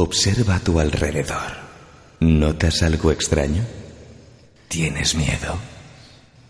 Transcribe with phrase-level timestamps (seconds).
[0.00, 1.58] Observa a tu alrededor.
[2.20, 3.64] ¿Notas algo extraño?
[4.68, 5.58] ¿Tienes miedo?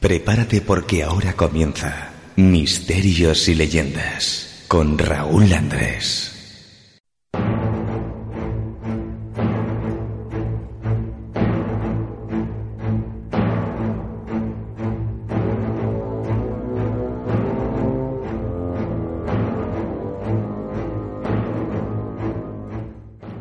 [0.00, 6.37] Prepárate porque ahora comienza Misterios y Leyendas con Raúl Andrés.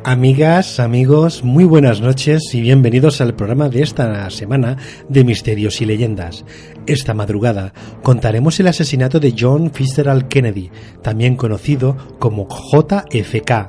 [0.08, 5.84] Amigas, amigos, muy buenas noches y bienvenidos al programa de esta semana de Misterios y
[5.84, 6.46] Leyendas.
[6.86, 10.70] Esta madrugada contaremos el asesinato de John Fitzgerald Kennedy,
[11.02, 13.68] también conocido como JFK.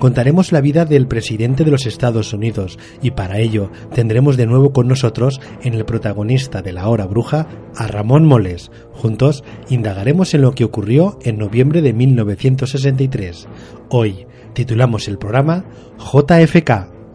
[0.00, 4.72] Contaremos la vida del presidente de los Estados Unidos y para ello tendremos de nuevo
[4.72, 8.72] con nosotros en el protagonista de la hora bruja a Ramón Moles.
[8.90, 13.46] Juntos indagaremos en lo que ocurrió en noviembre de 1963.
[13.88, 15.66] Hoy, titulamos el programa
[15.98, 16.70] JFK,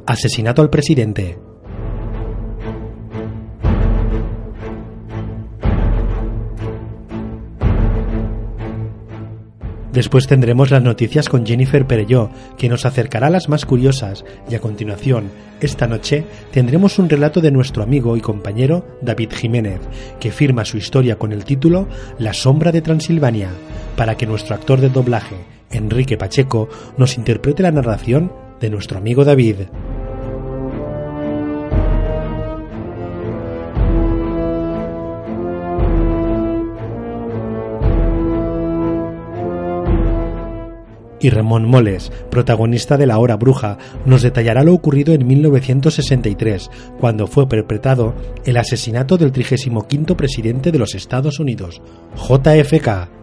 [0.05, 1.39] Asesinato al Presidente.
[9.91, 12.29] Después tendremos las noticias con Jennifer Perelló,
[12.59, 17.41] que nos acercará a las más curiosas, y a continuación, esta noche, tendremos un relato
[17.41, 19.81] de nuestro amigo y compañero David Jiménez,
[20.19, 21.87] que firma su historia con el título
[22.19, 23.49] La sombra de Transilvania,
[23.97, 29.25] para que nuestro actor de doblaje, Enrique Pacheco, nos interprete la narración de nuestro amigo
[29.25, 29.57] David.
[41.21, 46.69] y Ramón Moles, protagonista de La Hora Bruja, nos detallará lo ocurrido en 1963,
[46.99, 51.81] cuando fue perpetrado el asesinato del 35 presidente de los Estados Unidos,
[52.15, 53.20] JFK.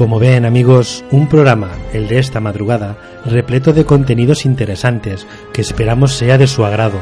[0.00, 6.12] Como ven amigos, un programa, el de esta madrugada, repleto de contenidos interesantes que esperamos
[6.14, 6.96] sea de su agrado.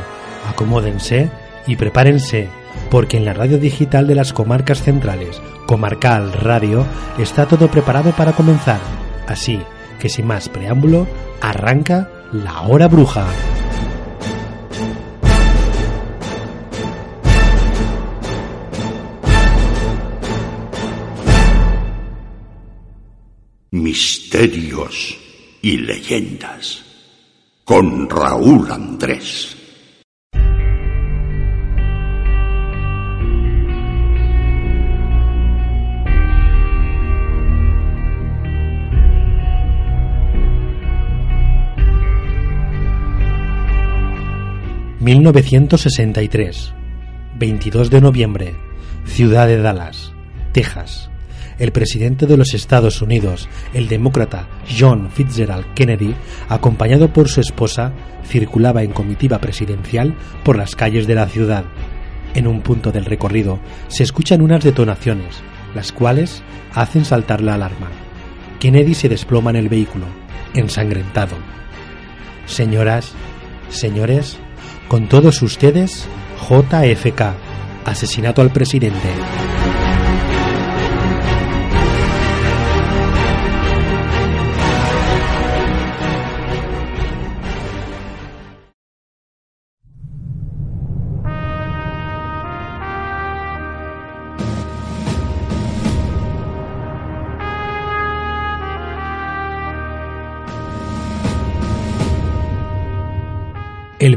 [0.49, 1.31] Acomódense
[1.69, 2.49] y prepárense,
[2.91, 6.85] porque en la radio digital de las comarcas centrales, Comarcal Radio,
[7.21, 8.81] está todo preparado para comenzar.
[9.29, 9.61] Así
[10.01, 11.07] que sin más preámbulo,
[11.41, 13.27] arranca la hora bruja.
[23.99, 25.19] Misterios
[25.61, 26.85] y leyendas
[27.65, 29.57] con Raúl Andrés.
[45.01, 46.73] ...1963...
[47.37, 48.55] ...22 de noviembre...
[49.07, 50.13] ...ciudad de Dallas...
[50.53, 51.11] ...Texas
[51.59, 54.49] el presidente de los Estados Unidos, el demócrata
[54.79, 56.15] John Fitzgerald Kennedy,
[56.49, 57.93] acompañado por su esposa,
[58.25, 61.65] circulaba en comitiva presidencial por las calles de la ciudad.
[62.35, 63.59] En un punto del recorrido
[63.89, 65.43] se escuchan unas detonaciones,
[65.75, 66.43] las cuales
[66.75, 67.89] hacen saltar la alarma.
[68.61, 70.07] Kennedy se desploma en el vehículo,
[70.55, 71.37] ensangrentado.
[72.47, 73.13] Señoras,
[73.69, 74.39] señores,
[74.89, 76.07] con todos ustedes,
[76.49, 77.35] JFK,
[77.85, 79.09] asesinato al presidente.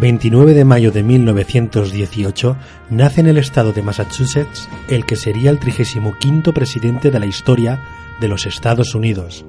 [0.01, 2.57] 29 de mayo de 1918
[2.89, 7.83] nace en el estado de Massachusetts el que sería el 35 presidente de la historia
[8.19, 9.45] de los Estados Unidos.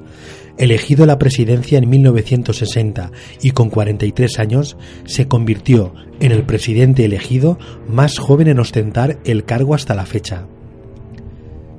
[0.58, 4.76] Elegido a la presidencia en 1960 y con 43 años,
[5.06, 7.58] se convirtió en el presidente elegido
[7.88, 10.46] más joven en ostentar el cargo hasta la fecha.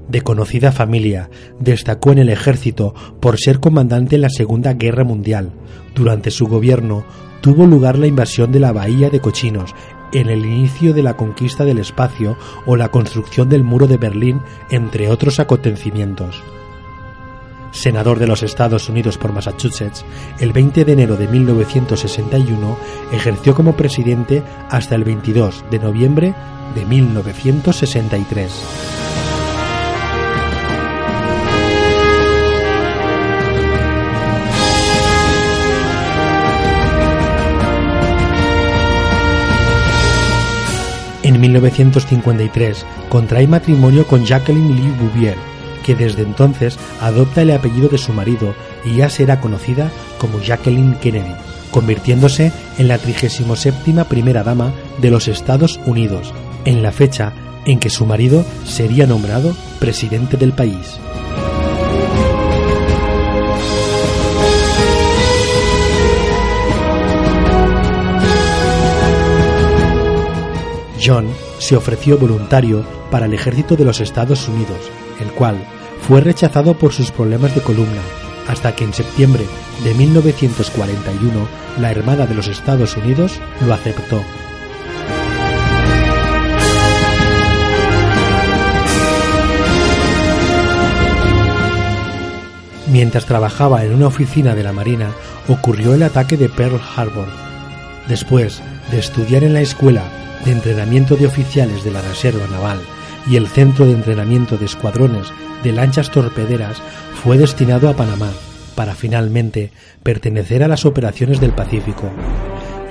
[0.10, 1.30] De conocida familia,
[1.60, 5.54] destacó en el ejército por ser comandante en la Segunda Guerra Mundial.
[5.94, 7.06] Durante su gobierno
[7.44, 9.76] tuvo lugar la invasión de la Bahía de Cochinos,
[10.14, 14.40] en el inicio de la conquista del espacio o la construcción del muro de Berlín,
[14.70, 16.42] entre otros acontecimientos.
[17.72, 20.06] Senador de los Estados Unidos por Massachusetts,
[20.40, 22.78] el 20 de enero de 1961
[23.12, 26.36] ejerció como presidente hasta el 22 de noviembre
[26.76, 29.33] de 1963.
[41.24, 45.38] En 1953 contrae matrimonio con Jacqueline Lee Bouvier,
[45.84, 48.54] que desde entonces adopta el apellido de su marido
[48.84, 51.34] y ya será conocida como Jacqueline Kennedy,
[51.72, 56.34] convirtiéndose en la 37 primera dama de los Estados Unidos,
[56.66, 57.32] en la fecha
[57.66, 61.00] en que su marido sería nombrado presidente del país.
[71.04, 71.28] John
[71.60, 74.78] se ofreció voluntario para el ejército de los Estados Unidos,
[75.20, 75.58] el cual
[76.02, 78.02] fue rechazado por sus problemas de columna,
[78.48, 79.46] hasta que en septiembre
[79.84, 81.48] de 1941
[81.80, 84.22] la Armada de los Estados Unidos lo aceptó.
[92.92, 95.10] Mientras trabajaba en una oficina de la Marina,
[95.48, 97.53] ocurrió el ataque de Pearl Harbor.
[98.08, 98.62] Después
[98.92, 100.04] de estudiar en la escuela
[100.46, 102.80] de entrenamiento de oficiales de la Reserva Naval
[103.28, 105.32] y el Centro de Entrenamiento de Escuadrones
[105.64, 106.82] de Lanchas Torpederas,
[107.24, 108.30] fue destinado a Panamá
[108.76, 109.72] para finalmente
[110.04, 112.10] pertenecer a las operaciones del Pacífico.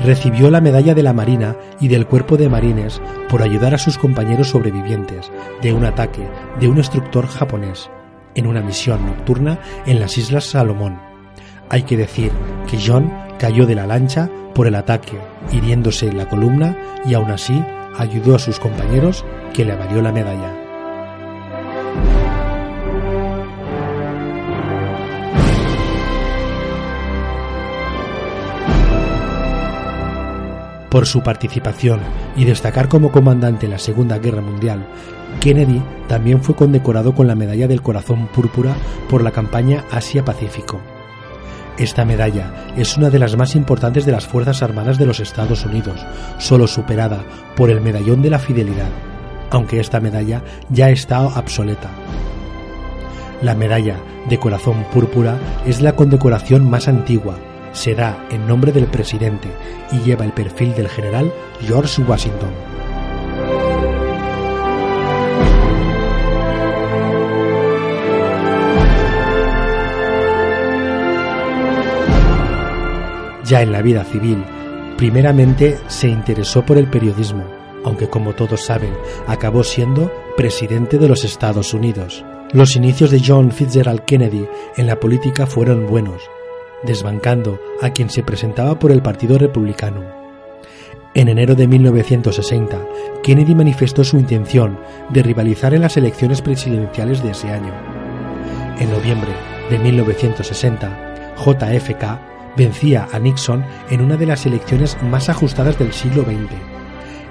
[0.02, 3.98] Recibió la medalla de la Marina y del Cuerpo de Marines por ayudar a sus
[3.98, 5.30] compañeros sobrevivientes
[5.60, 6.26] de un ataque
[6.58, 7.90] de un instructor japonés
[8.34, 10.98] en una misión nocturna en las Islas Salomón.
[11.68, 12.32] Hay que decir
[12.68, 15.18] que John cayó de la lancha por el ataque,
[15.52, 17.62] hiriéndose en la columna y aún así
[17.98, 20.62] ayudó a sus compañeros que le valió la medalla.
[30.90, 32.00] Por su participación
[32.36, 34.86] y destacar como comandante en la Segunda Guerra Mundial,
[35.40, 38.74] Kennedy también fue condecorado con la Medalla del Corazón Púrpura
[39.08, 40.82] por la campaña Asia-Pacífico.
[41.78, 45.64] Esta medalla es una de las más importantes de las Fuerzas Armadas de los Estados
[45.64, 46.04] Unidos,
[46.38, 47.24] solo superada
[47.56, 48.90] por el Medallón de la Fidelidad,
[49.50, 51.90] aunque esta medalla ya está obsoleta.
[53.40, 53.96] La medalla
[54.28, 57.36] de corazón púrpura es la condecoración más antigua,
[57.72, 59.48] se da en nombre del presidente
[59.90, 61.32] y lleva el perfil del general
[61.66, 62.71] George Washington.
[73.44, 74.44] Ya en la vida civil,
[74.96, 77.44] primeramente se interesó por el periodismo,
[77.84, 78.92] aunque como todos saben,
[79.26, 82.24] acabó siendo presidente de los Estados Unidos.
[82.52, 84.46] Los inicios de John Fitzgerald Kennedy
[84.76, 86.22] en la política fueron buenos,
[86.82, 90.04] desbancando a quien se presentaba por el Partido Republicano.
[91.14, 92.78] En enero de 1960,
[93.22, 94.78] Kennedy manifestó su intención
[95.10, 97.72] de rivalizar en las elecciones presidenciales de ese año.
[98.78, 99.32] En noviembre
[99.68, 106.22] de 1960, JFK vencía a Nixon en una de las elecciones más ajustadas del siglo
[106.22, 106.52] XX.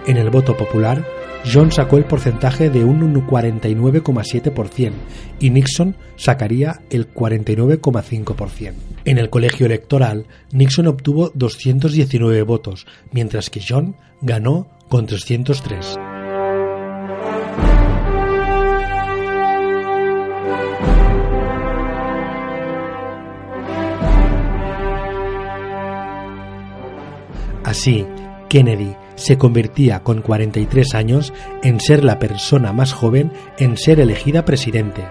[0.07, 1.05] En el voto popular,
[1.51, 4.91] John sacó el porcentaje de un 49,7%
[5.39, 8.73] y Nixon sacaría el 49,5%.
[9.05, 15.97] En el colegio electoral, Nixon obtuvo 219 votos, mientras que John ganó con 303.
[27.71, 28.05] Así,
[28.49, 31.31] Kennedy se convertía con 43 años
[31.63, 35.07] en ser la persona más joven en ser elegida presidente.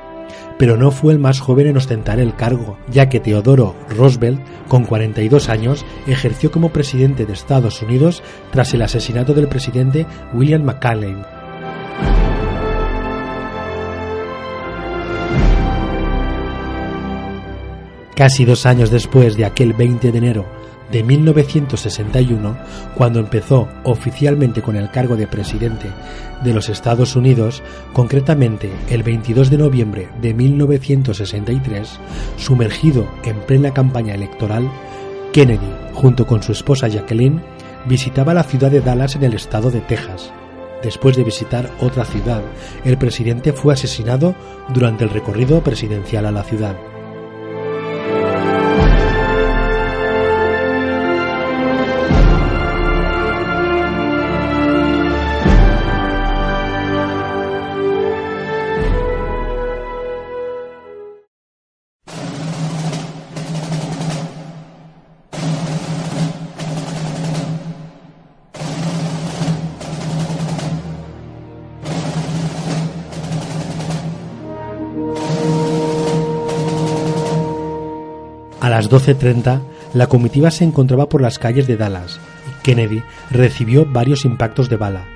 [0.59, 4.85] Pero no fue el más joven en ostentar el cargo, ya que Teodoro Roosevelt, con
[4.85, 11.17] 42 años, ejerció como presidente de Estados Unidos tras el asesinato del presidente William McKinley.
[18.15, 20.61] Casi dos años después de aquel 20 de enero
[20.91, 22.57] de 1961,
[22.97, 25.89] cuando empezó oficialmente con el cargo de presidente
[26.43, 31.99] de los Estados Unidos, concretamente el 22 de noviembre de 1963,
[32.37, 34.71] sumergido en plena campaña electoral,
[35.33, 37.41] Kennedy, junto con su esposa Jacqueline,
[37.87, 40.33] visitaba la ciudad de Dallas en el estado de Texas.
[40.83, 42.43] Después de visitar otra ciudad,
[42.85, 44.35] el presidente fue asesinado
[44.73, 46.90] durante el recorrido presidencial a la ciudad.
[78.91, 79.61] Las 12.30,
[79.95, 82.19] la comitiva se encontraba por las calles de Dallas
[82.49, 85.07] y Kennedy recibió varios impactos de bala.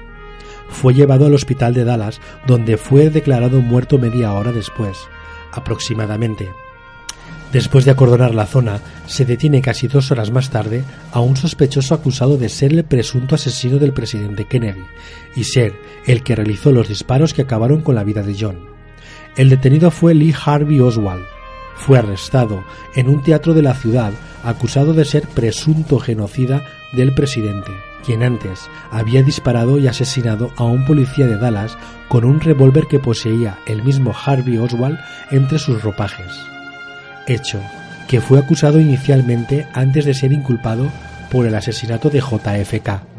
[0.69, 4.99] fue llevado al hospital de Dallas, donde fue declarado muerto media hora después,
[5.52, 6.49] aproximadamente.
[7.52, 11.95] Después de acordonar la zona, se detiene casi dos horas más tarde a un sospechoso
[11.95, 14.83] acusado de ser el presunto asesino del presidente Kennedy
[15.37, 18.59] y ser el que realizó los disparos que acabaron con la vida de John.
[19.37, 21.33] El detenido fue Lee Harvey Oswald.
[21.76, 22.64] Fue arrestado
[22.95, 24.12] en un teatro de la ciudad
[24.43, 26.62] acusado de ser presunto genocida
[26.93, 27.73] del presidente,
[28.04, 31.76] quien antes había disparado y asesinado a un policía de Dallas
[32.09, 34.99] con un revólver que poseía el mismo Harvey Oswald
[35.31, 36.54] entre sus ropajes
[37.26, 37.61] hecho
[38.09, 40.90] que fue acusado inicialmente antes de ser inculpado
[41.31, 43.13] por el asesinato de JFK.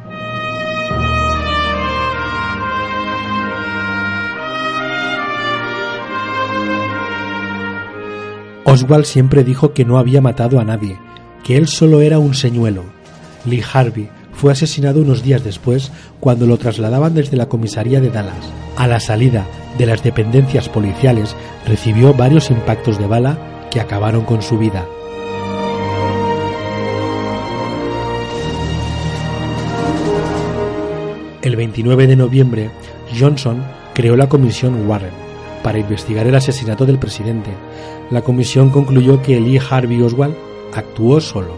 [8.76, 10.98] Oswald siempre dijo que no había matado a nadie,
[11.46, 12.84] que él solo era un señuelo.
[13.46, 18.52] Lee Harvey fue asesinado unos días después cuando lo trasladaban desde la comisaría de Dallas.
[18.76, 23.38] A la salida de las dependencias policiales recibió varios impactos de bala
[23.72, 24.86] que acabaron con su vida.
[31.42, 32.72] El 29 de noviembre,
[33.18, 33.64] Johnson
[33.94, 35.26] creó la comisión Warren
[35.64, 37.50] para investigar el asesinato del presidente.
[38.12, 40.36] La comisión concluyó que Lee Harvey Oswald
[40.74, 41.56] actuó solo.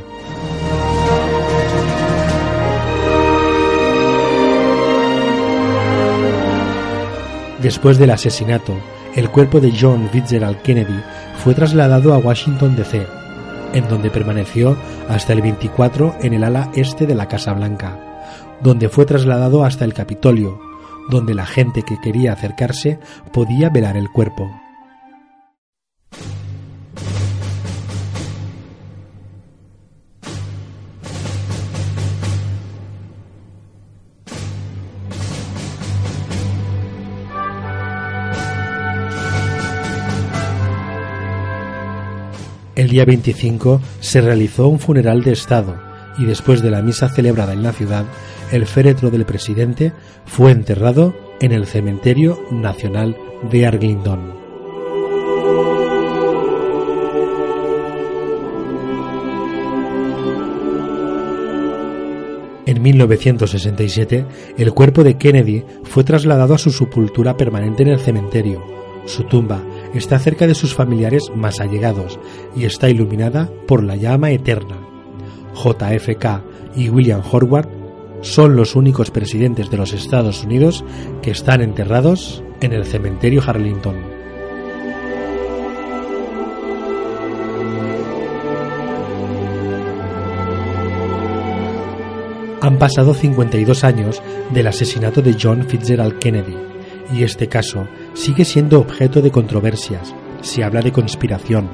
[7.62, 8.74] Después del asesinato,
[9.16, 11.02] el cuerpo de John Fitzgerald Kennedy
[11.44, 13.06] fue trasladado a Washington, D.C.,
[13.74, 14.78] en donde permaneció
[15.10, 18.00] hasta el 24 en el ala este de la Casa Blanca,
[18.62, 20.60] donde fue trasladado hasta el Capitolio,
[21.10, 23.00] donde la gente que quería acercarse
[23.34, 24.50] podía velar el cuerpo.
[42.78, 45.80] El día 25 se realizó un funeral de Estado
[46.20, 48.06] y después de la misa celebrada en la ciudad,
[48.52, 49.94] el féretro del presidente
[50.26, 53.18] fue enterrado en el Cementerio Nacional
[53.50, 54.32] de Arlington.
[62.68, 64.26] En 1967,
[64.60, 68.64] el cuerpo de Kennedy fue trasladado a su sepultura permanente en el cementerio.
[69.08, 69.64] Su tumba
[69.94, 72.20] está cerca de sus familiares más allegados
[72.56, 74.78] y está iluminada por la llama eterna.
[75.54, 76.44] JFK
[76.76, 77.70] y William Howard
[78.22, 80.84] son los únicos presidentes de los Estados Unidos
[81.22, 83.96] que están enterrados en el cementerio Harlington.
[92.62, 96.77] Han pasado 52 años del asesinato de John Fitzgerald Kennedy
[97.14, 100.14] y este caso sigue siendo objeto de controversias.
[100.42, 101.70] Se habla de conspiración.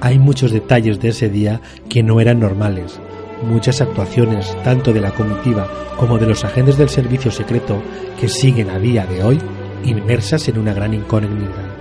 [0.00, 3.00] Hay muchos detalles de ese día que no eran normales.
[3.42, 7.82] Muchas actuaciones, tanto de la comitiva como de los agentes del servicio secreto,
[8.20, 9.38] que siguen a día de hoy
[9.84, 11.74] inmersas en una gran incógnita.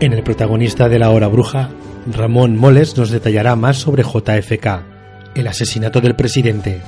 [0.00, 1.70] En el protagonista de la hora bruja,
[2.12, 4.66] Ramón Moles nos detallará más sobre JFK,
[5.34, 6.80] el asesinato del presidente.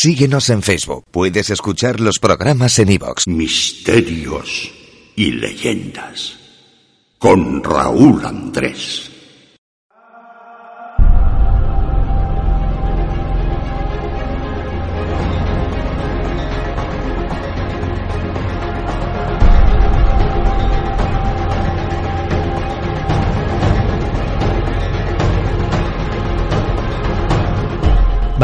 [0.00, 1.06] Síguenos en Facebook.
[1.10, 3.26] Puedes escuchar los programas en iVoox.
[3.26, 4.70] Misterios
[5.16, 6.38] y leyendas.
[7.18, 9.10] Con Raúl Andrés.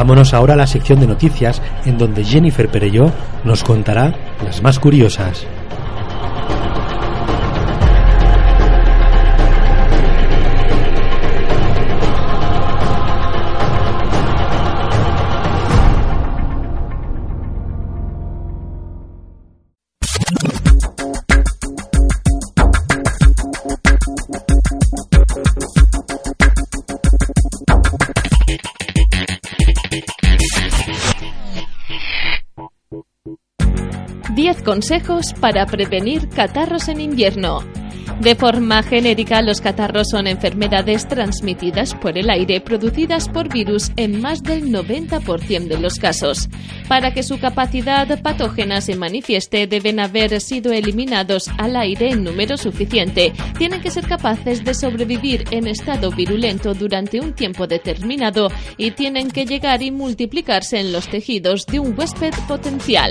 [0.04, 3.10] Vámonos ahora a la sección de noticias en donde Jennifer Perelló
[3.42, 4.12] nos contará
[4.44, 5.46] las más curiosas.
[34.64, 37.60] Consejos para prevenir catarros en invierno.
[38.20, 44.20] De forma genérica, los catarros son enfermedades transmitidas por el aire producidas por virus en
[44.20, 46.48] más del 90% de los casos.
[46.88, 52.56] Para que su capacidad patógena se manifieste, deben haber sido eliminados al aire en número
[52.56, 53.32] suficiente.
[53.58, 59.30] Tienen que ser capaces de sobrevivir en estado virulento durante un tiempo determinado y tienen
[59.30, 63.10] que llegar y multiplicarse en los tejidos de un huésped potencial.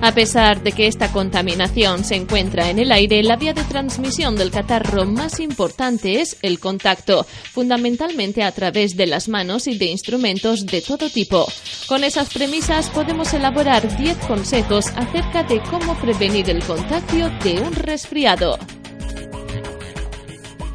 [0.00, 4.36] A pesar de que esta contaminación se encuentra en el aire, la vía de transmisión
[4.36, 9.86] del catarro más importante es el contacto, fundamentalmente a través de las manos y de
[9.86, 11.48] instrumentos de todo tipo.
[11.88, 17.72] Con esas premisas podemos elaborar 10 consejos acerca de cómo prevenir el contagio de un
[17.72, 18.56] resfriado.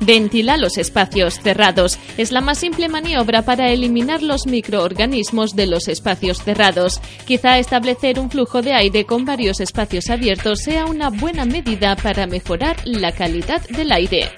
[0.05, 1.97] Ventila los espacios cerrados.
[2.17, 6.99] Es la más simple maniobra para eliminar los microorganismos de los espacios cerrados.
[7.25, 12.27] Quizá establecer un flujo de aire con varios espacios abiertos sea una buena medida para
[12.27, 14.29] mejorar la calidad del aire.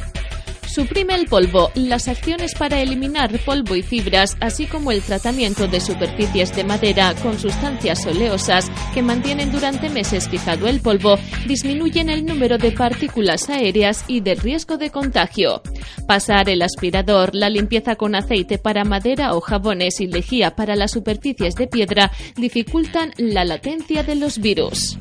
[0.76, 1.72] Suprime el polvo.
[1.76, 7.16] Las acciones para eliminar polvo y fibras, así como el tratamiento de superficies de madera
[7.24, 11.16] con sustancias oleosas que mantienen durante meses fijado el polvo,
[11.48, 15.62] disminuyen el número de partículas aéreas y de riesgo de contagio.
[16.10, 20.92] Pasar el aspirador, la limpieza con aceite para madera o jabones y lejía para las
[20.92, 24.98] superficies de piedra dificultan la latencia de los virus.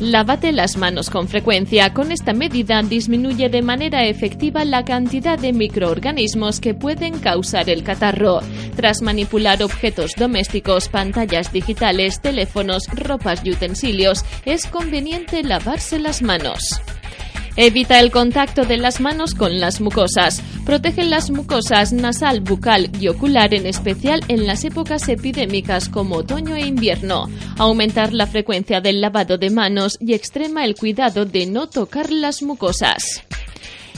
[0.00, 1.92] Lávate las manos con frecuencia.
[1.92, 7.82] Con esta medida disminuye de manera efectiva la cantidad de microorganismos que pueden causar el
[7.82, 8.40] catarro.
[8.76, 16.80] Tras manipular objetos domésticos, pantallas digitales, teléfonos, ropas y utensilios, es conveniente lavarse las manos.
[17.56, 20.42] Evita el contacto de las manos con las mucosas.
[20.64, 26.54] Protege las mucosas nasal, bucal y ocular, en especial en las épocas epidémicas como otoño
[26.54, 27.28] e invierno.
[27.58, 32.42] Aumentar la frecuencia del lavado de manos y extrema el cuidado de no tocar las
[32.42, 33.22] mucosas.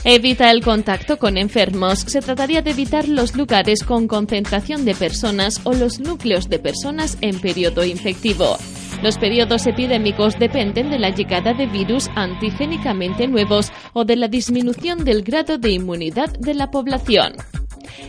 [0.05, 1.99] Evita el contacto con enfermos.
[1.99, 7.17] Se trataría de evitar los lugares con concentración de personas o los núcleos de personas
[7.21, 8.57] en periodo infectivo.
[9.01, 15.05] Los periodos epidémicos dependen de la llegada de virus antigénicamente nuevos o de la disminución
[15.05, 17.35] del grado de inmunidad de la población.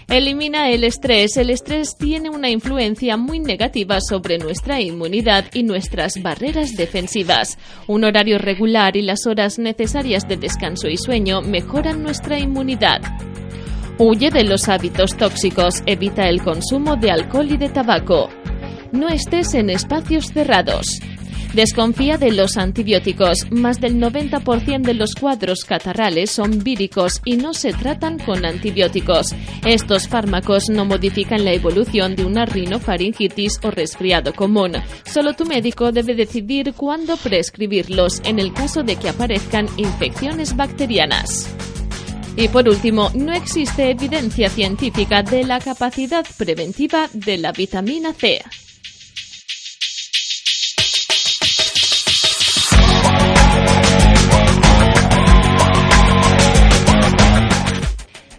[0.08, 1.36] Elimina el estrés.
[1.36, 7.58] El estrés tiene una influencia muy negativa sobre nuestra inmunidad y nuestras barreras defensivas.
[7.86, 13.00] Un horario regular y las horas necesarias de descanso y sueño mejoran nuestra inmunidad.
[13.98, 15.82] Huye de los hábitos tóxicos.
[15.86, 18.28] Evita el consumo de alcohol y de tabaco
[18.94, 20.86] no estés en espacios cerrados.
[21.54, 23.48] Desconfía de los antibióticos.
[23.52, 29.28] Más del 90% de los cuadros catarrales son víricos y no se tratan con antibióticos.
[29.64, 34.72] Estos fármacos no modifican la evolución de una rinofaringitis o resfriado común.
[35.04, 41.54] Solo tu médico debe decidir cuándo prescribirlos en el caso de que aparezcan infecciones bacterianas.
[42.36, 48.42] Y por último, no existe evidencia científica de la capacidad preventiva de la vitamina C.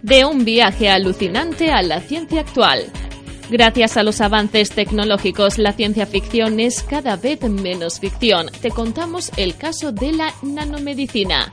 [0.06, 2.86] de un viaje alucinante a la ciencia actual.
[3.50, 8.52] Gracias a los avances tecnológicos, la ciencia ficción es cada vez menos ficción.
[8.62, 11.52] Te contamos el caso de la nanomedicina.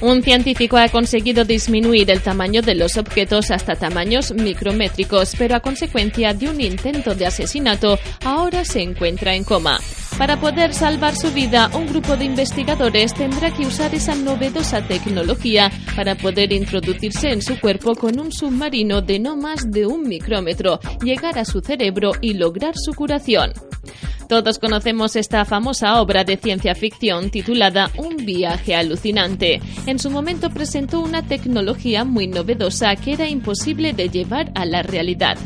[0.00, 5.60] Un científico ha conseguido disminuir el tamaño de los objetos hasta tamaños micrométricos, pero a
[5.60, 9.80] consecuencia de un intento de asesinato, ahora se encuentra en coma.
[10.18, 15.70] Para poder salvar su vida, un grupo de investigadores tendrá que usar esa novedosa tecnología
[15.94, 20.80] para poder introducirse en su cuerpo con un submarino de no más de un micrómetro,
[21.04, 23.52] llegar a su cerebro y lograr su curación.
[24.26, 29.60] Todos conocemos esta famosa obra de ciencia ficción titulada Un viaje alucinante.
[29.86, 34.82] En su momento presentó una tecnología muy novedosa que era imposible de llevar a la
[34.82, 35.36] realidad.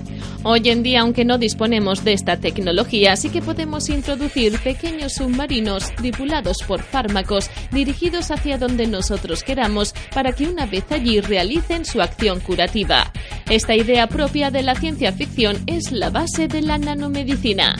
[0.43, 5.95] Hoy en día, aunque no disponemos de esta tecnología, sí que podemos introducir pequeños submarinos
[5.97, 12.01] tripulados por fármacos dirigidos hacia donde nosotros queramos para que una vez allí realicen su
[12.01, 13.13] acción curativa.
[13.49, 17.77] Esta idea propia de la ciencia ficción es la base de la nanomedicina.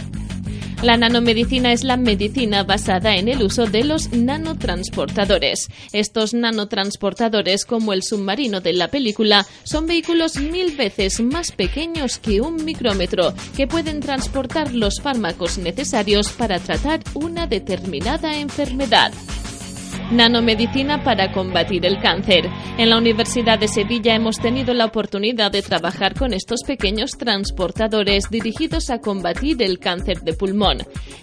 [0.83, 5.69] La nanomedicina es la medicina basada en el uso de los nanotransportadores.
[5.93, 12.41] Estos nanotransportadores, como el submarino de la película, son vehículos mil veces más pequeños que
[12.41, 19.13] un micrómetro, que pueden transportar los fármacos necesarios para tratar una determinada enfermedad.
[20.11, 22.49] Nanomedicina para combatir el cáncer.
[22.79, 28.25] En la Universidad de Sevilla hemos tenido la oportunidad de trabajar con estos pequeños transportadores
[28.31, 30.79] dirigidos a combatir el cáncer de pulmón.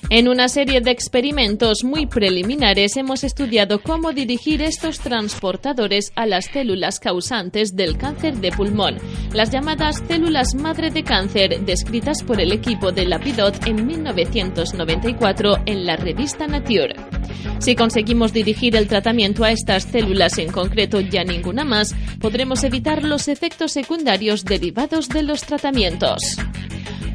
[0.10, 6.46] En una serie de experimentos muy preliminares hemos estudiado cómo dirigir estos transportadores a las
[6.46, 8.98] células causantes del cáncer de pulmón,
[9.34, 15.86] las llamadas células madre de cáncer, descritas por el equipo de Lapidot en 1994 en
[15.86, 17.17] la revista Nature.
[17.60, 22.64] Si conseguimos dirigir el tratamiento a estas células en concreto y a ninguna más, podremos
[22.64, 26.38] evitar los efectos secundarios derivados de los tratamientos.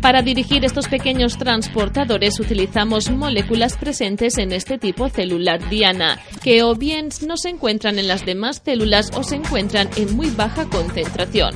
[0.02, 6.74] Para dirigir estos pequeños transportadores utilizamos moléculas presentes en este tipo celular diana, que o
[6.74, 11.54] bien no se encuentran en las demás células o se encuentran en muy baja concentración.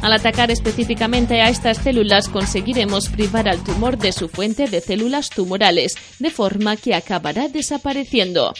[0.00, 5.28] Al atacar específicamente a estas células conseguiremos privar al tumor de su fuente de células
[5.30, 8.54] tumorales, de forma que acabará desapareciendo.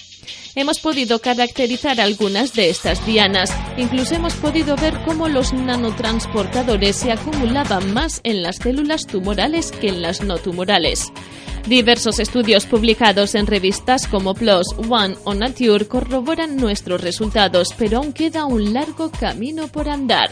[0.57, 7.13] Hemos podido caracterizar algunas de estas dianas, incluso hemos podido ver cómo los nanotransportadores se
[7.13, 11.13] acumulaban más en las células tumorales que en las no tumorales.
[11.69, 18.13] Diversos estudios publicados en revistas como PLOS, One o Nature corroboran nuestros resultados, pero aún
[18.13, 20.31] queda un largo camino por andar.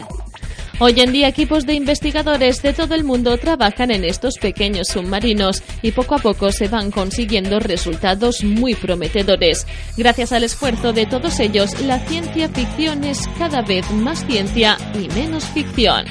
[0.79, 5.63] Hoy en día equipos de investigadores de todo el mundo trabajan en estos pequeños submarinos
[5.81, 9.65] y poco a poco se van consiguiendo resultados muy prometedores.
[9.97, 15.07] Gracias al esfuerzo de todos ellos, la ciencia ficción es cada vez más ciencia y
[15.15, 16.05] menos ficción.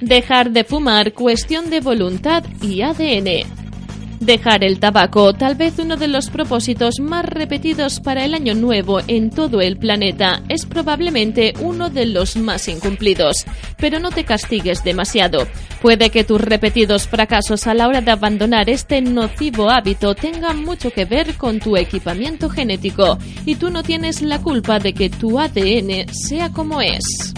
[0.00, 3.60] Dejar de fumar, cuestión de voluntad y ADN.
[4.18, 9.00] Dejar el tabaco, tal vez uno de los propósitos más repetidos para el año nuevo
[9.06, 13.44] en todo el planeta, es probablemente uno de los más incumplidos.
[13.76, 15.46] Pero no te castigues demasiado.
[15.82, 20.90] Puede que tus repetidos fracasos a la hora de abandonar este nocivo hábito tengan mucho
[20.90, 25.38] que ver con tu equipamiento genético y tú no tienes la culpa de que tu
[25.38, 27.34] ADN sea como es.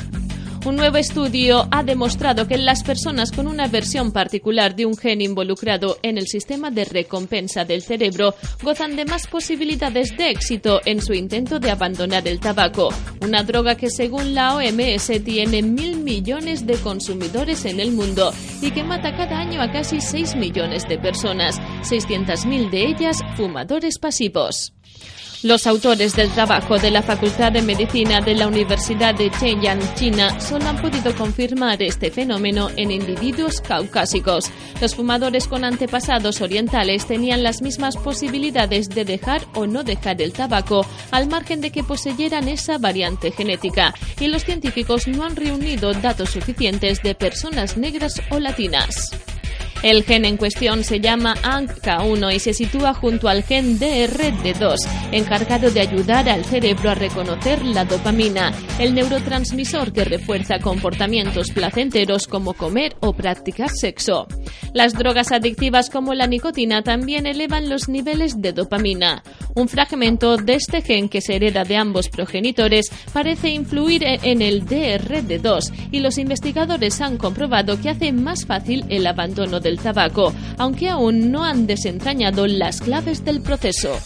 [0.64, 5.20] Un nuevo estudio ha demostrado que las personas con una versión particular de un gen
[5.20, 11.02] involucrado en el sistema de recompensa del cerebro gozan de más posibilidades de éxito en
[11.02, 12.90] su intento de abandonar el tabaco,
[13.22, 18.70] una droga que según la OMS tiene mil millones de consumidores en el mundo y
[18.70, 24.72] que mata cada año a casi 6 millones de personas, 600.000 de ellas fumadores pasivos.
[25.42, 30.38] Los autores del trabajo de la Facultad de Medicina de la Universidad de Zhejiang, China,
[30.38, 34.52] solo han podido confirmar este fenómeno en individuos caucásicos.
[34.80, 40.32] Los fumadores con antepasados orientales tenían las mismas posibilidades de dejar o no dejar el
[40.32, 45.92] tabaco, al margen de que poseyeran esa variante genética, y los científicos no han reunido
[45.92, 49.10] datos suficientes de personas negras o latinas.
[49.82, 54.76] El gen en cuestión se llama ANK1 y se sitúa junto al gen DRD2,
[55.10, 62.28] encargado de ayudar al cerebro a reconocer la dopamina, el neurotransmisor que refuerza comportamientos placenteros
[62.28, 64.28] como comer o practicar sexo.
[64.72, 69.22] Las drogas adictivas como la nicotina también elevan los niveles de dopamina.
[69.54, 74.64] Un fragmento de este gen que se hereda de ambos progenitores parece influir en el
[74.66, 80.88] DRD2 y los investigadores han comprobado que hace más fácil el abandono del tabaco, aunque
[80.88, 83.98] aún no han desentrañado las claves del proceso.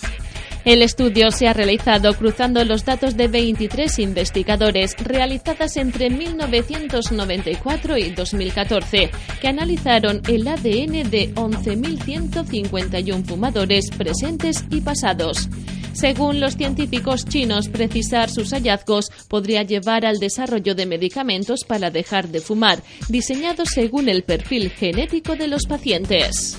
[0.67, 8.11] El estudio se ha realizado cruzando los datos de 23 investigadores realizadas entre 1994 y
[8.11, 15.49] 2014, que analizaron el ADN de 11.151 fumadores presentes y pasados.
[15.93, 22.27] Según los científicos chinos, precisar sus hallazgos podría llevar al desarrollo de medicamentos para dejar
[22.27, 26.59] de fumar, diseñados según el perfil genético de los pacientes.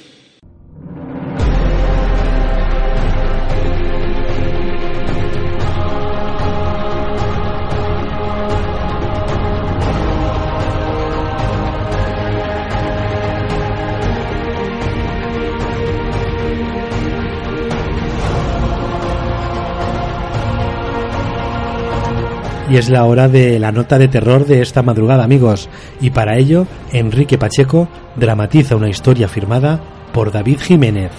[22.71, 25.67] y es la hora de la nota de terror de esta madrugada, amigos.
[25.99, 29.81] Y para ello, Enrique Pacheco dramatiza una historia firmada
[30.13, 31.11] por David Jiménez.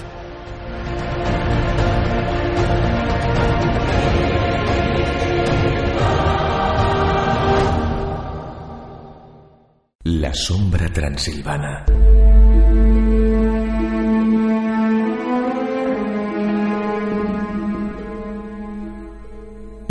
[10.04, 11.84] La sombra transilvana.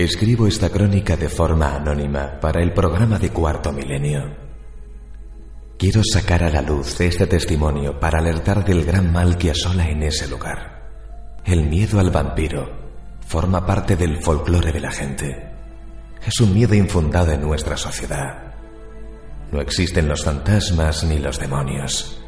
[0.04, 4.36] Escribo esta crónica de forma anónima para el programa de Cuarto Milenio.
[5.78, 10.02] Quiero sacar a la luz este testimonio para alertar del gran mal que asola en
[10.02, 10.90] ese lugar.
[11.46, 12.68] El miedo al vampiro
[13.28, 15.52] forma parte del folclore de la gente.
[16.26, 18.56] Es un miedo infundado en nuestra sociedad.
[19.52, 22.20] No existen los fantasmas ni los demonios.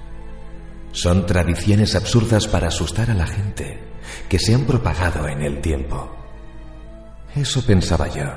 [0.91, 3.79] Son tradiciones absurdas para asustar a la gente
[4.29, 6.22] que se han propagado en el tiempo.
[7.35, 8.29] Eso pensaba yo,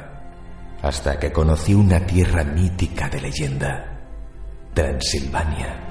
[0.80, 4.00] hasta que conocí una tierra mítica de leyenda,
[4.72, 5.86] Transilvania.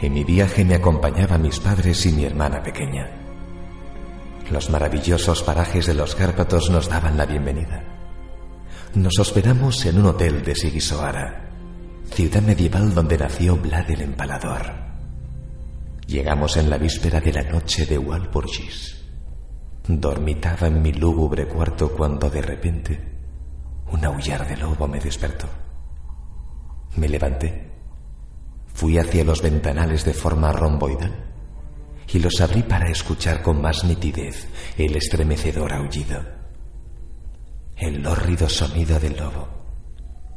[0.00, 3.10] En mi viaje me acompañaban mis padres y mi hermana pequeña.
[4.50, 7.84] Los maravillosos parajes de los Cárpatos nos daban la bienvenida.
[8.94, 11.50] Nos hospedamos en un hotel de Sigisoara,
[12.10, 14.72] ciudad medieval donde nació Vlad el Empalador.
[16.06, 19.03] Llegamos en la víspera de la noche de Walpurgis.
[19.86, 22.98] Dormitaba en mi lúgubre cuarto cuando de repente
[23.92, 25.46] un aullar de lobo me despertó.
[26.96, 27.70] Me levanté,
[28.72, 31.12] fui hacia los ventanales de forma romboidal
[32.10, 36.24] y los abrí para escuchar con más nitidez el estremecedor aullido.
[37.76, 39.48] El hórrido sonido del lobo,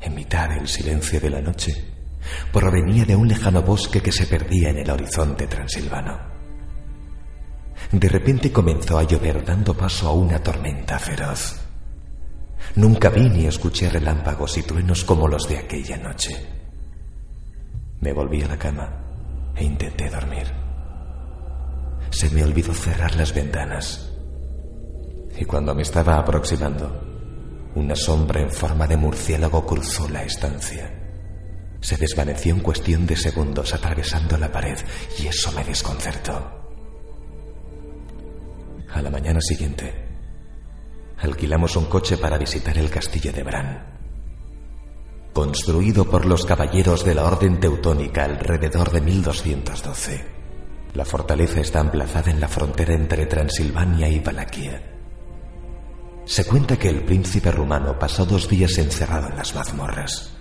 [0.02, 1.74] en mitad del silencio de la noche,
[2.52, 6.37] provenía de un lejano bosque que se perdía en el horizonte transilvano.
[7.92, 11.62] De repente comenzó a llover dando paso a una tormenta feroz.
[12.76, 16.36] Nunca vi ni escuché relámpagos y truenos como los de aquella noche.
[18.02, 20.48] Me volví a la cama e intenté dormir.
[22.10, 24.12] Se me olvidó cerrar las ventanas.
[25.40, 30.94] Y cuando me estaba aproximando, una sombra en forma de murciélago cruzó la estancia.
[31.80, 34.78] Se desvaneció en cuestión de segundos atravesando la pared
[35.20, 36.67] y eso me desconcertó.
[38.98, 39.94] A la mañana siguiente,
[41.20, 43.86] alquilamos un coche para visitar el castillo de Bran.
[45.34, 50.26] Construido por los caballeros de la Orden Teutónica alrededor de 1212,
[50.96, 54.82] la fortaleza está emplazada en la frontera entre Transilvania y Valaquia.
[56.26, 60.36] Se cuenta que el príncipe rumano pasó dos días encerrado en las mazmorras.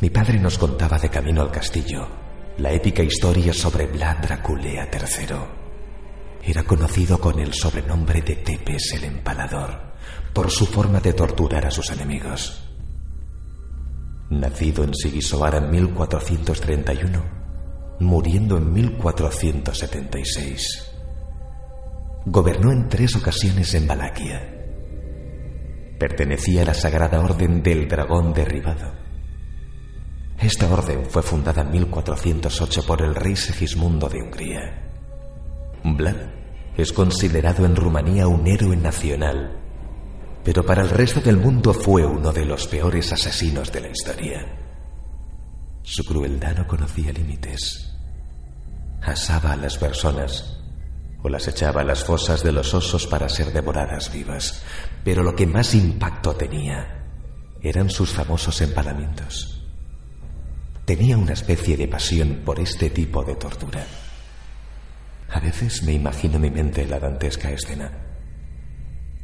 [0.00, 2.06] Mi padre nos contaba de camino al castillo
[2.58, 5.67] la épica historia sobre Vlad Draculea III
[6.42, 9.88] era conocido con el sobrenombre de Tepes el Empalador
[10.32, 12.64] por su forma de torturar a sus enemigos.
[14.30, 17.22] Nacido en Sigisoara en 1431,
[18.00, 20.92] muriendo en 1476.
[22.26, 24.54] Gobernó en tres ocasiones en Valaquia.
[25.98, 28.92] Pertenecía a la Sagrada Orden del Dragón Derribado.
[30.38, 34.87] Esta orden fue fundada en 1408 por el rey Segismundo de Hungría.
[35.84, 36.16] Vlad
[36.76, 39.58] es considerado en Rumanía un héroe nacional,
[40.44, 44.46] pero para el resto del mundo fue uno de los peores asesinos de la historia.
[45.82, 47.94] Su crueldad no conocía límites.
[49.02, 50.60] Asaba a las personas
[51.22, 54.62] o las echaba a las fosas de los osos para ser devoradas vivas,
[55.04, 57.06] pero lo que más impacto tenía
[57.60, 59.64] eran sus famosos empalamientos.
[60.84, 63.84] Tenía una especie de pasión por este tipo de tortura.
[65.30, 67.92] A veces me imagino en mi mente la dantesca escena.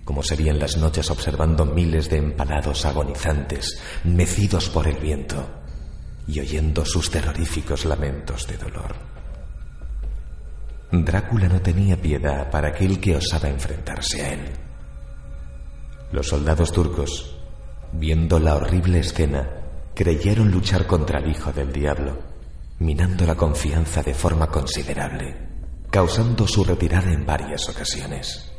[0.04, 5.62] Como serían las noches observando miles de empalados agonizantes, mecidos por el viento
[6.26, 8.94] y oyendo sus terroríficos lamentos de dolor.
[10.92, 14.52] Drácula no tenía piedad para aquel que osaba enfrentarse a él.
[16.12, 17.38] Los soldados turcos,
[17.92, 19.48] viendo la horrible escena,
[19.94, 22.18] creyeron luchar contra el hijo del diablo,
[22.78, 25.53] minando la confianza de forma considerable
[25.94, 28.52] causando su retirada en varias ocasiones.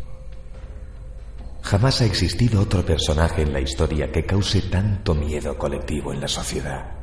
[1.64, 6.30] Jamás ha existido otro personaje en la historia que cause tanto miedo colectivo en la
[6.30, 6.96] sociedad.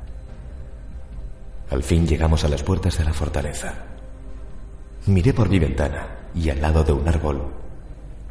[1.68, 3.74] Al fin llegamos a las puertas de la fortaleza.
[5.04, 7.52] Miré por mi ventana y al lado de un árbol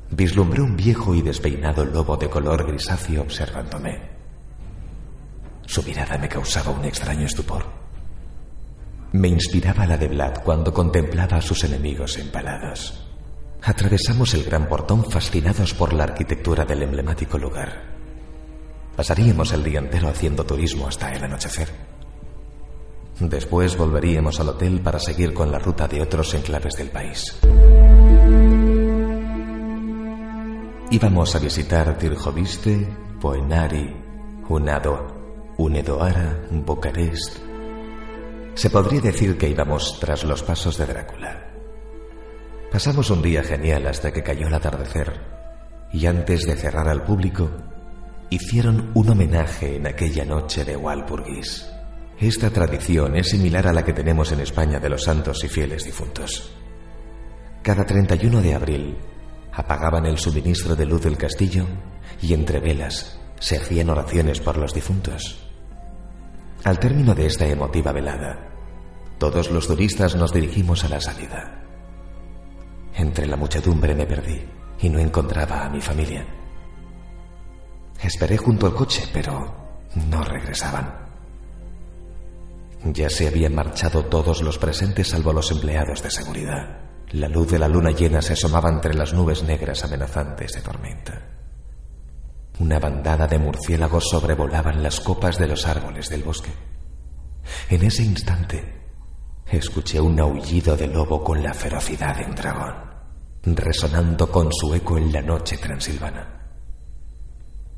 [0.09, 4.09] vislumbré un viejo y despeinado lobo de color grisáceo observándome.
[5.67, 7.80] Su mirada me causaba un extraño estupor.
[9.13, 13.07] Me inspiraba la de Vlad cuando contemplaba a sus enemigos empalados.
[13.61, 17.83] Atravesamos el gran portón fascinados por la arquitectura del emblemático lugar.
[18.95, 21.67] Pasaríamos el día entero haciendo turismo hasta el anochecer.
[23.19, 27.37] Después volveríamos al hotel para seguir con la ruta de otros enclaves del país.
[30.89, 32.87] Íbamos a visitar Tirjoviste,
[33.19, 33.93] Poenari,
[34.47, 37.50] Unado, Unedoara, Bucarest.
[38.53, 41.47] Se podría decir que íbamos tras los pasos de Drácula.
[42.71, 45.19] Pasamos un día genial hasta que cayó el atardecer
[45.93, 47.49] y antes de cerrar al público,
[48.29, 51.69] hicieron un homenaje en aquella noche de Walpurgis.
[52.19, 55.83] Esta tradición es similar a la que tenemos en España de los santos y fieles
[55.83, 56.55] difuntos.
[57.61, 58.97] Cada 31 de abril
[59.51, 61.65] apagaban el suministro de luz del castillo
[62.21, 65.50] y entre velas se hacían oraciones por los difuntos.
[66.63, 68.37] Al término de esta emotiva velada,
[69.17, 71.59] todos los turistas nos dirigimos a la salida.
[72.93, 74.41] Entre la muchedumbre me perdí
[74.79, 76.23] y no encontraba a mi familia.
[78.03, 79.55] Esperé junto al coche, pero
[80.07, 81.01] no regresaban.
[82.85, 86.79] Ya se habían marchado todos los presentes salvo los empleados de seguridad.
[87.09, 91.40] La luz de la luna llena se asomaba entre las nubes negras amenazantes de tormenta.
[92.61, 96.51] Una bandada de murciélagos sobrevolaban las copas de los árboles del bosque.
[97.71, 98.83] En ese instante,
[99.47, 102.75] escuché un aullido de lobo con la ferocidad de un dragón,
[103.45, 106.51] resonando con su eco en la noche transilvana.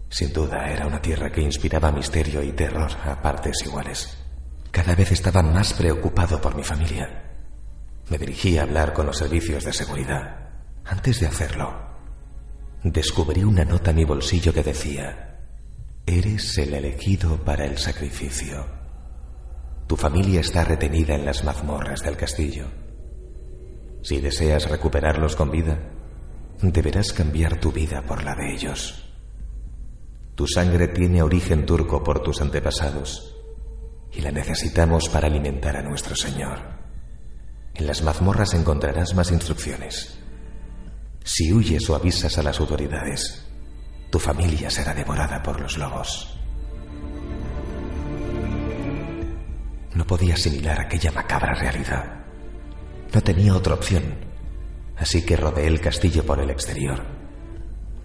[0.09, 4.17] Sin duda era una tierra que inspiraba misterio y terror a partes iguales.
[4.69, 7.31] Cada vez estaba más preocupado por mi familia.
[8.09, 10.49] Me dirigí a hablar con los servicios de seguridad.
[10.83, 11.92] Antes de hacerlo,
[12.83, 15.39] descubrí una nota en mi bolsillo que decía,
[16.05, 18.65] Eres el elegido para el sacrificio.
[19.87, 22.67] Tu familia está retenida en las mazmorras del castillo.
[24.01, 25.79] Si deseas recuperarlos con vida,
[26.61, 29.09] deberás cambiar tu vida por la de ellos.
[30.35, 33.37] Tu sangre tiene origen turco por tus antepasados
[34.11, 36.59] y la necesitamos para alimentar a nuestro Señor.
[37.75, 40.22] En las mazmorras encontrarás más instrucciones.
[41.23, 43.47] Si huyes o avisas a las autoridades,
[44.09, 46.37] tu familia será devorada por los lobos.
[49.95, 52.25] No podía asimilar aquella macabra realidad.
[53.13, 54.03] No tenía otra opción,
[54.97, 57.01] así que rodeé el castillo por el exterior.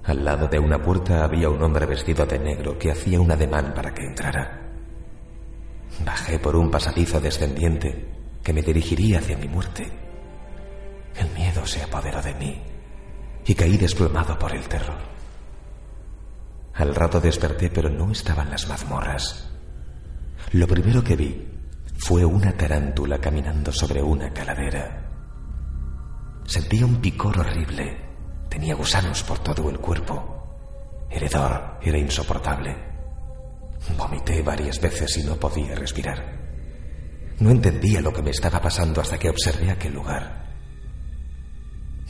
[0.05, 3.75] Al lado de una puerta había un hombre vestido de negro que hacía un ademán
[3.75, 4.63] para que entrara.
[6.05, 8.07] Bajé por un pasadizo descendiente
[8.45, 9.91] que me dirigiría hacia mi muerte.
[11.17, 12.78] El miedo se apoderó de mí
[13.49, 14.99] y caí desplomado por el terror.
[16.75, 19.51] Al rato desperté, pero no estaban las mazmorras.
[20.53, 21.49] Lo primero que vi
[21.97, 25.11] fue una tarántula caminando sobre una calavera.
[26.47, 28.09] Sentía un picor horrible
[28.49, 31.07] Tenía gusanos por todo el cuerpo.
[31.11, 32.75] El hedor era insoportable.
[33.97, 36.39] Vomité varias veces y no podía respirar.
[37.41, 40.48] No entendía lo que me estaba pasando hasta que observé aquel lugar.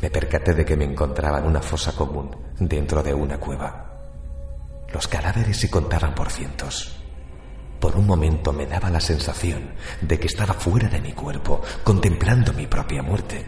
[0.00, 3.88] Me percaté de que me encontraba en una fosa común dentro de una cueva.
[4.92, 6.96] Los cadáveres se contaban por cientos.
[7.80, 12.52] Por un momento me daba la sensación de que estaba fuera de mi cuerpo, contemplando
[12.52, 13.44] mi propia muerte.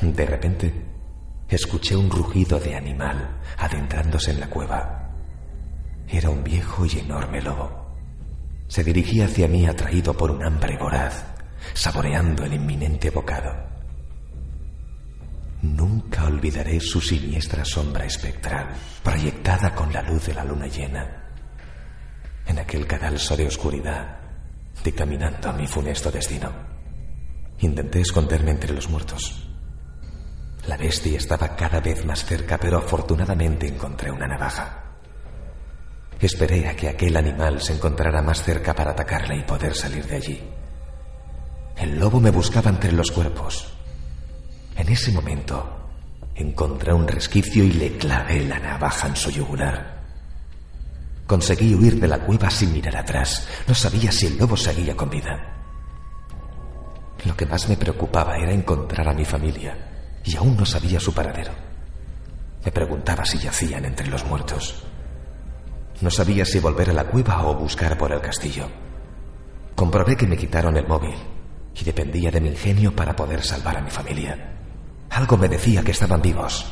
[0.00, 0.72] De repente,
[1.48, 5.10] escuché un rugido de animal adentrándose en la cueva.
[6.08, 7.96] Era un viejo y enorme lobo.
[8.68, 11.24] Se dirigía hacia mí atraído por un hambre voraz,
[11.74, 13.73] saboreando el inminente bocado.
[15.64, 18.68] Nunca olvidaré su siniestra sombra espectral,
[19.02, 21.30] proyectada con la luz de la luna llena,
[22.46, 24.18] en aquel cadalso de oscuridad,
[24.84, 26.52] dictaminando mi funesto destino.
[27.60, 29.44] Intenté esconderme entre los muertos,
[30.66, 34.82] la bestia estaba cada vez más cerca, pero afortunadamente encontré una navaja.
[36.18, 40.16] Esperé a que aquel animal se encontrara más cerca para atacarla y poder salir de
[40.16, 40.42] allí.
[41.76, 43.73] El lobo me buscaba entre los cuerpos.
[44.76, 45.90] En ese momento
[46.34, 50.02] encontré un resquicio y le clavé la navaja en su yugular.
[51.26, 53.48] Conseguí huir de la cueva sin mirar atrás.
[53.66, 55.54] No sabía si el lobo seguía con vida.
[57.24, 59.76] Lo que más me preocupaba era encontrar a mi familia
[60.24, 61.52] y aún no sabía su paradero.
[62.64, 64.84] Me preguntaba si yacían entre los muertos.
[66.00, 68.68] No sabía si volver a la cueva o buscar por el castillo.
[69.74, 71.14] Comprobé que me quitaron el móvil
[71.74, 74.50] y dependía de mi ingenio para poder salvar a mi familia.
[75.14, 76.66] Algo me decía que estaban vivos.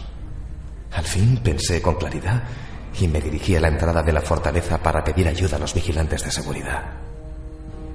[0.91, 2.43] Al fin pensé con claridad
[3.01, 6.25] y me dirigí a la entrada de la fortaleza para pedir ayuda a los vigilantes
[6.25, 6.83] de seguridad.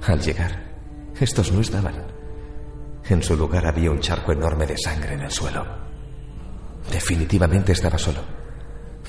[0.06, 0.64] Al llegar,
[1.20, 2.02] estos no estaban.
[3.10, 5.66] En su lugar había un charco enorme de sangre en el suelo.
[6.90, 8.22] Definitivamente estaba solo,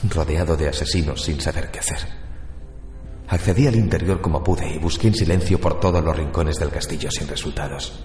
[0.09, 1.99] rodeado de asesinos sin saber qué hacer.
[3.29, 7.09] Accedí al interior como pude y busqué en silencio por todos los rincones del castillo
[7.09, 8.03] sin resultados.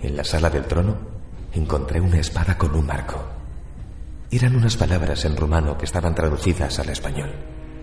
[0.00, 1.19] En la sala del trono
[1.52, 3.22] encontré una espada con un marco.
[4.30, 7.30] Eran unas palabras en rumano que estaban traducidas al español.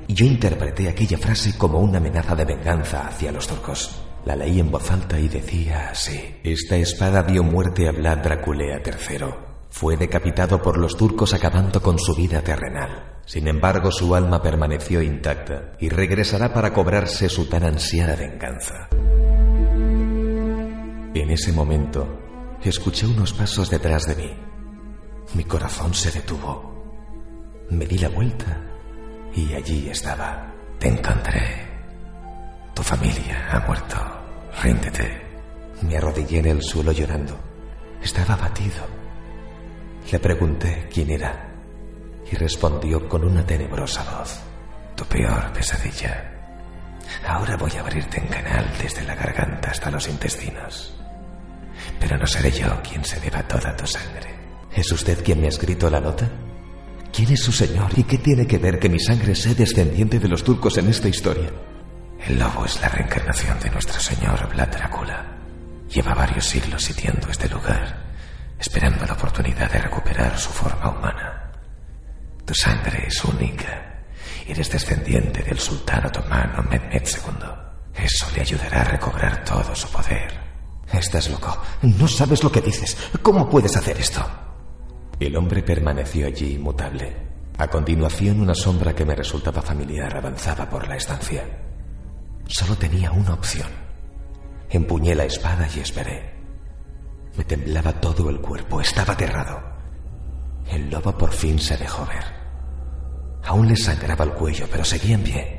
[0.07, 4.03] y yo interpreté aquella frase como una amenaza de venganza hacia los turcos.
[4.23, 8.81] La leí en voz alta y decía así: Esta espada dio muerte a Vlad Draculea
[8.85, 9.25] III.
[9.69, 13.17] Fue decapitado por los turcos acabando con su vida terrenal.
[13.25, 18.87] Sin embargo, su alma permaneció intacta y regresará para cobrarse su tan ansiada venganza.
[21.13, 22.26] En ese momento,
[22.69, 24.37] escuché unos pasos detrás de mí.
[25.33, 26.73] Mi corazón se detuvo.
[27.69, 28.61] Me di la vuelta
[29.33, 30.53] y allí estaba.
[30.79, 31.67] Te encontré.
[32.73, 33.97] Tu familia ha muerto.
[34.63, 35.21] Ríndete.
[35.81, 37.37] Me arrodillé en el suelo llorando.
[38.01, 38.85] Estaba abatido.
[40.11, 41.53] Le pregunté quién era
[42.31, 44.39] y respondió con una tenebrosa voz.
[44.95, 46.33] Tu peor pesadilla.
[47.25, 50.96] Ahora voy a abrirte en canal desde la garganta hasta los intestinos.
[51.99, 54.35] Pero no seré yo quien se beba toda tu sangre.
[54.75, 56.29] ¿Es usted quien me ha escrito la nota?
[57.11, 60.27] ¿Quién es su señor y qué tiene que ver que mi sangre sea descendiente de
[60.27, 61.51] los turcos en esta historia?
[62.27, 65.25] El lobo es la reencarnación de nuestro señor Vlad Dracula.
[65.89, 68.05] Lleva varios siglos sitiando este lugar,
[68.59, 71.51] esperando la oportunidad de recuperar su forma humana.
[72.45, 74.03] Tu sangre es única.
[74.45, 78.03] Eres descendiente del sultán otomano Mehmed II.
[78.03, 80.46] Eso le ayudará a recobrar todo su poder.
[80.91, 81.57] Estás loco.
[81.81, 82.97] No sabes lo que dices.
[83.21, 84.25] ¿Cómo puedes hacer esto?
[85.19, 87.27] El hombre permaneció allí inmutable.
[87.57, 91.43] A continuación, una sombra que me resultaba familiar avanzaba por la estancia.
[92.45, 93.67] Solo tenía una opción.
[94.69, 96.33] Empuñé la espada y esperé.
[97.35, 99.59] Me temblaba todo el cuerpo, estaba aterrado.
[100.69, 102.23] El lobo por fin se dejó ver.
[103.43, 105.57] Aún le sangraba el cuello, pero seguía en pie.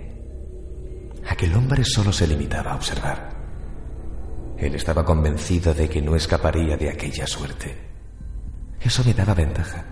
[1.29, 3.38] Aquel hombre solo se limitaba a observar.
[4.59, 7.79] Él estaba convencido de que no escaparía de aquella suerte.
[8.81, 9.85] Eso me daba ventaja.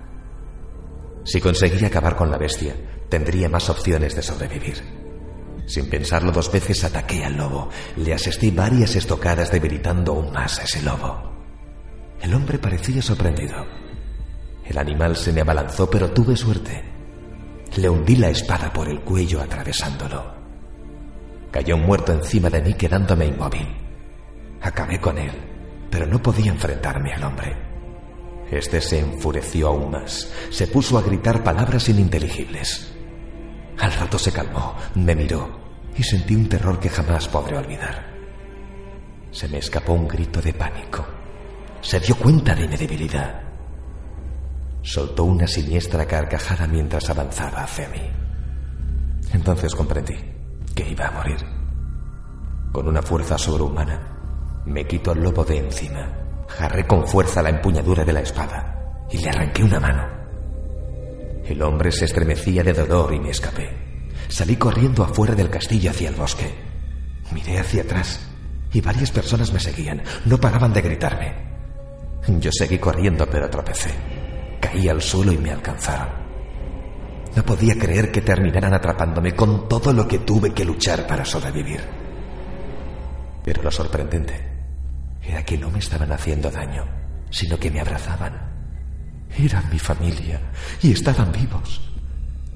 [1.24, 2.74] Si conseguía acabar con la bestia,
[3.08, 4.82] tendría más opciones de sobrevivir.
[5.66, 7.68] Sin pensarlo dos veces ataqué al lobo.
[7.96, 11.32] Le asestí varias estocadas debilitando aún más a ese lobo.
[12.20, 13.66] El hombre parecía sorprendido.
[14.64, 16.84] El animal se me abalanzó, pero tuve suerte.
[17.76, 20.34] Le hundí la espada por el cuello atravesándolo.
[21.50, 23.85] Cayó muerto encima de mí quedándome inmóvil.
[24.66, 25.30] Acabé con él,
[25.88, 27.56] pero no podía enfrentarme al hombre.
[28.50, 30.28] Este se enfureció aún más.
[30.50, 32.92] Se puso a gritar palabras ininteligibles.
[33.78, 35.60] Al rato se calmó, me miró
[35.96, 38.12] y sentí un terror que jamás podré olvidar.
[39.30, 41.06] Se me escapó un grito de pánico.
[41.80, 43.42] Se dio cuenta de mi debilidad.
[44.82, 48.02] Soltó una siniestra carcajada mientras avanzaba hacia mí.
[49.32, 50.16] Entonces comprendí
[50.74, 51.38] que iba a morir.
[52.72, 54.15] Con una fuerza sobrehumana,
[54.66, 59.18] me quitó el lobo de encima Jarré con fuerza la empuñadura de la espada y
[59.18, 60.06] le arranqué una mano.
[61.44, 63.68] El hombre se estremecía de dolor y me escapé.
[64.28, 66.54] Salí corriendo afuera del castillo hacia el bosque.
[67.32, 68.20] Miré hacia atrás
[68.72, 70.02] y varias personas me seguían.
[70.24, 71.34] No paraban de gritarme.
[72.40, 73.90] Yo seguí corriendo pero tropecé.
[74.60, 76.08] Caí al suelo y me alcanzaron.
[77.36, 81.80] No podía creer que terminaran atrapándome con todo lo que tuve que luchar para sobrevivir.
[83.44, 84.55] Pero lo sorprendente
[85.28, 86.84] era que no me estaban haciendo daño,
[87.30, 88.34] sino que me abrazaban.
[89.38, 90.40] Eran mi familia
[90.82, 91.80] y estaban vivos.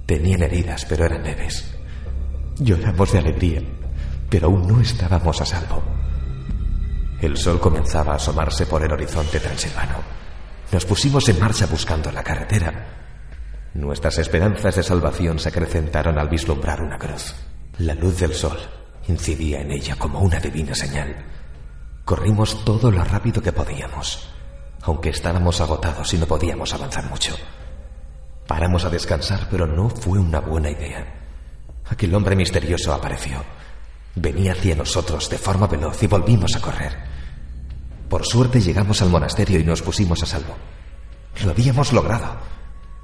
[0.06, 1.76] Tenían heridas, pero eran leves.
[2.58, 3.62] Lloramos de alegría,
[4.28, 5.82] pero aún no estábamos a salvo.
[7.20, 9.96] El sol comenzaba a asomarse por el horizonte transilvano.
[10.72, 12.86] Nos pusimos en marcha buscando la carretera.
[13.74, 17.34] Nuestras esperanzas de salvación se acrecentaron al vislumbrar una cruz.
[17.78, 18.58] La luz del sol
[19.08, 21.14] incidía en ella como una divina señal.
[22.04, 24.28] Corrimos todo lo rápido que podíamos,
[24.82, 27.36] aunque estábamos agotados y no podíamos avanzar mucho.
[28.46, 31.06] Paramos a descansar, pero no fue una buena idea.
[31.88, 33.44] Aquel hombre misterioso apareció.
[34.16, 36.96] Venía hacia nosotros de forma veloz y volvimos a correr.
[38.08, 40.56] Por suerte llegamos al monasterio y nos pusimos a salvo.
[41.44, 42.38] Lo habíamos logrado.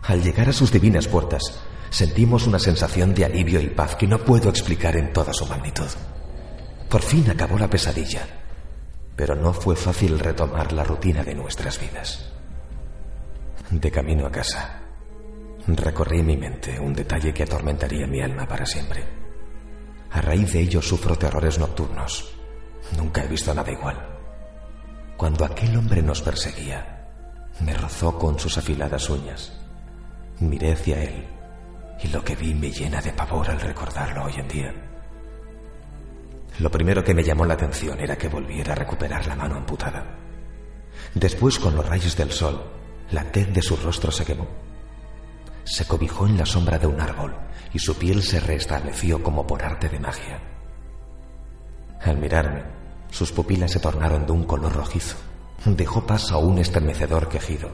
[0.03, 4.18] Al llegar a sus divinas puertas, sentimos una sensación de alivio y paz que no
[4.18, 5.86] puedo explicar en toda su magnitud.
[6.88, 8.45] Por fin acabó la pesadilla
[9.17, 12.31] pero no fue fácil retomar la rutina de nuestras vidas.
[13.71, 14.83] De camino a casa,
[15.67, 19.03] recorrí en mi mente un detalle que atormentaría mi alma para siempre.
[20.11, 22.33] A raíz de ello sufro terrores nocturnos.
[22.97, 23.97] Nunca he visto nada igual.
[25.17, 27.09] Cuando aquel hombre nos perseguía,
[27.61, 29.59] me rozó con sus afiladas uñas.
[30.39, 31.27] Miré hacia él
[32.03, 34.86] y lo que vi me llena de pavor al recordarlo hoy en día.
[36.59, 40.19] Lo primero que me llamó la atención era que volviera a recuperar la mano amputada.
[41.15, 42.63] Después, con los rayos del sol,
[43.11, 44.47] la tez de su rostro se quemó.
[45.65, 47.35] se cobijó en la sombra de un árbol
[47.73, 50.41] y su piel se restableció como por arte de magia.
[52.01, 52.63] Al mirarme,
[53.11, 55.17] sus pupilas se tornaron de un color rojizo.
[55.65, 57.71] Dejó paso a un estremecedor quejido,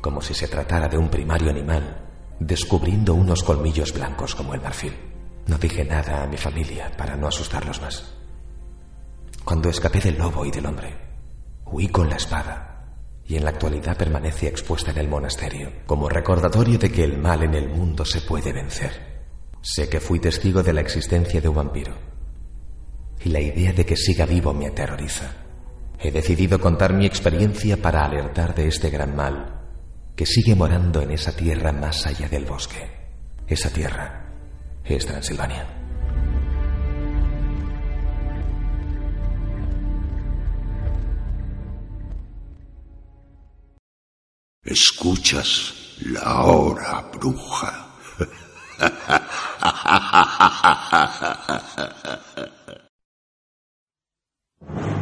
[0.00, 2.08] como si se tratara de un primario animal,
[2.38, 5.09] descubriendo unos colmillos blancos como el marfil.
[5.46, 8.14] No dije nada a mi familia para no asustarlos más.
[9.44, 10.96] Cuando escapé del lobo y del hombre,
[11.66, 12.70] huí con la espada
[13.24, 17.42] y en la actualidad permanece expuesta en el monasterio como recordatorio de que el mal
[17.42, 19.24] en el mundo se puede vencer.
[19.62, 21.94] Sé que fui testigo de la existencia de un vampiro
[23.22, 25.32] y la idea de que siga vivo me aterroriza.
[25.98, 29.60] He decidido contar mi experiencia para alertar de este gran mal
[30.16, 32.90] que sigue morando en esa tierra más allá del bosque.
[33.46, 34.29] Esa tierra
[44.62, 47.86] Escuchas la hora bruja.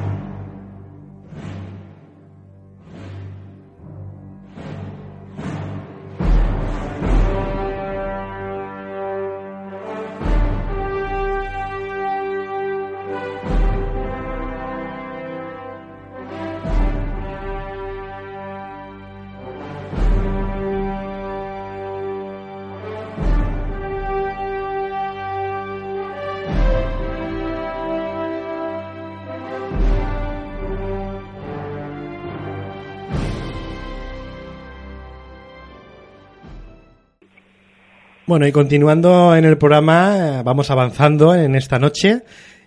[38.28, 42.24] Bueno, y continuando en el programa, vamos avanzando en esta noche.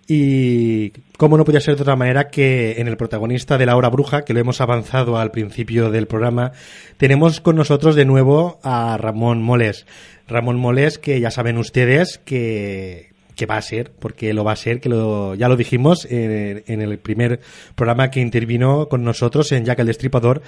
[0.08, 3.88] Y cómo no podía ser de otra manera que en el protagonista de la hora
[3.88, 6.50] bruja, que lo hemos avanzado al principio del programa,
[6.96, 9.86] tenemos con nosotros de nuevo a Ramón Moles.
[10.26, 14.56] Ramón Moles, que ya saben ustedes que, que va a ser, porque lo va a
[14.56, 17.38] ser, que lo, ya lo dijimos en, en el primer
[17.76, 20.42] programa que intervino con nosotros en Jack el Destripador.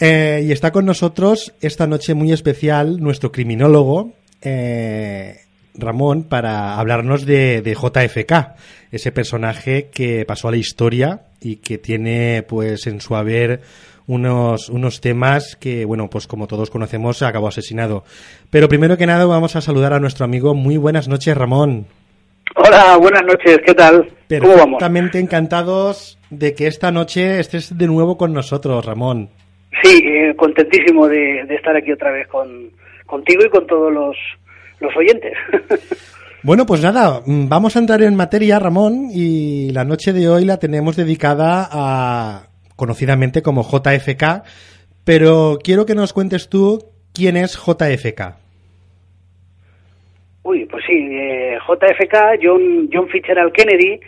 [0.00, 5.36] Eh, y está con nosotros esta noche muy especial nuestro criminólogo, eh,
[5.74, 8.56] Ramón para hablarnos de, JFK,
[8.90, 13.60] ese personaje que pasó a la historia y que tiene pues en su haber
[14.06, 18.04] unos, unos temas que, bueno, pues como todos conocemos, acabó asesinado.
[18.50, 20.54] Pero primero que nada vamos a saludar a nuestro amigo.
[20.54, 21.86] Muy buenas noches, Ramón.
[22.54, 24.12] Hola, buenas noches, ¿qué tal?
[24.28, 24.58] ¿Cómo vamos?
[24.58, 29.30] Perfectamente encantados de que esta noche estés de nuevo con nosotros, Ramón.
[29.82, 32.70] Sí, eh, contentísimo de estar aquí otra vez con,
[33.12, 34.16] contigo y con todos los,
[34.80, 35.34] los oyentes.
[36.44, 40.44] Bueno, pues nada, mm, vamos a entrar en materia, Ramón, y la noche de hoy
[40.44, 44.42] la tenemos dedicada a, conocidamente como JFK,
[45.04, 46.80] pero quiero que nos cuentes tú
[47.14, 48.34] quién es JFK.
[50.42, 54.00] Uy, pues sí, eh, JFK, John, John Fitzgerald Kennedy,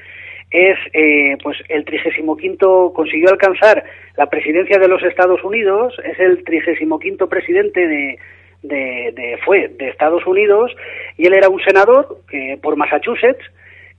[0.50, 3.84] es eh, pues el 35 consiguió alcanzar
[4.16, 8.18] la presidencia de los Estados Unidos, es el 35 presidente de,
[8.64, 10.72] de, fue de Estados Unidos
[11.16, 13.44] y él era un senador que, por Massachusetts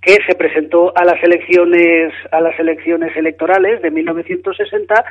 [0.01, 5.05] que se presentó a las elecciones a las elecciones electorales de 1960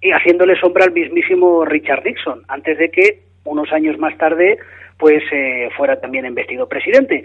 [0.00, 4.58] y haciéndole sombra al mismísimo Richard Nixon antes de que unos años más tarde
[5.00, 7.24] pues eh, fuera también investido presidente.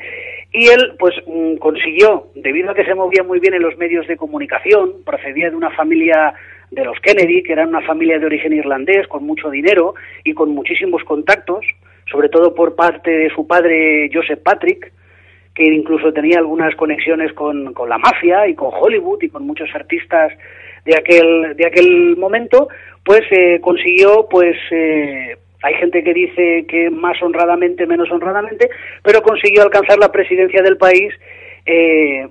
[0.52, 4.08] Y él pues mm, consiguió debido a que se movía muy bien en los medios
[4.08, 6.34] de comunicación procedía de una familia
[6.72, 9.94] de los Kennedy, que eran una familia de origen irlandés con mucho dinero
[10.24, 11.66] y con muchísimos contactos,
[12.10, 14.92] sobre todo por parte de su padre Joseph Patrick,
[15.54, 19.70] que incluso tenía algunas conexiones con, con la mafia y con Hollywood y con muchos
[19.74, 20.34] artistas
[20.86, 22.68] de aquel, de aquel momento,
[23.04, 28.70] pues eh, consiguió, pues eh, hay gente que dice que más honradamente, menos honradamente,
[29.04, 31.14] pero consiguió alcanzar la presidencia del país
[31.66, 32.28] eh,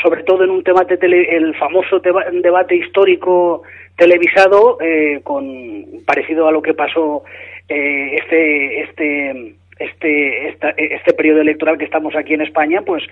[0.00, 3.62] sobre todo en un debate el famoso debate histórico
[3.96, 7.24] televisado eh, con parecido a lo que pasó
[7.68, 13.02] eh, este este este este periodo electoral que estamos aquí en España pues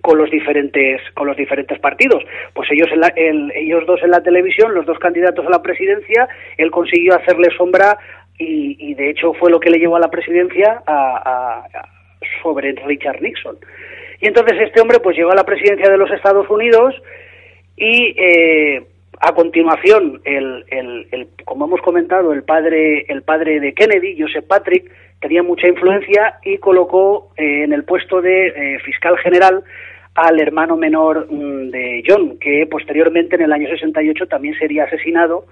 [0.00, 2.22] con los diferentes con los diferentes partidos.
[2.54, 2.88] Pues ellos
[3.54, 7.98] ellos dos en la televisión los dos candidatos a la presidencia él consiguió hacerle sombra
[8.38, 11.64] y, de hecho fue lo que le llevó a la presidencia a
[12.42, 13.56] sobre Richard Nixon.
[14.20, 16.94] Y entonces este hombre pues llegó a la presidencia de los Estados Unidos
[17.76, 18.84] y eh,
[19.20, 24.90] a continuación, el, el, como hemos comentado, el padre, el padre de Kennedy, Joseph Patrick,
[25.20, 29.64] tenía mucha influencia y colocó eh, en el puesto de eh, fiscal general
[30.14, 35.46] al hermano menor mm, de John, que posteriormente en el año 68 también sería asesinado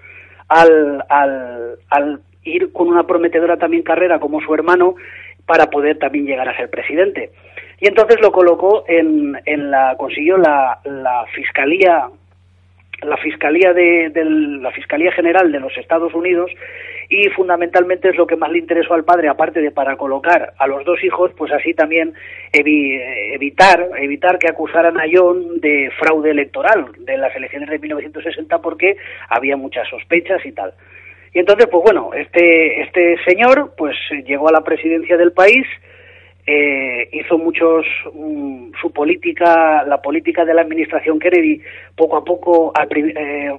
[0.48, 4.94] al, al, al ir con una prometedora también carrera como su hermano
[5.46, 7.30] para poder también llegar a ser presidente.
[7.80, 12.08] Y entonces lo colocó en, en la, consiguió la, la fiscalía
[13.04, 14.10] la Fiscalía de,
[14.60, 16.50] la Fiscalía General de los Estados Unidos
[17.08, 20.66] y fundamentalmente es lo que más le interesó al padre, aparte de para colocar a
[20.66, 22.14] los dos hijos, pues así también
[22.52, 28.96] evitar, evitar que acusaran a John de fraude electoral de las elecciones de 1960 porque
[29.28, 30.72] había muchas sospechas y tal.
[31.34, 35.66] Y entonces, pues bueno, este, este señor pues llegó a la presidencia del país,
[36.46, 41.62] eh, hizo muchos mm, su política la política de la administración Kennedy
[41.96, 43.50] poco a poco eh,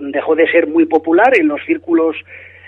[0.00, 2.16] dejó de ser muy popular en los círculos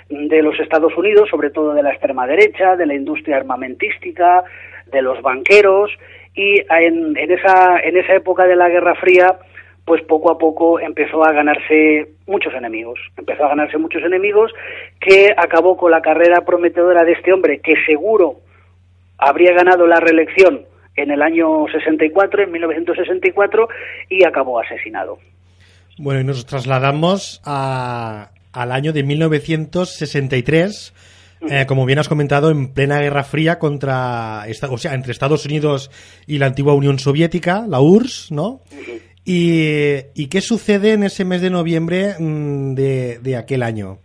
[0.08, 4.44] de los Estados Unidos sobre todo de la extrema derecha de la industria armamentística
[4.92, 5.90] de los banqueros
[6.36, 9.38] y en, en esa en esa época de la Guerra Fría
[9.84, 14.52] pues poco a poco empezó a ganarse muchos enemigos, empezó a ganarse muchos enemigos
[15.00, 18.40] que acabó con la carrera prometedora de este hombre que seguro
[19.18, 20.62] habría ganado la reelección
[20.96, 23.68] en el año 64, en 1964,
[24.08, 25.18] y acabó asesinado.
[25.98, 30.94] Bueno, y nos trasladamos a, al año de 1963,
[31.50, 35.90] eh, como bien has comentado, en plena Guerra Fría contra, o sea, entre Estados Unidos
[36.26, 38.60] y la antigua Unión Soviética, la URSS, ¿no?
[39.24, 43.98] Y, qué sucede en ese mes de noviembre mm, de, de, aquel año?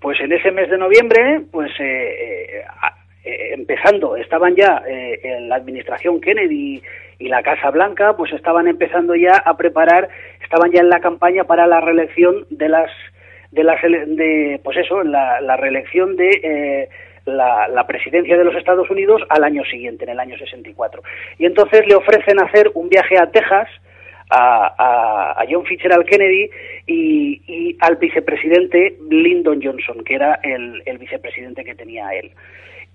[0.00, 2.64] Pues en ese mes de noviembre, pues eh, eh
[3.26, 6.80] eh, empezando, estaban ya eh, la administración Kennedy
[7.18, 10.08] y la Casa Blanca, pues estaban empezando ya a preparar,
[10.44, 12.88] estaban ya en la campaña para la reelección de las,
[13.50, 16.88] de las, de, pues eso, la, la reelección de eh,
[17.26, 21.02] la, la, presidencia de los Estados Unidos al año siguiente, en el año 64.
[21.38, 23.68] Y entonces le ofrecen hacer un viaje a Texas,
[24.30, 26.50] a, a, John Fitzgerald Kennedy
[26.86, 32.32] y, y, al vicepresidente Lyndon Johnson, que era el, el vicepresidente que tenía él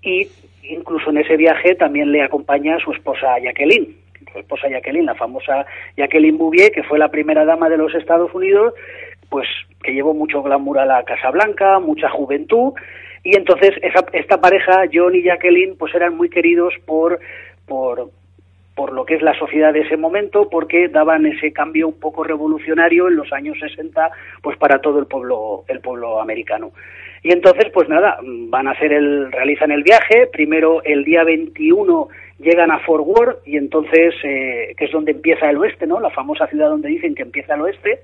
[0.02, 0.28] y
[0.64, 3.96] incluso en ese viaje también le acompaña su esposa Jacqueline,
[4.32, 5.64] su esposa Jacqueline, la famosa
[5.96, 8.74] Jacqueline Bouvier, que fue la primera dama de los Estados Unidos,
[9.32, 9.48] pues
[9.82, 12.74] que llevó mucho glamour a la Casa Blanca, mucha juventud,
[13.24, 17.18] y entonces esa, esta pareja, John y Jacqueline, pues eran muy queridos por,
[17.66, 18.10] por,
[18.74, 22.24] por lo que es la sociedad de ese momento, porque daban ese cambio un poco
[22.24, 24.10] revolucionario en los años 60,
[24.42, 26.72] pues para todo el pueblo, el pueblo americano.
[27.22, 32.08] Y entonces, pues nada, van a hacer el, realizan el viaje, primero el día 21
[32.38, 36.00] llegan a Fort Worth y entonces, eh, que es donde empieza el oeste, ¿no?
[36.00, 38.00] La famosa ciudad donde dicen que empieza el oeste.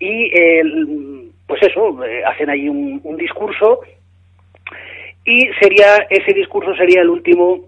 [0.00, 0.32] Y,
[1.46, 3.80] pues eso, eh, hacen un, un discurso
[5.24, 7.60] y sería, ese discurso sería el último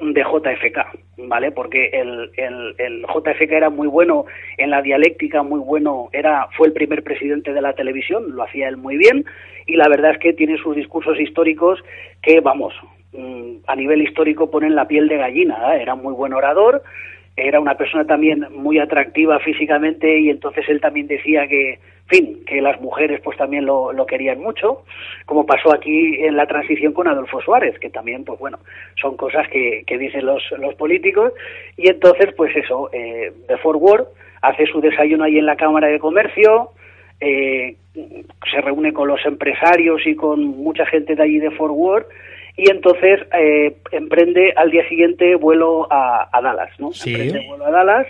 [0.00, 1.50] de JFK, ¿vale?
[1.50, 4.26] Porque el, el, el, JFK era muy bueno
[4.56, 8.68] en la dialéctica, muy bueno, era, fue el primer presidente de la televisión, lo hacía
[8.68, 9.24] él muy bien,
[9.66, 11.82] y la verdad es que tiene sus discursos históricos
[12.22, 12.74] que, vamos,
[13.12, 15.82] mm, a nivel histórico ponen la piel de gallina, ¿eh?
[15.82, 16.82] era muy buen orador,
[17.46, 22.60] era una persona también muy atractiva físicamente y entonces él también decía que, fin, que
[22.60, 24.84] las mujeres pues también lo, lo, querían mucho,
[25.26, 28.58] como pasó aquí en la transición con Adolfo Suárez, que también, pues bueno,
[29.00, 31.32] son cosas que, que dicen los, los políticos,
[31.76, 34.06] y entonces, pues eso, eh, de Forward
[34.42, 36.70] hace su desayuno ahí en la Cámara de Comercio,
[37.20, 37.76] eh,
[38.50, 42.06] se reúne con los empresarios y con mucha gente de allí de Forward,
[42.58, 46.92] y entonces eh, emprende al día siguiente vuelo a, a Dallas, ¿no?
[46.92, 47.14] Sí.
[47.14, 48.06] Emprende vuelo a Dallas,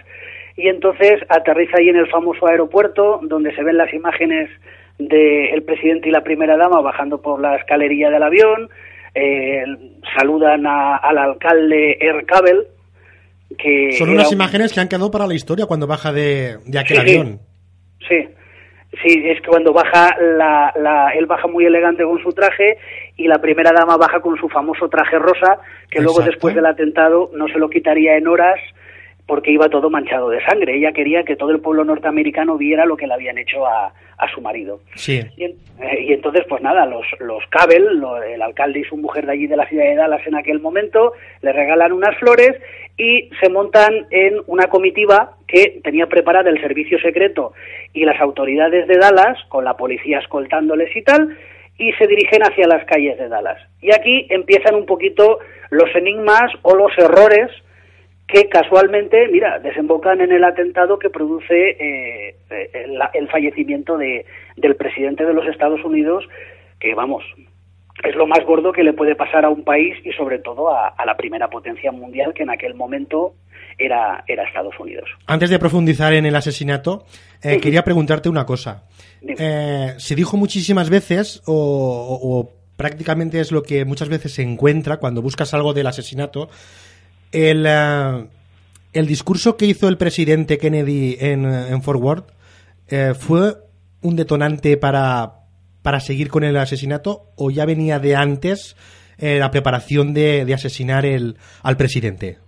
[0.56, 4.50] y entonces aterriza ahí en el famoso aeropuerto donde se ven las imágenes
[4.98, 8.68] del presidente y la primera dama bajando por la escalerilla del avión,
[9.14, 9.64] eh,
[10.18, 12.66] saludan a, al alcalde Air Cabell,
[13.56, 13.92] que...
[13.92, 14.34] Son unas un...
[14.34, 17.38] imágenes que han quedado para la historia cuando baja de, de aquel sí, avión.
[18.00, 18.28] Sí, sí,
[18.92, 22.78] es que cuando baja, la, la, él baja muy elegante con su traje
[23.16, 25.58] y la primera dama baja con su famoso traje rosa,
[25.90, 26.02] que Exacto.
[26.02, 28.58] luego después del atentado no se lo quitaría en horas
[29.28, 30.74] porque iba todo manchado de sangre.
[30.74, 34.32] Ella quería que todo el pueblo norteamericano viera lo que le habían hecho a, a
[34.32, 34.80] su marido.
[34.94, 35.20] Sí.
[35.36, 35.54] Y, eh,
[36.00, 39.46] y, entonces, pues nada, los, los Cabell, lo, el alcalde y su mujer de allí
[39.46, 41.12] de la ciudad de Dallas en aquel momento,
[41.42, 42.52] le regalan unas flores
[42.96, 47.52] y se montan en una comitiva que tenía preparada el servicio secreto
[47.92, 51.36] y las autoridades de Dallas, con la policía escoltándoles y tal,
[51.76, 53.58] y se dirigen hacia las calles de Dallas.
[53.82, 57.50] Y aquí empiezan un poquito los enigmas o los errores
[58.28, 64.26] que casualmente, mira, desembocan en el atentado que produce eh, el, el, fallecimiento de,
[64.56, 66.28] del presidente de los Estados Unidos,
[66.78, 67.24] que vamos,
[68.04, 70.94] es lo más gordo que le puede pasar a un país y sobre todo a,
[71.04, 73.34] la primera potencia mundial que en aquel momento
[73.76, 75.08] era, era Estados Unidos.
[75.26, 77.04] Antes de profundizar en el asesinato,
[77.42, 78.84] eh, quería preguntarte una cosa.
[79.22, 85.20] Eh, se dijo muchísimas veces, o, prácticamente es lo que muchas veces se encuentra cuando
[85.20, 86.48] buscas algo del asesinato,
[87.32, 88.26] el, eh,
[88.92, 92.32] el discurso que hizo el presidente Kennedy en, en Fort Worth
[93.18, 93.54] fue
[94.00, 95.38] un detonante para,
[95.82, 98.76] para seguir con el asesinato o ya venía de antes
[99.18, 102.38] eh, la preparación de, asesinar el, al presidente?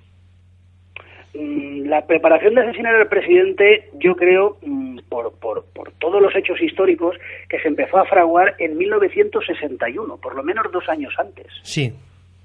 [1.34, 6.34] Mm, la preparación de asesinar al presidente, yo creo, mm, por, por, por, todos los
[6.36, 7.16] hechos históricos,
[7.48, 11.46] que se empezó a fraguar en 1961, por lo menos dos años antes.
[11.62, 11.92] Sí.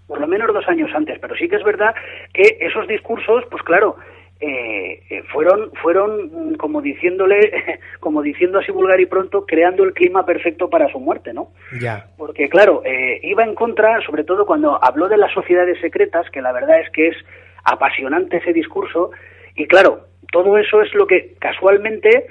[0.08, 1.96] Por lo menos dos años antes, pero sí que es verdad
[2.34, 3.98] que esos discursos, pues claro,
[4.42, 9.94] eh, eh, fueron fueron mm, como diciéndole como diciendo así vulgar y pronto creando el
[9.94, 12.08] clima perfecto para su muerte no ya.
[12.18, 16.42] Porque claro eh, iba en contra sobre todo cuando habló de las sociedades secretas que
[16.42, 17.16] la verdad es que es
[17.64, 19.12] apasionante ese discurso
[19.56, 22.28] y claro todo eso es lo que casualmente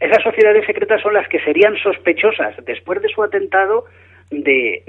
[0.00, 3.84] esas sociedades secretas son las que serían sospechosas después de su atentado
[4.30, 4.82] de,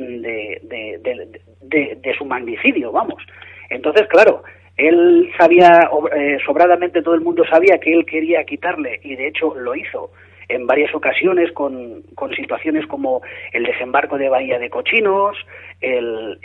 [0.62, 3.24] de, de su magnicidio vamos.
[3.70, 4.44] Entonces claro
[4.78, 9.56] él sabía, eh, sobradamente todo el mundo sabía que él quería quitarle, y de hecho
[9.56, 10.12] lo hizo
[10.48, 13.22] en varias ocasiones con, con situaciones como
[13.52, 15.36] el desembarco de Bahía de Cochinos,
[15.82, 16.38] el,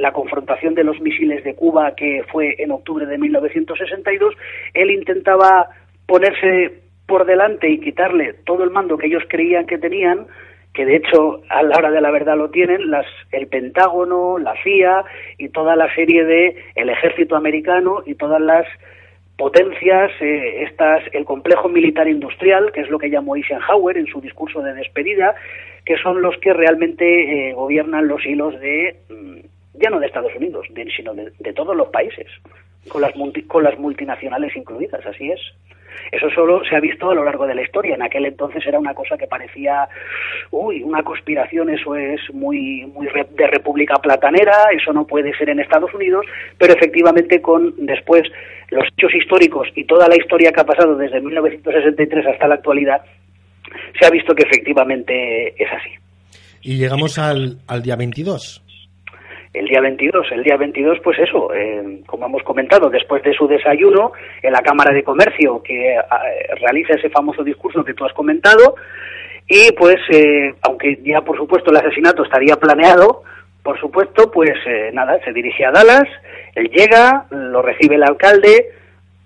[0.00, 4.34] la confrontación de los misiles de Cuba que fue en octubre de 1962,
[4.74, 5.68] él intentaba
[6.06, 10.26] ponerse por delante y quitarle todo el mando que ellos creían que tenían
[10.72, 14.54] que de hecho a la hora de la verdad lo tienen las, el Pentágono, la
[14.62, 15.04] CIA
[15.38, 18.66] y toda la serie de el ejército americano y todas las
[19.36, 24.20] potencias, eh, estas, el complejo militar industrial, que es lo que llamó Eisenhower en su
[24.20, 25.34] discurso de despedida,
[25.84, 30.34] que son los que realmente eh, gobiernan los hilos de, mm, ya no de Estados
[30.36, 30.66] Unidos,
[30.96, 32.26] sino de, de, todos los países,
[32.88, 33.12] con las,
[33.46, 35.40] con las multinacionales incluidas, así es.
[36.12, 37.94] Eso solo se ha visto a lo largo de la historia.
[37.94, 39.88] En aquel entonces era una cosa que parecía,
[40.50, 45.60] uy, una conspiración, eso es muy, muy de república platanera, eso no puede ser en
[45.60, 46.24] Estados Unidos,
[46.56, 48.22] pero efectivamente con después
[48.70, 53.02] los hechos históricos y toda la historia que ha pasado desde 1963 hasta la actualidad,
[53.98, 55.90] se ha visto que efectivamente es así.
[56.62, 58.62] Y llegamos al, al día 22
[59.52, 60.26] el día 22.
[60.32, 64.62] El día 22, pues eso, eh, como hemos comentado, después de su desayuno en la
[64.62, 66.00] Cámara de Comercio, que eh,
[66.60, 68.74] realiza ese famoso discurso que tú has comentado,
[69.48, 73.22] y pues, eh, aunque ya por supuesto el asesinato estaría planeado,
[73.62, 74.54] por supuesto, pues
[74.92, 76.08] nada, se dirige a Dallas,
[76.54, 78.70] él llega, lo recibe el alcalde,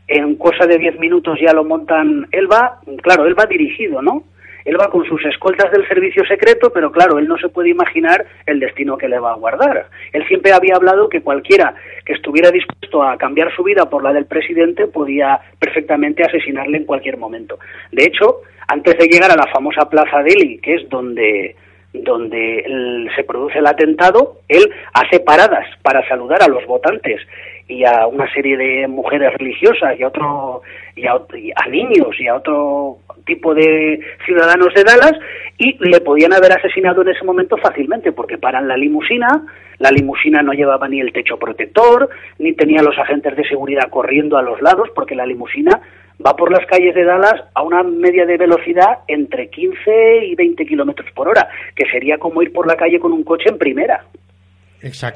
[0.08, 4.24] en cosa de 10 minutos ya lo montan, él va, claro, él va dirigido, ¿no?
[4.64, 8.24] Él va con sus escoltas del servicio secreto, pero claro, él no se puede imaginar
[8.46, 9.86] el destino que le va a guardar.
[10.12, 14.12] Él siempre había hablado que cualquiera que estuviera dispuesto a cambiar su vida por la
[14.12, 17.58] del presidente podía perfectamente asesinarle en cualquier momento.
[17.90, 21.56] De hecho, antes de llegar a la famosa Plaza Delhi, que es donde
[21.94, 27.20] donde se produce el atentado, él hace paradas para saludar a los votantes
[27.68, 30.62] y a una serie de mujeres religiosas y a otro
[30.96, 35.14] y a, a, niños y a otro tipo de ciudadanos de Dallas
[35.58, 39.46] y le podían haber asesinado en ese momento fácilmente porque paran la limusina,
[39.78, 42.08] la limusina no llevaba ni el techo protector,
[42.38, 45.80] ni tenía los agentes de seguridad corriendo a los lados porque la limusina
[46.24, 50.66] va por las calles de Dallas a una media de velocidad entre 15 y 20
[50.66, 54.04] kilómetros por hora, que sería como ir por la calle con un coche en primera.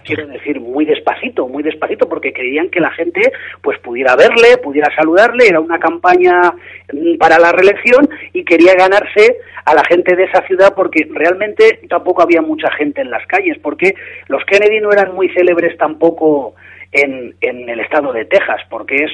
[0.05, 3.21] Quiero decir, muy despacito, muy despacito, porque creían que la gente
[3.63, 6.53] pues pudiera verle, pudiera saludarle, era una campaña
[6.93, 11.81] mm, para la reelección y quería ganarse a la gente de esa ciudad porque realmente
[11.89, 13.95] tampoco había mucha gente en las calles, porque
[14.29, 16.55] los Kennedy no eran muy célebres tampoco
[16.93, 19.11] en, en el estado de Texas, porque es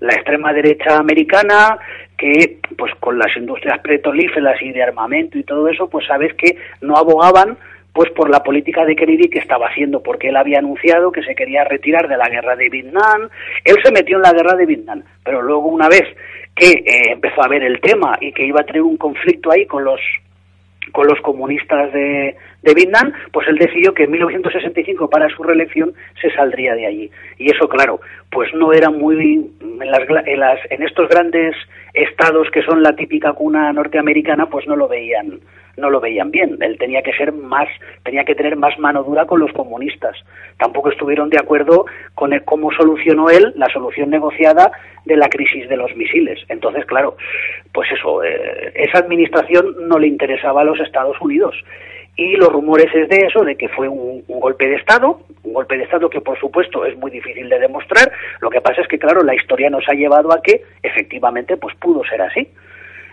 [0.00, 1.78] la extrema derecha americana
[2.18, 6.56] que pues con las industrias petrolíferas y de armamento y todo eso pues sabes que
[6.80, 7.56] no abogaban
[7.94, 11.36] pues por la política de Kennedy que estaba haciendo, porque él había anunciado que se
[11.36, 13.28] quería retirar de la guerra de Vietnam,
[13.64, 16.02] él se metió en la guerra de Vietnam, pero luego una vez
[16.56, 19.64] que eh, empezó a ver el tema y que iba a tener un conflicto ahí
[19.66, 20.00] con los
[20.92, 25.94] con los comunistas de, de Vietnam, pues él decidió que en 1965 para su reelección
[26.20, 27.10] se saldría de allí.
[27.38, 31.56] Y eso, claro, pues no era muy en, las, en, las, en estos grandes
[31.94, 35.40] estados que son la típica cuna norteamericana, pues no lo veían
[35.76, 36.56] no lo veían bien.
[36.60, 37.68] Él tenía que ser más,
[38.02, 40.16] tenía que tener más mano dura con los comunistas.
[40.58, 44.70] Tampoco estuvieron de acuerdo con cómo solucionó él la solución negociada
[45.04, 46.40] de la crisis de los misiles.
[46.48, 47.16] Entonces, claro,
[47.72, 51.54] pues eso, eh, esa administración no le interesaba a los Estados Unidos.
[52.16, 55.76] y los rumores es de eso, de que fue un, golpe de Estado, un golpe
[55.76, 59.00] de Estado que por supuesto es muy difícil de demostrar, lo que pasa es que
[59.00, 62.48] claro, la historia nos ha llevado a que efectivamente pues pudo ser así.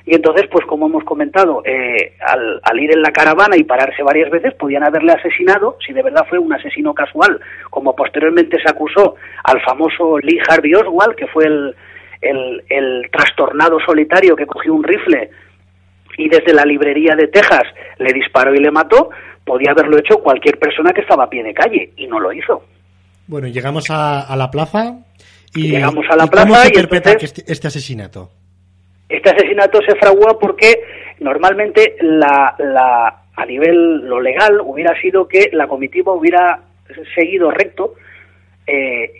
[0.05, 4.01] Y entonces, pues como hemos comentado, eh, al, al, ir en la caravana y pararse
[4.01, 7.39] varias veces, podían haberle asesinado, si de verdad fue un asesino casual,
[7.69, 11.75] como posteriormente se acusó al famoso Lee Harvey Oswald, que fue el,
[12.21, 15.29] el, el trastornado solitario que cogió un rifle
[16.17, 17.63] y desde la librería de Texas
[17.97, 19.09] le disparó y le mató,
[19.45, 22.63] podía haberlo hecho cualquier persona que estaba a pie de calle y no lo hizo.
[23.27, 24.99] Bueno, llegamos a, la plaza
[25.55, 28.29] y llegamos a la plaza ¿cómo se y interpreta este, este, asesinato.
[29.11, 30.81] Este asesinato se fragua porque
[31.19, 36.61] normalmente la, la, a nivel lo legal hubiera sido que la comitiva hubiera
[37.13, 37.95] seguido recto,
[38.65, 39.11] eh,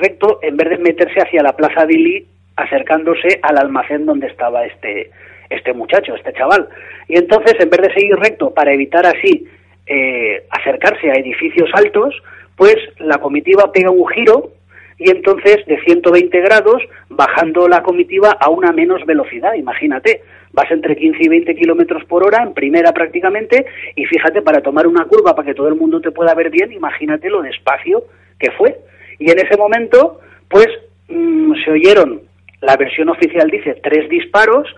[0.00, 2.26] recto en vez de meterse hacia la plaza Dili
[2.56, 5.10] acercándose al almacén donde estaba este
[5.50, 6.68] este muchacho, este chaval.
[7.08, 9.46] Y entonces, en vez de seguir recto para evitar así
[9.86, 12.14] eh, acercarse a edificios altos,
[12.56, 14.50] pues la comitiva pega un giro
[14.98, 20.22] y entonces de 120 grados, bajando la comitiva a una menos velocidad, imagínate,
[20.52, 24.86] vas entre 15 y 20 kilómetros por hora, en primera prácticamente, y fíjate, para tomar
[24.86, 28.04] una curva para que todo el mundo te pueda ver bien, imagínate lo despacio
[28.38, 28.76] que fue.
[29.20, 30.66] Y en ese momento, pues
[31.08, 32.22] mm, se oyeron,
[32.60, 34.68] la versión oficial dice tres disparos,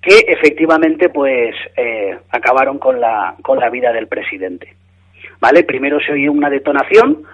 [0.00, 4.74] que efectivamente pues eh, acabaron con la, con la vida del presidente.
[5.40, 5.62] ¿Vale?
[5.62, 7.24] Primero se oye una detonación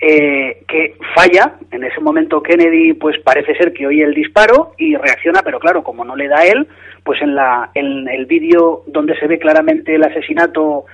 [0.00, 4.96] eh, que falla, en ese momento Kennedy pues parece ser que oye el disparo y
[4.96, 6.66] reacciona, pero claro, como no le da él,
[7.04, 10.86] pues en, la, en el vídeo donde se ve claramente el asesinato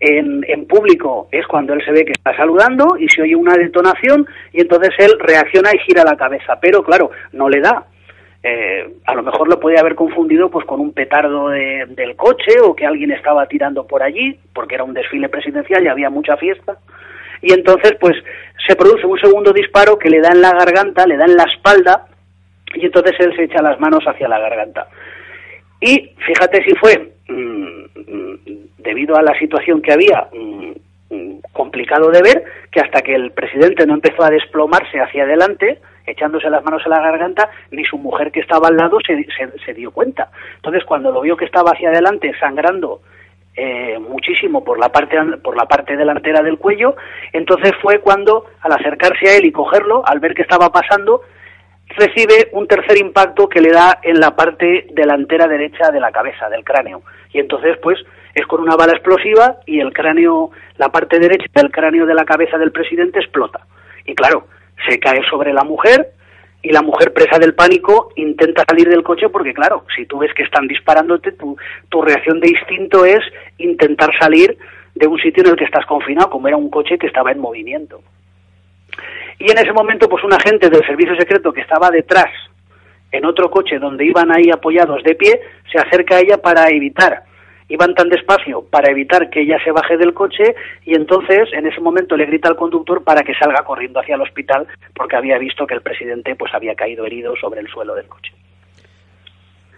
[0.00, 3.54] en, en, público es cuando él se ve que está saludando y se oye una
[3.54, 7.86] detonación y entonces él reacciona y gira la cabeza, pero claro, no le da,
[8.46, 12.76] eh, a lo mejor lo podía haber confundido pues con un petardo del coche o
[12.76, 16.76] que alguien estaba tirando por allí porque era un desfile presidencial y había mucha fiesta.
[17.40, 18.14] Y entonces pues
[18.66, 21.44] se produce un segundo disparo que le da en la garganta, le da en la
[21.44, 22.06] espalda
[22.74, 24.88] y entonces él se echa las manos hacia la garganta.
[25.80, 27.84] Y fíjate si fue mm,
[28.78, 30.72] debido a la situación que había mm,
[31.52, 36.50] complicado de ver que hasta que el presidente no empezó a desplomarse hacia adelante, echándose
[36.50, 39.26] las manos en la garganta, ni su mujer que estaba al lado se,
[39.64, 40.30] se, dio cuenta.
[40.56, 43.00] Entonces, cuando lo vio que estaba hacia adelante, sangrando
[43.56, 46.96] eh, muchísimo por la parte por la parte delantera del cuello
[47.32, 51.22] entonces fue cuando al acercarse a él y cogerlo al ver que estaba pasando
[51.96, 56.48] recibe un tercer impacto que le da en la parte delantera derecha de la cabeza
[56.48, 57.02] del cráneo.
[57.32, 57.98] Y entonces pues
[58.34, 62.24] es con una bala explosiva y el cráneo la parte derecha del cráneo de la
[62.24, 63.66] cabeza del presidente explota.
[64.06, 64.46] Y claro
[64.88, 66.12] se cae sobre la mujer
[66.64, 70.32] y la mujer presa del pánico intenta salir del coche porque claro, si tú ves
[70.32, 71.56] que están disparándote, tu,
[71.90, 73.20] tu reacción de instinto es
[73.58, 74.56] intentar salir
[74.94, 77.38] de un sitio en el que estás confinado, como era un coche que estaba en
[77.38, 78.00] movimiento.
[79.38, 82.30] Y en ese momento, pues un agente del servicio secreto que estaba detrás,
[83.12, 85.40] en otro coche donde iban ahí apoyados de pie,
[85.70, 87.24] se acerca a ella para evitar
[87.68, 90.54] iban tan despacio para evitar que ella se baje del coche
[90.84, 94.22] y entonces en ese momento le grita al conductor para que salga corriendo hacia el
[94.22, 98.06] hospital porque había visto que el presidente pues había caído herido sobre el suelo del
[98.06, 98.32] coche.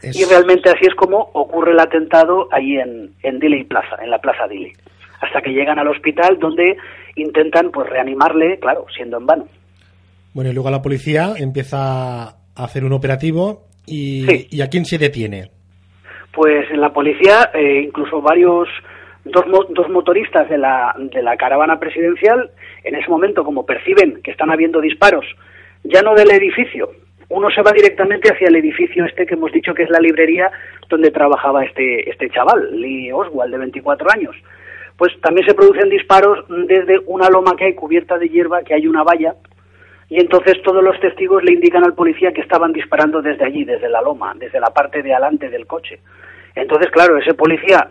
[0.03, 4.19] Y realmente así es como ocurre el atentado ahí en, en Dili Plaza, en la
[4.19, 4.73] Plaza Dili,
[5.21, 6.77] hasta que llegan al hospital donde
[7.17, 9.49] intentan pues reanimarle, claro, siendo en vano.
[10.35, 14.99] Bueno, y luego la policía empieza a hacer un operativo y, ¿y a quién se
[14.99, 15.56] detiene?
[16.37, 18.69] Pues en la policía, eh, incluso varios,
[19.25, 22.51] dos, dos motoristas de la, de la caravana presidencial,
[22.85, 25.25] en ese momento, como perciben que están habiendo disparos,
[25.83, 26.91] ya no del edificio,
[27.31, 30.51] uno se va directamente hacia el edificio este que hemos dicho que es la librería
[30.91, 34.37] donde trabajaba este, este chaval, Lee Oswald, de 24 años.
[34.99, 38.87] Pues también se producen disparos desde una loma que hay cubierta de hierba, que hay
[38.87, 39.35] una valla,
[40.09, 43.89] y entonces todos los testigos le indican al policía que estaban disparando desde allí, desde
[43.89, 46.01] la loma, desde la parte de adelante del coche.
[46.55, 47.89] Entonces, claro, ese policía,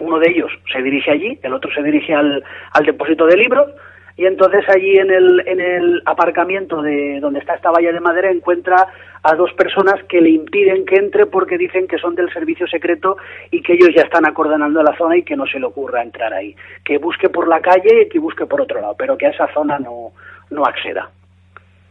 [0.00, 3.70] uno de ellos se dirige allí, el otro se dirige al, al depósito de libros,
[4.16, 8.30] y entonces allí en el, en el aparcamiento de donde está esta valla de madera
[8.30, 8.76] encuentra
[9.24, 13.16] a dos personas que le impiden que entre porque dicen que son del servicio secreto
[13.50, 16.32] y que ellos ya están acordonando la zona y que no se le ocurra entrar
[16.32, 16.54] ahí.
[16.84, 19.52] Que busque por la calle y que busque por otro lado, pero que a esa
[19.52, 20.12] zona no,
[20.50, 21.10] no acceda.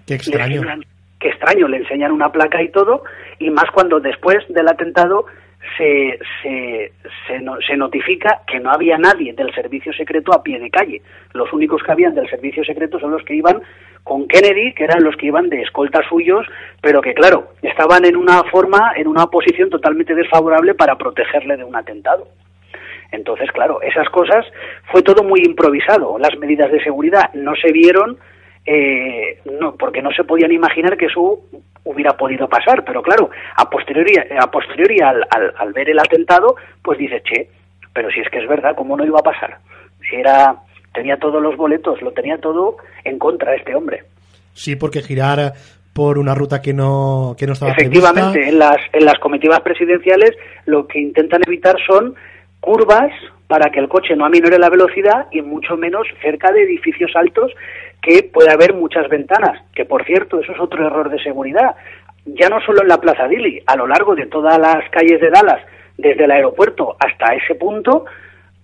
[0.06, 0.62] Qué extraño.
[1.20, 3.04] qué extraño, le enseñan una placa y todo,
[3.40, 5.26] y más cuando después del atentado
[5.78, 6.92] se, se,
[7.66, 11.02] se, notifica que no había nadie del servicio secreto a pie de calle.
[11.34, 13.62] Los únicos que habían del servicio secreto son los que iban
[14.04, 16.46] con Kennedy, que eran los que iban de escolta suyos,
[16.82, 21.64] pero que claro, estaban en una forma, en una posición totalmente desfavorable para protegerle de
[21.64, 22.28] un atentado.
[23.12, 24.46] Entonces, claro, esas cosas
[24.92, 26.18] fue todo muy improvisado.
[26.18, 28.18] Las medidas de seguridad no se vieron
[28.66, 31.42] eh, no, porque no se podían imaginar que eso
[31.84, 32.84] hubiera podido pasar.
[32.86, 37.50] Pero claro, a posteriori, a posteriori al, al, ver el atentado, pues dice, che,
[37.94, 39.58] pero si es que es verdad, ¿cómo no iba a pasar?
[40.10, 40.56] Si era,
[40.94, 44.04] tenía todos los boletos, lo tenía todo en contra de este hombre.
[44.54, 45.54] Sí, porque girar
[45.94, 50.32] por una ruta que no, que no estaba Efectivamente, en las, en las comitivas presidenciales
[50.66, 52.16] lo que intentan evitar son
[52.60, 53.12] curvas
[53.48, 57.52] para que el coche no aminore la velocidad y mucho menos cerca de edificios altos
[58.04, 61.76] que puede haber muchas ventanas, que por cierto, eso es otro error de seguridad.
[62.26, 65.30] Ya no solo en la Plaza Dili, a lo largo de todas las calles de
[65.30, 65.62] Dallas,
[65.98, 68.06] desde el aeropuerto hasta ese punto,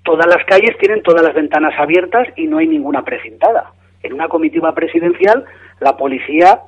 [0.04, 3.72] todas las calles tienen todas las ventanas abiertas y no hay ninguna precintada.
[4.04, 5.46] En una comitiva presidencial,
[5.80, 6.60] la policía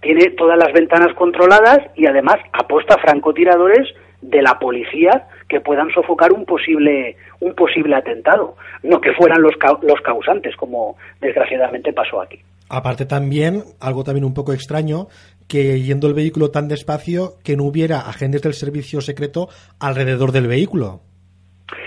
[0.00, 3.88] tiene todas las ventanas controladas y además aposta francotiradores
[4.22, 9.54] de la policía que puedan sofocar un posible un posible atentado, no que fueran los,
[9.82, 12.38] los causantes como desgraciadamente pasó aquí.
[12.68, 15.06] Aparte también, algo también un poco extraño,
[15.48, 19.48] que yendo el vehículo tan despacio que no hubiera agentes del servicio secreto
[19.80, 21.00] alrededor del vehículo.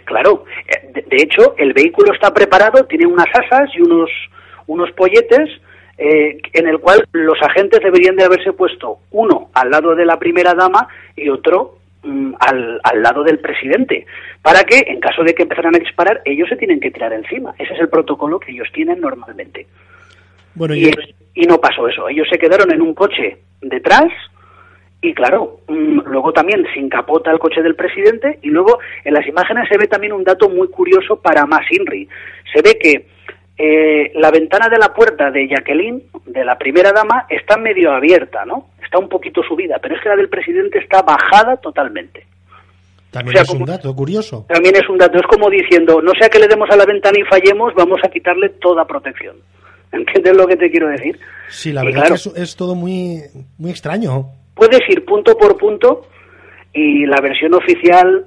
[0.06, 4.10] Claro, eh, de, hecho el vehículo está preparado, tiene unas asas y unos
[4.68, 5.50] unos polletes
[5.98, 10.18] eh, en el cual los agentes deberían de haberse puesto uno al lado de la
[10.18, 14.06] primera dama y otro al, al, lado del presidente,
[14.42, 17.54] para que en caso de que empezaran a disparar, ellos se tienen que tirar encima.
[17.60, 19.68] Ese es el protocolo que ellos tienen normalmente.
[20.56, 20.92] Bueno, y,
[21.36, 22.10] y no pasó eso.
[22.10, 24.12] Ellos se quedaron en un coche detrás
[25.02, 29.26] y claro, mm, luego también se encapota el coche del presidente y luego en las
[29.26, 32.08] imágenes se ve también un dato muy curioso para más Inri.
[32.54, 33.08] Se ve que
[33.58, 38.46] eh, la ventana de la puerta de Jacqueline, de la primera dama, está medio abierta,
[38.46, 38.68] ¿no?
[38.92, 42.26] Está un poquito subida, pero es que la del presidente está bajada totalmente.
[43.10, 44.46] También es un dato curioso.
[44.50, 47.18] También es un dato, es como diciendo, no sea que le demos a la ventana
[47.18, 49.38] y fallemos, vamos a quitarle toda protección.
[49.94, 51.18] ¿Entiendes lo que te quiero decir?
[51.48, 53.22] Sí, la verdad es, es todo muy,
[53.58, 54.26] muy extraño.
[54.56, 56.08] Puedes ir punto por punto
[56.74, 58.26] y la versión oficial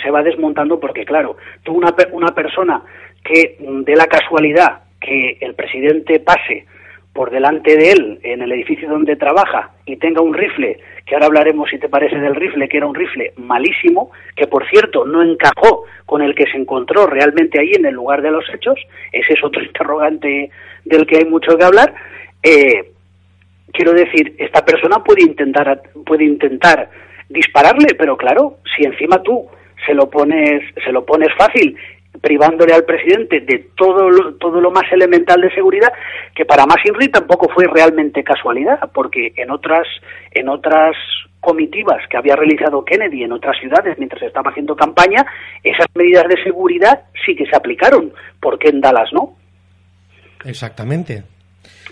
[0.00, 2.84] se va desmontando porque, claro, tú una, una persona
[3.24, 6.66] que mm, de la casualidad que el presidente pase
[7.12, 11.26] por delante de él en el edificio donde trabaja y tenga un rifle, que ahora
[11.26, 15.22] hablaremos si te parece del rifle, que era un rifle malísimo, que por cierto no
[15.22, 18.78] encajó con el que se encontró realmente ahí en el lugar de los hechos,
[19.12, 20.50] ese es otro interrogante
[20.84, 21.94] del que hay mucho que hablar,
[22.42, 22.92] eh,
[23.72, 26.90] quiero decir, esta persona puede intentar, puede intentar
[27.28, 29.46] dispararle, pero claro, si encima tú
[29.86, 31.76] se lo pones, se lo pones fácil
[32.22, 35.92] privándole al presidente de todo lo, todo lo más elemental de seguridad,
[36.34, 39.86] que para más Inri tampoco fue realmente casualidad, porque en otras,
[40.30, 40.96] en otras
[41.40, 45.26] comitivas que había realizado Kennedy en otras ciudades mientras estaba haciendo campaña,
[45.64, 49.34] esas medidas de seguridad sí que se aplicaron, porque en Dallas no.
[50.44, 51.24] Exactamente.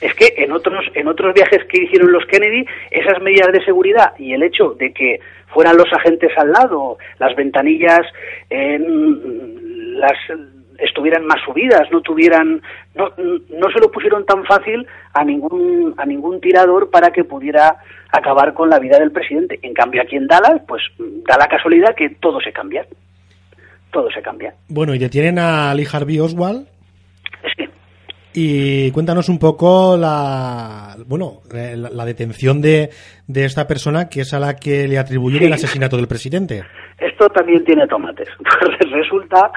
[0.01, 4.13] Es que en otros, en otros viajes que hicieron los Kennedy, esas medidas de seguridad
[4.19, 8.07] y el hecho de que fueran los agentes al lado, las ventanillas
[9.99, 10.17] las
[10.79, 12.63] estuvieran más subidas, no tuvieran,
[12.95, 17.77] no, no se lo pusieron tan fácil a ningún, a ningún tirador para que pudiera
[18.11, 19.59] acabar con la vida del presidente.
[19.63, 22.87] En cambio, aquí en Dallas, pues da la casualidad que todo se cambia.
[23.93, 24.55] Todo se cambia.
[24.69, 26.67] Bueno, y detienen a Lee Harvey Oswald.
[27.57, 27.65] Sí.
[28.33, 32.91] Y cuéntanos un poco la, bueno, la, detención de,
[33.27, 36.63] de, esta persona que es a la que le atribuyen el asesinato del presidente.
[37.01, 38.29] Esto también tiene tomates.
[38.91, 39.51] Resulta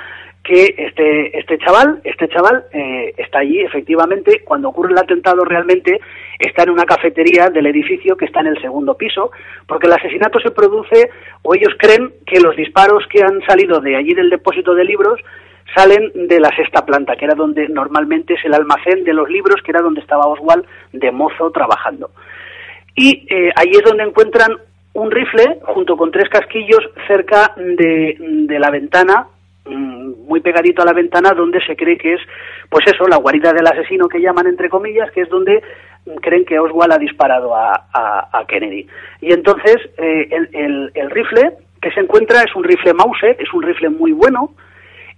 [0.44, 6.02] que este este chaval este chaval eh, está allí efectivamente cuando ocurre el atentado realmente
[6.38, 9.32] está en una cafetería del edificio que está en el segundo piso
[9.66, 11.10] porque el asesinato se produce
[11.44, 15.18] o ellos creen que los disparos que han salido de allí del depósito de libros
[15.74, 19.62] salen de la sexta planta que era donde normalmente es el almacén de los libros
[19.64, 22.12] que era donde estaba Oswald de mozo trabajando
[22.96, 24.58] y eh, allí es donde encuentran
[24.94, 29.28] un rifle junto con tres casquillos cerca de, de la ventana
[29.66, 32.22] Mm, muy pegadito a la ventana donde se cree que es,
[32.70, 35.64] pues eso, la guarida del asesino que llaman entre comillas, que es donde
[36.22, 38.86] creen que Oswald ha disparado a, a, Kennedy.
[39.22, 43.64] Y entonces eh, el, el, rifle que se encuentra es un rifle Mauser, es un
[43.64, 44.54] rifle muy bueno,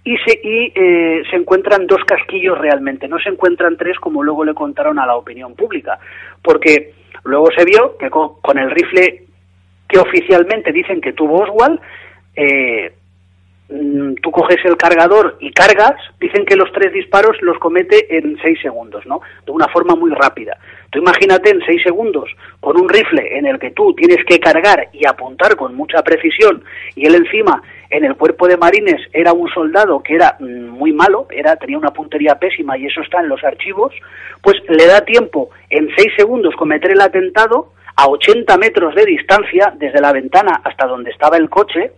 [0.04, 4.44] y se, y, eh, se encuentran dos casquillos realmente, no se encuentran tres como luego
[4.44, 5.98] le contaron a la opinión pública,
[6.40, 6.92] porque
[7.24, 9.25] luego se vio que con, el rifle
[9.88, 11.80] que oficialmente dicen que tuvo Oswald,
[12.34, 12.92] eh,
[13.68, 18.36] mm, tú coges el cargador y cargas, dicen que los tres disparos los comete en
[18.42, 19.20] seis segundos, ¿no?
[19.44, 20.58] De una forma muy rápida.
[20.90, 22.30] Tú imagínate en seis segundos
[22.60, 26.62] con un rifle en el que tú tienes que cargar y apuntar con mucha precisión
[26.94, 30.92] y él encima en el cuerpo de marines era un soldado que era mm, muy
[30.92, 33.92] malo, era tenía una puntería pésima y eso está en los archivos,
[34.42, 39.72] pues le da tiempo en seis segundos cometer el atentado a 80 metros de distancia
[39.76, 41.92] desde la ventana hasta donde estaba el coche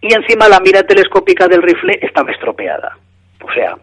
[0.00, 2.98] y encima la mira telescópica del rifle estaba estropeada.
[3.42, 3.76] O sea,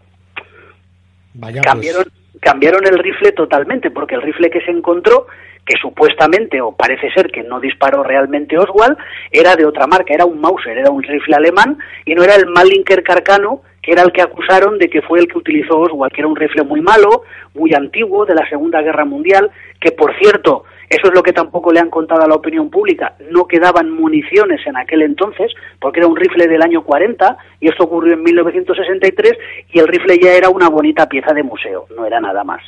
[1.34, 2.04] Vaya, pues, cambiaron,
[2.40, 5.26] cambiaron el rifle totalmente, porque el rifle que se encontró,
[5.66, 8.96] que supuestamente, o parece ser que no disparó realmente Oswald,
[9.30, 12.46] era de otra marca, era un Mauser, era un rifle alemán, y no era el
[12.46, 16.20] Malinker Carcano, que era el que acusaron de que fue el que utilizó Oswald, que
[16.20, 17.24] era un rifle muy malo,
[17.54, 21.72] muy antiguo, de la Segunda Guerra Mundial, que por cierto, eso es lo que tampoco
[21.72, 26.06] le han contado a la opinión pública, no quedaban municiones en aquel entonces, porque era
[26.06, 29.32] un rifle del año 40, y esto ocurrió en 1963,
[29.72, 32.62] y el rifle ya era una bonita pieza de museo, no era nada más.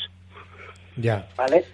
[0.96, 1.26] ya.
[1.36, 1.64] ¿Vale?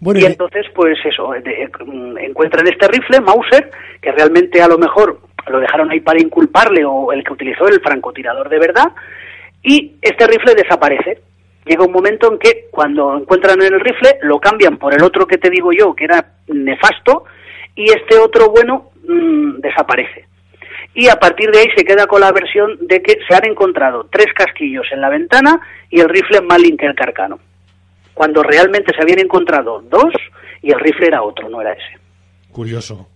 [0.00, 4.78] Bueno, y entonces, pues eso, de- mm, encuentran este rifle, Mauser, que realmente a lo
[4.78, 5.18] mejor
[5.50, 8.92] lo dejaron ahí para inculparle o el que utilizó el francotirador de verdad,
[9.62, 11.20] y este rifle desaparece.
[11.64, 15.38] Llega un momento en que cuando encuentran el rifle lo cambian por el otro que
[15.38, 17.24] te digo yo, que era nefasto,
[17.74, 20.26] y este otro bueno mm, desaparece.
[20.94, 24.08] Y a partir de ahí se queda con la versión de que se han encontrado
[24.10, 27.38] tres casquillos en la ventana y el rifle Malinker Carcano
[28.18, 30.12] cuando realmente se habían encontrado dos
[30.60, 32.00] y el rifle era otro, no era ese.
[32.50, 33.08] curioso.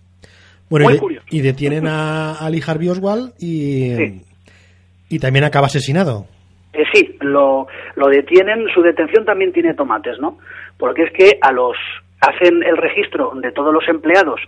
[0.69, 1.25] Bueno, Muy y, de- curioso.
[1.29, 4.21] y detienen a, a Lee Harvey Oswald y, Sí.
[5.09, 6.25] y también acaba asesinado.
[6.73, 10.39] Eh, sí, lo, lo detienen, su detención también tiene tomates, ¿no?
[10.77, 11.75] Porque es que a los
[12.19, 14.39] hacen el registro de todos los empleados,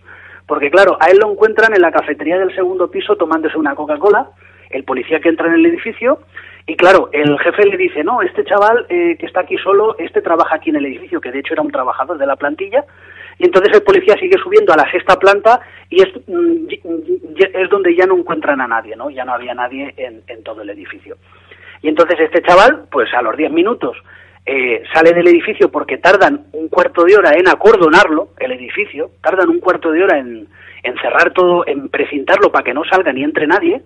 [0.48, 4.30] porque claro, a él lo encuentran en la cafetería del segundo piso tomándose una Coca-Cola,
[4.70, 6.20] el policía que entra en el edificio,
[6.68, 10.22] y claro, el jefe le dice, no, este chaval eh, que está aquí solo, este
[10.22, 12.84] trabaja aquí en el edificio, que de hecho era un trabajador de la plantilla,
[13.38, 15.60] y entonces el policía sigue subiendo a la sexta planta
[15.90, 16.68] y es, mm,
[17.54, 19.10] es donde ya no encuentran a nadie, ¿no?
[19.10, 21.18] Ya no había nadie en, en todo el edificio.
[21.82, 23.98] Y entonces este chaval, pues a los 10 minutos,
[24.46, 29.50] eh, sale del edificio porque tardan un cuarto de hora en acordonarlo, el edificio, tardan
[29.50, 30.48] un cuarto de hora en,
[30.84, 33.82] en cerrar todo, en precintarlo para que no salga ni entre nadie.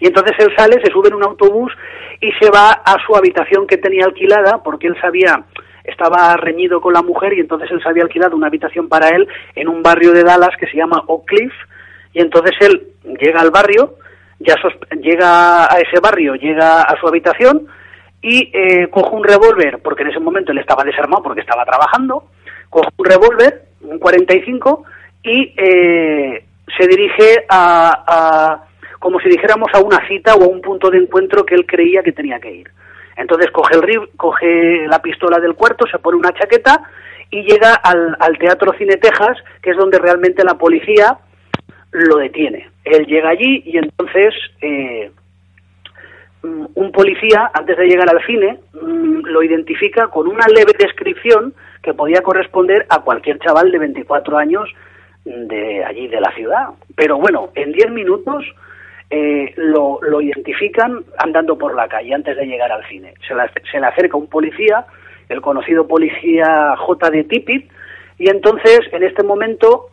[0.00, 1.72] Y entonces él sale, se sube en un autobús
[2.20, 5.44] y se va a su habitación que tenía alquilada porque él sabía,
[5.84, 9.28] estaba reñido con la mujer y entonces él se había alquilado una habitación para él
[9.54, 11.52] en un barrio de Dallas que se llama Oak Cliff.
[12.12, 12.88] Y entonces él
[13.20, 13.96] llega al barrio,
[14.38, 14.54] ya
[15.00, 17.66] llega a ese barrio, llega a su habitación
[18.22, 22.24] y eh, coge un revólver, porque en ese momento él estaba desarmado porque estaba trabajando,
[22.70, 24.84] coge un revólver, un 45,
[25.24, 26.44] y eh,
[26.76, 28.64] se dirige a, a,
[29.04, 32.02] como si dijéramos, a una cita o a un punto de encuentro que él creía
[32.02, 32.70] que tenía que ir.
[33.18, 36.80] Entonces coge, el, coge la pistola del cuarto, se pone una chaqueta
[37.28, 41.18] y llega al, al Teatro Cine Texas, que es donde realmente la policía
[41.90, 42.70] lo detiene.
[42.82, 44.32] Él llega allí y entonces
[44.62, 45.10] eh,
[46.42, 51.52] mm, un policía, antes de llegar al cine, mm, lo identifica con una leve descripción
[51.82, 54.66] que podía corresponder a cualquier chaval de 24 años
[55.26, 56.68] de allí, de la ciudad.
[56.96, 58.46] Pero bueno, en 10 minutos
[59.10, 63.14] eh, lo, lo identifican andando por la calle antes de llegar al cine.
[63.26, 64.84] Se, la- se le acerca un policía,
[65.28, 67.10] el conocido policía J.
[67.10, 67.70] de Tippit,
[68.18, 69.86] y entonces, en este momento,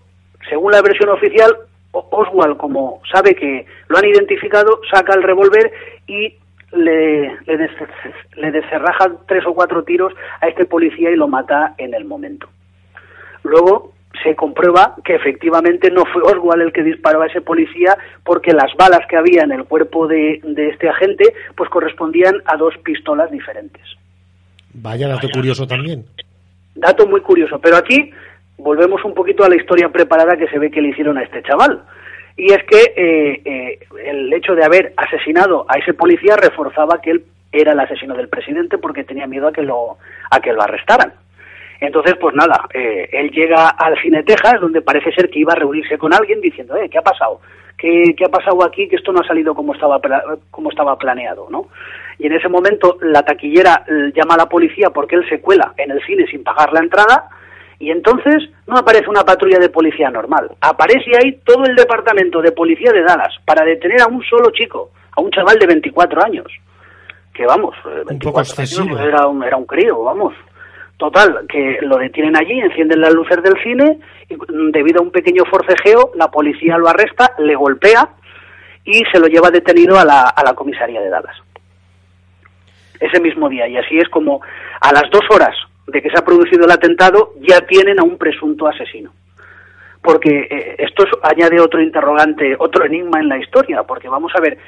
[0.49, 1.55] según la versión oficial,
[1.91, 5.71] Oswald, como sabe que lo han identificado, saca el revólver
[6.07, 6.35] y
[6.71, 7.71] le, le, des-
[8.37, 12.47] le descerraja tres o cuatro tiros a este policía y lo mata en el momento.
[13.43, 13.91] Luego
[14.23, 18.73] se comprueba que efectivamente no fue Oswald el que disparó a ese policía porque las
[18.77, 23.31] balas que había en el cuerpo de, de este agente pues correspondían a dos pistolas
[23.31, 23.81] diferentes.
[24.73, 26.05] Vaya dato curioso también.
[26.75, 28.11] Dato muy curioso, pero aquí
[28.57, 31.43] volvemos un poquito a la historia preparada que se ve que le hicieron a este
[31.43, 31.81] chaval.
[32.37, 37.11] Y es que eh, eh, el hecho de haber asesinado a ese policía reforzaba que
[37.11, 39.97] él era el asesino del presidente porque tenía miedo a que lo,
[40.29, 41.13] a que lo arrestaran.
[41.81, 45.55] Entonces, pues nada, eh, él llega al Cine Texas, donde parece ser que iba a
[45.55, 47.41] reunirse con alguien diciendo, eh, ¿qué ha pasado?
[47.75, 48.87] ¿Qué, qué ha pasado aquí?
[48.87, 49.99] Que esto no ha salido como estaba,
[50.51, 51.69] como estaba planeado, ¿no?
[52.19, 55.73] Y en ese momento la taquillera eh, llama a la policía porque él se cuela
[55.75, 57.29] en el cine sin pagar la entrada
[57.79, 60.51] y entonces no aparece una patrulla de policía normal.
[60.61, 64.91] Aparece ahí todo el departamento de policía de Dallas para detener a un solo chico,
[65.17, 66.45] a un chaval de 24 años.
[67.33, 70.35] Que vamos, eh, 24 poco años, era un, era un crío, vamos.
[71.01, 73.97] Total, que lo detienen allí, encienden las luces del cine
[74.29, 78.07] y mm, debido a un pequeño forcejeo, la policía lo arresta, le golpea
[78.85, 81.35] y se lo lleva detenido a la, a la comisaría de Dallas.
[82.99, 83.67] Ese mismo día.
[83.67, 84.41] Y así es como
[84.79, 85.55] a las dos horas
[85.87, 89.11] de que se ha producido el atentado ya tienen a un presunto asesino.
[90.03, 94.59] Porque eh, esto añade otro interrogante, otro enigma en la historia, porque vamos a ver,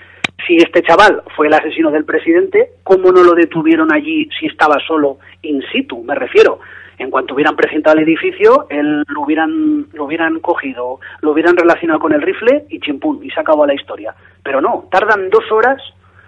[0.46, 4.78] si este chaval fue el asesino del presidente, ¿cómo no lo detuvieron allí si estaba
[4.86, 6.04] solo in situ?
[6.04, 6.60] Me refiero,
[6.98, 12.00] en cuanto hubieran presentado el edificio, él lo hubieran, lo hubieran cogido, lo hubieran relacionado
[12.00, 14.14] con el rifle y chimpún, y se acabó la historia.
[14.44, 15.82] Pero no, tardan dos horas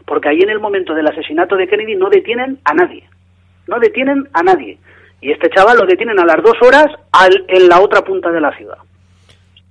[0.05, 3.03] porque ahí en el momento del asesinato de Kennedy no detienen a nadie.
[3.67, 4.77] No detienen a nadie.
[5.21, 8.39] Y este chaval lo detienen a las dos horas al, en la otra punta de
[8.39, 8.77] la ciudad.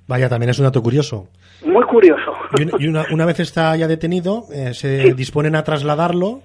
[0.08, 1.28] Vaya, también es un dato curioso.
[1.64, 2.34] Muy curioso.
[2.78, 6.42] Y una, una vez está ya detenido, eh, se disponen a trasladarlo.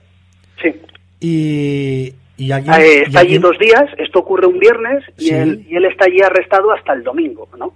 [0.61, 0.81] Sí.
[1.19, 5.75] Y, y allí, eh, está allí dos días, esto ocurre un viernes y, él, y
[5.75, 7.73] él está allí arrestado hasta el domingo, ¿no?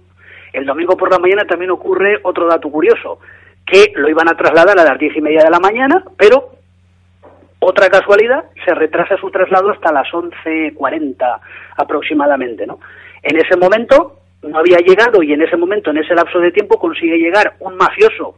[0.52, 3.18] El domingo por la mañana también ocurre otro dato curioso,
[3.66, 6.52] que lo iban a trasladar a las diez y media de la mañana, pero
[7.58, 11.16] otra casualidad, se retrasa su traslado hasta las 11.40
[11.76, 12.78] aproximadamente, ¿no?
[13.22, 16.78] En ese momento no había llegado y en ese momento, en ese lapso de tiempo,
[16.78, 18.36] consigue llegar un mafioso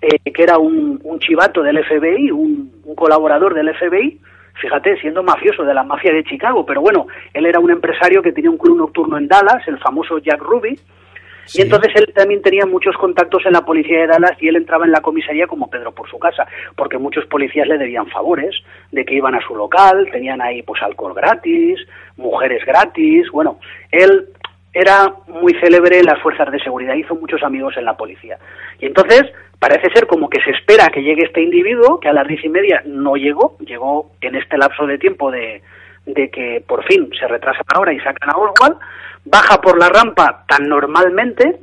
[0.00, 4.18] eh, que era un, un, chivato del FBI, un, un, colaborador del FBI,
[4.54, 8.32] fíjate, siendo mafioso de la mafia de Chicago, pero bueno, él era un empresario que
[8.32, 10.78] tenía un club nocturno en Dallas, el famoso Jack Ruby,
[11.46, 11.58] Sí.
[11.58, 14.84] Y entonces él también tenía muchos contactos en la policía de Dallas y él entraba
[14.84, 16.46] en la comisaría como Pedro por su casa,
[16.76, 18.54] porque muchos policías le debían favores
[18.92, 21.80] de que iban a su local, tenían ahí pues alcohol gratis,
[22.16, 23.58] mujeres gratis, bueno,
[23.90, 24.28] él
[24.72, 28.38] era muy célebre en las fuerzas de seguridad, hizo muchos amigos en la policía.
[28.78, 29.22] Y entonces
[29.58, 32.48] parece ser como que se espera que llegue este individuo, que a las diez y
[32.48, 35.62] media no llegó, llegó en este lapso de tiempo de,
[36.06, 38.76] de que por fin se retrasa la hora y sacan a Oswald,
[39.24, 41.60] baja por la rampa tan normalmente,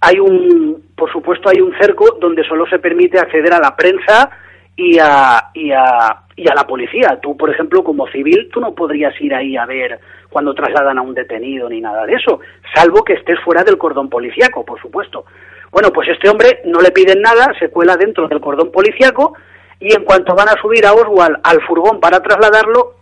[0.00, 4.30] hay un, por supuesto, hay un cerco donde solo se permite acceder a la prensa
[4.76, 7.18] y a, y a, y a la policía.
[7.22, 9.98] Tú, por ejemplo, como civil, tú no podrías ir ahí a ver
[10.34, 12.40] cuando trasladan a un detenido ni nada de eso,
[12.74, 15.26] salvo que estés fuera del cordón policíaco, por supuesto.
[15.70, 19.34] Bueno, pues este hombre no le piden nada, se cuela dentro del cordón policíaco
[19.78, 22.94] y en cuanto van a subir a Oswald al furgón para trasladarlo,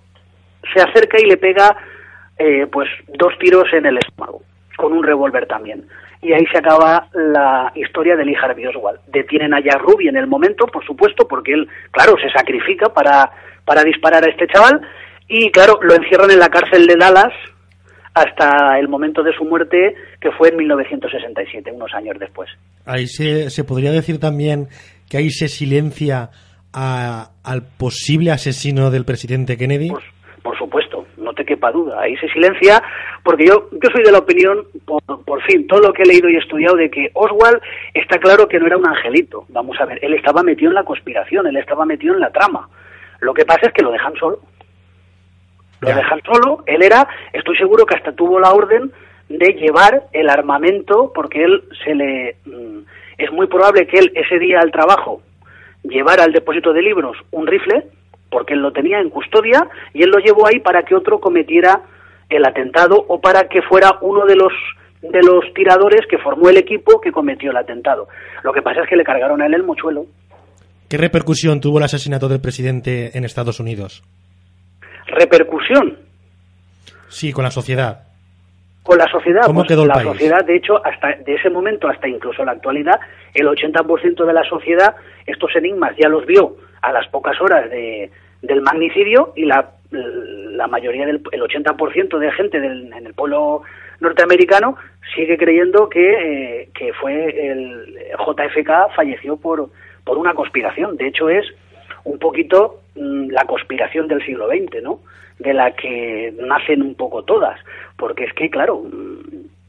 [0.74, 1.74] se acerca y le pega
[2.38, 4.42] eh, pues dos tiros en el estómago,
[4.76, 5.86] con un revólver también.
[6.20, 9.00] Y ahí se acaba la historia de Lee Harvey Oswald.
[9.06, 13.30] Detienen a Jack Ruby en el momento, por supuesto, porque él, claro, se sacrifica para,
[13.64, 14.82] para disparar a este chaval.
[15.34, 17.32] Y claro, lo encierran en la cárcel de Dallas
[18.12, 22.50] hasta el momento de su muerte, que fue en 1967, unos años después.
[22.84, 24.68] Ahí se, se podría decir también
[25.08, 26.28] que ahí se silencia
[26.74, 29.88] a, al posible asesino del presidente Kennedy.
[29.88, 30.02] Por,
[30.42, 32.02] por supuesto, no te quepa duda.
[32.02, 32.82] Ahí se silencia,
[33.24, 36.28] porque yo, yo soy de la opinión, por, por, fin, todo lo que he leído
[36.28, 37.58] y estudiado, de que Oswald
[37.94, 39.46] está claro que no era un angelito.
[39.48, 42.68] Vamos a ver, él estaba metido en la conspiración, él estaba metido en la trama.
[43.20, 44.40] Lo que pasa es que lo dejan solo.
[45.82, 45.96] Lo ya.
[45.96, 48.92] dejan solo, él era, estoy seguro que hasta tuvo la orden
[49.28, 52.36] de llevar el armamento, porque él se le.
[52.44, 52.80] Mm,
[53.18, 55.22] es muy probable que él ese día al trabajo
[55.82, 57.86] llevara al depósito de libros un rifle,
[58.30, 61.82] porque él lo tenía en custodia y él lo llevó ahí para que otro cometiera
[62.30, 64.52] el atentado o para que fuera uno de los
[65.02, 68.06] de los tiradores que formó el equipo que cometió el atentado.
[68.44, 70.06] Lo que pasa es que le cargaron a él el mochuelo.
[70.88, 74.04] ¿Qué repercusión tuvo el asesinato del presidente en Estados Unidos?
[75.12, 75.98] ¿Repercusión?
[77.08, 78.00] Sí, con la sociedad.
[78.82, 80.08] Con la sociedad, ¿Cómo pues, quedó el la país?
[80.08, 82.98] sociedad, de hecho, hasta de ese momento hasta incluso la actualidad,
[83.32, 88.10] el 80% de la sociedad estos enigmas ya los vio a las pocas horas de,
[88.40, 93.62] del magnicidio y la, la mayoría del el 80% de gente del, en el pueblo
[94.00, 94.76] norteamericano
[95.14, 99.70] sigue creyendo que, eh, que fue el JFK falleció por,
[100.04, 100.96] por una conspiración.
[100.96, 101.46] De hecho, es
[102.02, 105.00] un poquito la conspiración del siglo XX, ¿no?
[105.38, 107.58] De la que nacen un poco todas.
[107.96, 108.82] Porque es que, claro,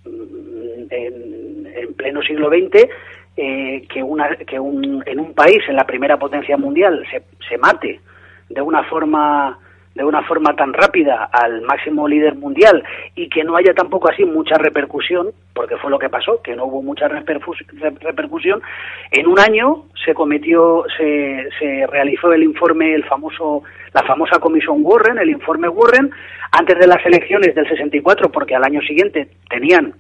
[0.05, 2.87] en, en pleno siglo XX
[3.35, 7.57] eh, que, una, que un, en un país, en la primera potencia mundial, se, se
[7.57, 7.99] mate
[8.49, 9.57] de una forma
[9.95, 12.83] de una forma tan rápida al máximo líder mundial
[13.15, 16.65] y que no haya tampoco así mucha repercusión, porque fue lo que pasó, que no
[16.65, 18.61] hubo mucha repercusión,
[19.11, 23.63] en un año se cometió, se, se realizó el informe, el famoso,
[23.93, 26.09] la famosa comisión Warren, el informe Warren,
[26.51, 29.93] antes de las elecciones del 64, porque al año siguiente tenían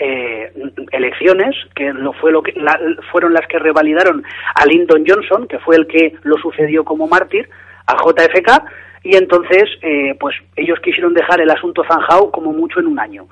[0.00, 0.52] eh,
[0.92, 2.78] elecciones que lo fue lo que la,
[3.10, 4.22] fueron las que revalidaron
[4.54, 7.48] a Lyndon Johnson que fue el que lo sucedió como mártir
[7.86, 8.62] a JFK
[9.02, 13.26] y entonces eh, pues ellos quisieron dejar el asunto zanjado como mucho en un año.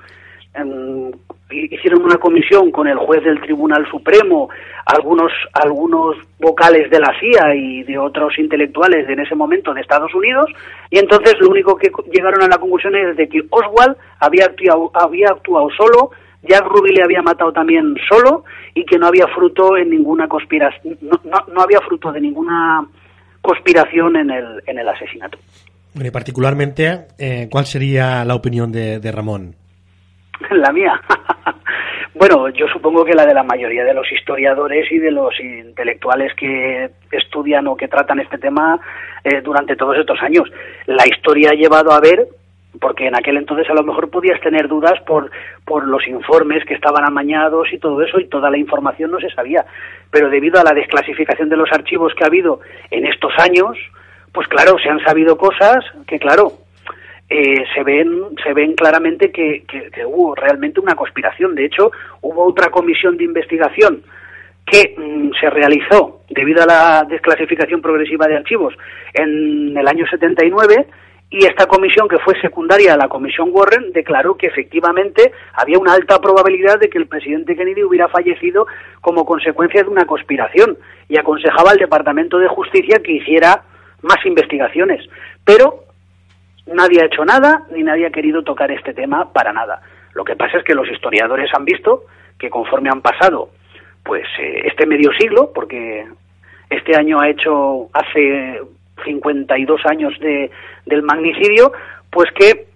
[0.53, 1.11] Em,
[1.49, 4.49] hicieron una comisión con el juez del Tribunal Supremo,
[4.85, 9.81] algunos algunos vocales de la CIA y de otros intelectuales de en ese momento de
[9.81, 10.49] Estados Unidos
[10.89, 14.91] y entonces lo único que llegaron a la conclusión es de que Oswald había actuado,
[14.93, 16.11] había actuado solo,
[16.43, 20.97] Jack Ruby le había matado también solo y que no había fruto en ninguna conspiración
[21.01, 22.85] no, no, había fruto de ninguna
[23.47, 25.37] conspiración en el en el asesinato.
[25.95, 29.55] y particularmente, eh, ¿cuál sería la opinión de, de Ramón?
[30.51, 30.99] La mía.
[32.13, 36.33] bueno, yo supongo que la de la mayoría de los historiadores y de los intelectuales
[36.35, 38.79] que estudian o que tratan este tema
[39.23, 40.43] eh, durante todos estos años.
[40.85, 42.27] La historia ha llevado a ver,
[42.79, 45.31] porque en aquel entonces a lo mejor podías tener dudas por,
[45.65, 49.29] por los informes que estaban amañados y todo eso, y toda la información no se
[49.29, 49.65] sabía.
[50.11, 53.77] Pero debido a la desclasificación de los archivos que ha habido en estos años,
[54.31, 56.53] pues claro, se han sabido cosas que, claro,
[57.29, 59.63] eh, se ven se ven claramente que,
[60.05, 61.55] hubo realmente una conspiración.
[61.55, 61.91] De hecho,
[62.21, 64.01] hubo otra comisión de investigación
[64.65, 68.73] que mm, se realizó debido a la desclasificación progresiva de archivos
[69.13, 70.87] en el año 79
[71.29, 75.93] y esta comisión, que fue secundaria a la comisión Warren, declaró que efectivamente había una
[75.93, 78.65] alta probabilidad de que el presidente Kennedy hubiera fallecido
[79.01, 80.77] como consecuencia de una conspiración
[81.09, 83.63] y aconsejaba al Departamento de Justicia que hiciera
[84.03, 85.05] más investigaciones.
[85.43, 85.83] Pero
[86.65, 89.81] nadie ha hecho nada ni nadie ha querido tocar este tema para nada.
[90.13, 92.05] Lo que pasa es que los historiadores han visto
[92.39, 93.49] que conforme han pasado
[94.03, 96.07] pues eh, este medio siglo, porque
[96.69, 98.61] este año ha hecho hace
[99.03, 100.51] 52 años de,
[100.85, 101.71] del magnicidio,
[102.09, 102.67] pues que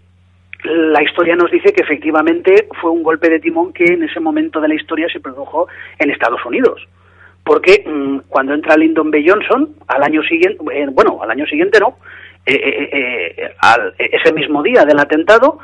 [0.64, 4.62] la historia nos dice que efectivamente fue un golpe de timón que en ese momento
[4.62, 5.68] de la historia se produjo
[5.98, 6.88] en Estados Unidos.
[7.44, 9.24] Porque mm, cuando entra Lyndon B.
[9.28, 11.98] Johnson, al año siguiente, eh, bueno, al año siguiente no,
[12.46, 15.60] eh, eh, al, ese mismo día del atentado,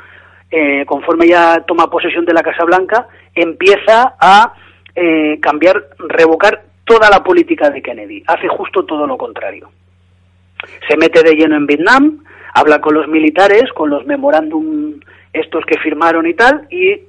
[0.86, 4.54] conforme ya toma posesión de la Casa Blanca, empieza a
[5.42, 8.24] cambiar, revocar toda la política de Kennedy.
[8.26, 9.68] Hace justo todo lo contrario.
[10.88, 12.24] Se mete de lleno en Vietnam,
[12.54, 15.00] habla con los militares, con los memorándum
[15.32, 17.00] estos que firmaron y tal, y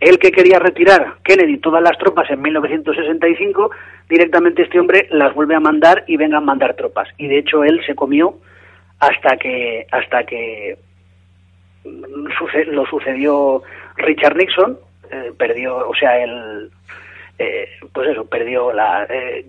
[0.00, 3.70] el que quería retirar Kennedy todas las tropas en 1965,
[4.08, 7.08] directamente este hombre las vuelve a mandar y venga a mandar tropas.
[7.16, 8.38] Y de hecho él se comió
[9.00, 10.76] hasta que hasta que
[11.84, 13.62] lo sucedió
[13.96, 14.78] Richard Nixon
[15.10, 16.70] eh, perdió o sea el
[17.38, 19.44] eh, pues eso perdió la eh,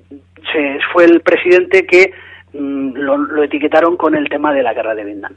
[0.51, 2.11] se fue el presidente que
[2.53, 5.33] mm, lo, etiquetaron con el tema de la guerra de Vietnam.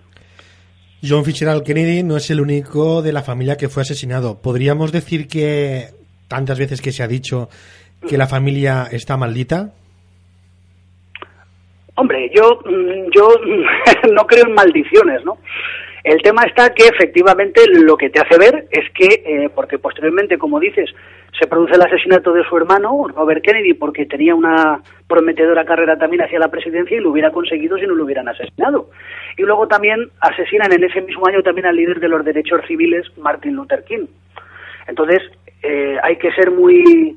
[1.02, 4.40] John Fitzgerald Kennedy no es el único de la familia que fue asesinado.
[4.42, 5.88] Podríamos decir que
[6.28, 7.48] tantas veces que se ha dicho
[8.06, 9.72] que la familia está maldita
[12.00, 13.28] Hombre, yo, mm, yo
[14.14, 15.36] no creo en maldiciones, ¿no?
[16.02, 20.38] El tema está que efectivamente lo que te hace ver es que, eh, porque posteriormente,
[20.38, 20.90] como dices,
[21.38, 26.22] se produce el asesinato de su hermano, Robert Kennedy, porque tenía una prometedora carrera también
[26.22, 28.90] hacia la presidencia y lo hubiera conseguido si no lo hubieran asesinado.
[29.36, 33.06] Y luego también asesinan en ese mismo año también al líder de los derechos civiles,
[33.18, 34.06] Martin Luther King.
[34.86, 35.20] Entonces,
[35.62, 37.16] eh, hay que ser muy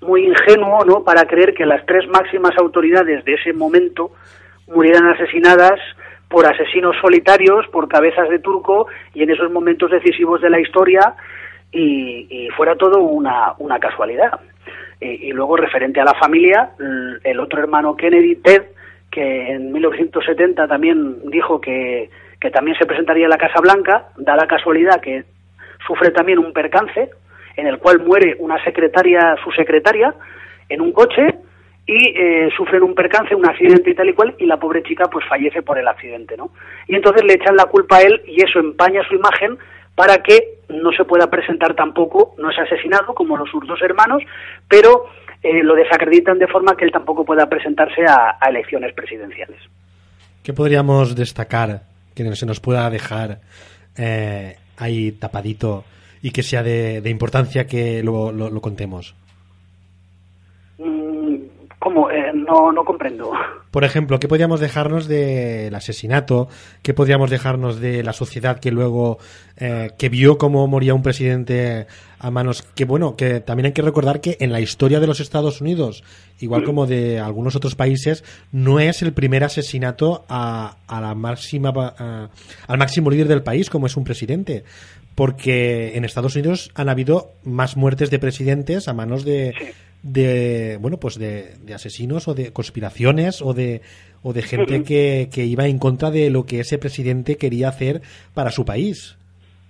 [0.00, 1.02] muy ingenuo ¿no?
[1.02, 4.12] para creer que las tres máximas autoridades de ese momento
[4.66, 5.80] murieran asesinadas
[6.34, 11.14] por asesinos solitarios, por cabezas de turco y en esos momentos decisivos de la historia
[11.70, 14.40] y, fuera todo una, una casualidad.
[15.00, 16.70] Y, luego referente a la familia,
[17.22, 18.64] el otro hermano Kennedy, Ted,
[19.12, 24.34] que en 1970 también dijo que, que también se presentaría en la Casa Blanca, da
[24.34, 25.22] la casualidad que
[25.86, 27.10] sufre también un percance,
[27.54, 30.12] en el cual muere una secretaria, su secretaria,
[30.68, 31.38] en un coche
[31.86, 35.04] y eh, sufren un percance, un accidente y tal y cual, y la pobre chica
[35.10, 36.50] pues fallece por el accidente, ¿no?
[36.88, 39.58] Y entonces le echan la culpa a él y eso empaña su imagen
[39.94, 44.22] para que no se pueda presentar tampoco, no es asesinado como los sus dos hermanos,
[44.68, 45.06] pero
[45.42, 49.58] eh, lo desacreditan de forma que él tampoco pueda presentarse a, elecciones presidenciales.
[50.42, 51.82] ¿Qué podríamos destacar
[52.14, 53.40] que se nos pueda dejar
[53.96, 55.84] eh, ahí tapadito
[56.22, 59.14] y que sea de, importancia que lo, lo, contemos?
[61.84, 63.32] Eh, no, no comprendo.
[63.70, 66.48] Por ejemplo, ¿qué podríamos dejarnos del asesinato?
[66.82, 69.18] ¿Qué podríamos dejarnos de la sociedad que luego,
[69.56, 71.86] eh, que vio cómo moría un presidente
[72.18, 75.20] a manos, que bueno, que también hay que recordar que en la historia de los
[75.20, 76.04] Estados Unidos,
[76.40, 81.70] igual como de algunos otros países, no es el primer asesinato a la máxima,
[82.66, 84.64] al máximo líder del país como es un presidente
[85.14, 89.54] porque en Estados Unidos han habido más muertes de presidentes a manos de,
[90.02, 93.82] de bueno pues de, asesinos o de conspiraciones o de
[94.22, 98.00] o de gente que, que iba en contra de lo que ese presidente quería hacer
[98.32, 99.18] para su país.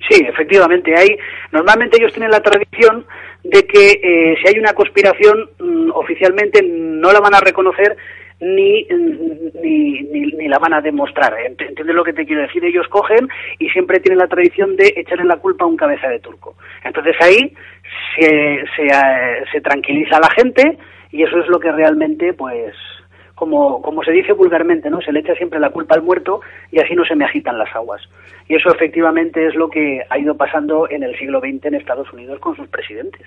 [0.08, 0.92] Sí, efectivamente.
[0.96, 1.08] Hay,
[1.50, 3.06] normalmente ellos tienen la tradición
[3.42, 7.96] de que eh, si hay una conspiración, mm, oficialmente no la van a reconocer
[8.44, 8.86] ni,
[9.62, 11.34] ni, ni, la van a demostrar.
[11.46, 12.64] ¿Entiendes lo que te quiero decir?
[12.64, 16.20] Ellos cogen y siempre tienen la tradición de echarle la culpa a un cabeza de
[16.20, 16.54] turco.
[16.84, 17.54] Entonces ahí
[18.16, 20.78] se, se, eh, tranquiliza a la gente
[21.10, 22.74] y eso es lo que realmente, pues,
[23.34, 25.00] como, como se dice vulgarmente, ¿no?
[25.00, 26.40] Se le echa siempre la culpa al muerto
[26.70, 28.02] y así no se me agitan las aguas.
[28.48, 32.12] Y eso efectivamente es lo que ha ido pasando en el siglo XX en Estados
[32.12, 33.26] Unidos con sus presidentes.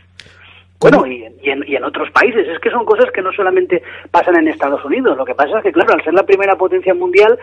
[0.79, 2.47] Bueno, y, en, y, en, otros países.
[2.47, 3.81] Es que son cosas que no solamente
[4.11, 5.17] pasan en Estados Unidos.
[5.17, 7.37] Lo que pasa es que, claro, al ser la primera potencia mundial,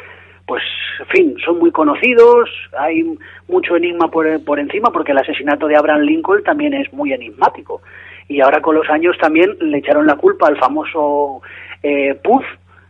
[0.47, 0.63] pues,
[1.01, 3.03] en fin, son muy conocidos, hay
[3.49, 7.83] mucho enigma por, por encima, porque el asesinato de Abraham Lincoln también es muy enigmático.
[8.29, 11.43] Y ahora con los años también le echaron la culpa al famoso
[11.83, 12.45] eh, Puz,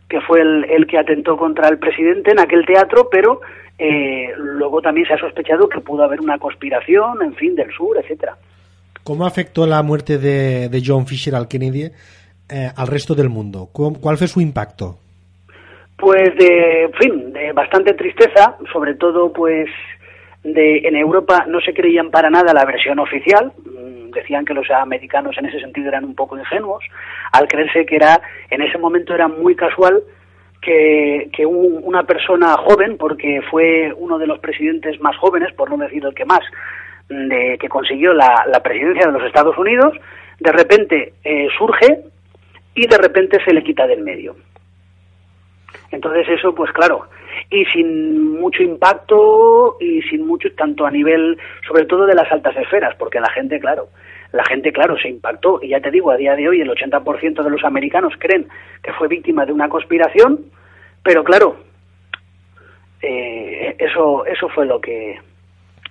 [0.07, 3.41] que fue el, que atentó contra el presidente en aquel teatro, pero
[3.77, 7.97] eh, luego también se ha sospechado que pudo haber una conspiración, en fin, del sur,
[7.97, 8.37] etcétera.
[9.05, 13.69] ¿Cómo afectó la muerte de, John Fisher al Kennedy eh, al resto del mundo?
[13.71, 14.97] ¿Cuál fue su impacto?
[15.95, 19.69] Pues de, en fin, de bastante tristeza, sobre todo pues
[20.43, 24.71] de en Europa no se creían para nada la versión oficial, mm, decían que los
[24.71, 26.83] americanos en ese sentido eran un poco ingenuos,
[27.31, 28.19] al creerse que era
[28.49, 30.01] en ese momento era muy casual
[30.63, 35.77] que, que una persona joven, porque fue uno de los presidentes más jóvenes, por no
[35.77, 36.41] decir el que más,
[37.09, 39.93] de, que consiguió la, presidencia de los Estados Unidos,
[40.39, 42.01] de repente eh, surge
[42.73, 44.35] y de repente se le quita del medio.
[45.91, 47.07] Entonces eso, pues claro,
[47.49, 51.37] y sin mucho impacto y sin mucho, tanto a nivel,
[51.67, 53.87] sobre todo de las altas esferas, porque la gente, claro,
[54.31, 55.59] la gente, claro, se impactó.
[55.61, 58.47] Y ya te digo, a día de hoy el 80% de los americanos creen
[58.83, 60.45] que fue víctima de una conspiración,
[61.03, 61.57] pero claro,
[63.01, 65.19] eh, eso, eso fue lo que,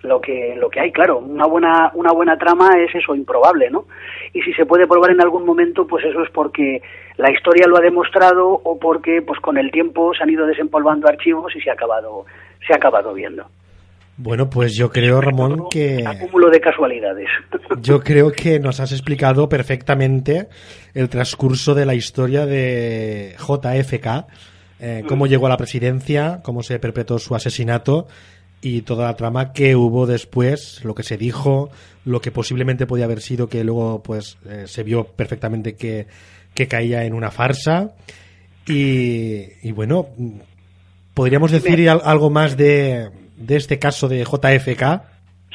[0.05, 3.87] lo que lo que hay claro una buena una buena trama es eso improbable no
[4.33, 6.83] y si se puede probar en algún momento pues eso es porque
[7.17, 11.09] la historia lo ha demostrado o porque pues con el tiempo se han ido desempolvando
[11.09, 12.27] archivos y se ha acabado
[12.67, 13.45] se ha acabado viendo
[14.17, 16.05] bueno, pues yo creo, Ramón, que...
[16.07, 17.27] Acúmulo de casualidades.
[17.81, 20.47] Yo creo que nos has explicado perfectamente
[20.95, 24.27] el transcurso de la historia de JFK,
[24.79, 25.29] eh, cómo mm.
[25.29, 28.07] llegó a la presidencia, cómo se perpetró su asesinato
[28.65, 31.69] y toda la trama que hubo después, lo que se dijo,
[32.07, 36.07] lo que posiblemente podía haber sido, que luego pues eh, se vio perfectamente que,
[36.67, 37.91] caía en una farsa.
[38.67, 40.07] Y, bueno,
[41.13, 45.03] ¿podríamos decir algo más de, de este caso de JFK?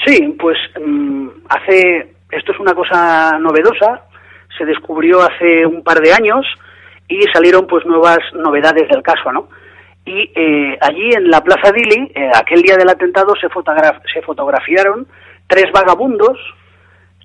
[0.05, 4.03] Sí, pues mm, hace, esto es una cosa novedosa,
[4.55, 6.45] se descubrió hace un par de años
[7.07, 9.49] y salieron pues nuevas novedades del caso, ¿no?
[10.09, 13.47] Y eh, allí en la Plaza Dili, eh, aquel día del atentado, se,
[14.11, 15.05] se fotografiaron
[15.45, 16.35] tres vagabundos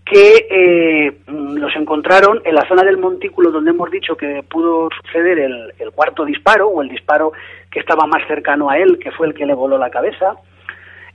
[0.05, 5.39] que eh, los encontraron en la zona del montículo donde hemos dicho que pudo suceder
[5.39, 7.33] el, el, cuarto disparo o el disparo
[7.71, 10.35] que estaba más cercano a él, que fue el que le voló la cabeza,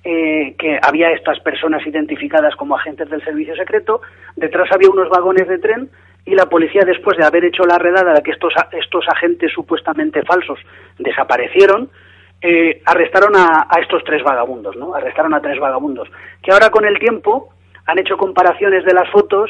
[0.01, 4.01] que había estas personas identificadas como agentes del servicio secreto,
[4.35, 5.89] detrás había unos vagones de tren
[6.30, 10.22] y la policía después de haber hecho la redada de que estos, estos agentes supuestamente
[10.22, 10.60] falsos
[10.99, 11.89] desaparecieron,
[12.39, 14.93] eh, arrestaron a, estos tres vagabundos, ¿no?
[14.93, 16.07] Arrestaron a tres vagabundos,
[16.43, 17.49] que ahora con el tiempo
[17.88, 19.49] han hecho comparaciones de las fotos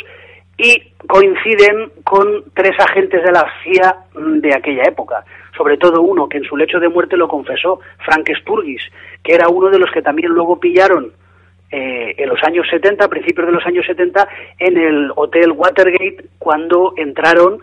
[0.57, 5.25] y coinciden con tres agentes de la CIA de aquella época,
[5.57, 8.83] sobre todo uno que en su lecho de muerte lo confesó, Frank Spurgis,
[9.21, 11.11] que era uno de los que también luego pillaron
[11.71, 14.27] eh, en los años 70, a principios de los años 70,
[14.57, 17.61] en el Hotel Watergate, cuando entraron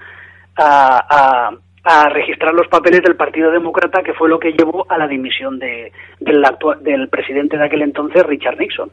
[0.57, 1.51] a,
[1.85, 5.59] a, registrar los papeles del Partido Demócrata, que fue lo que llevó a la dimisión
[5.59, 8.91] de, del, actual, del presidente de aquel entonces, Richard Nixon.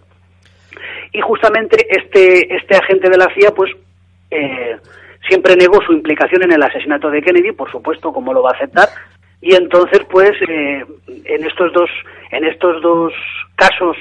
[1.11, 3.71] Y justamente este, este agente de la CIA, pues,
[4.31, 4.77] eh,
[5.27, 8.55] siempre negó su implicación en el asesinato de Kennedy, por supuesto, como lo va a
[8.55, 8.89] aceptar,
[9.41, 10.85] y entonces, pues, eh,
[11.25, 11.89] en estos dos,
[12.31, 13.13] en estos dos
[13.55, 13.97] casos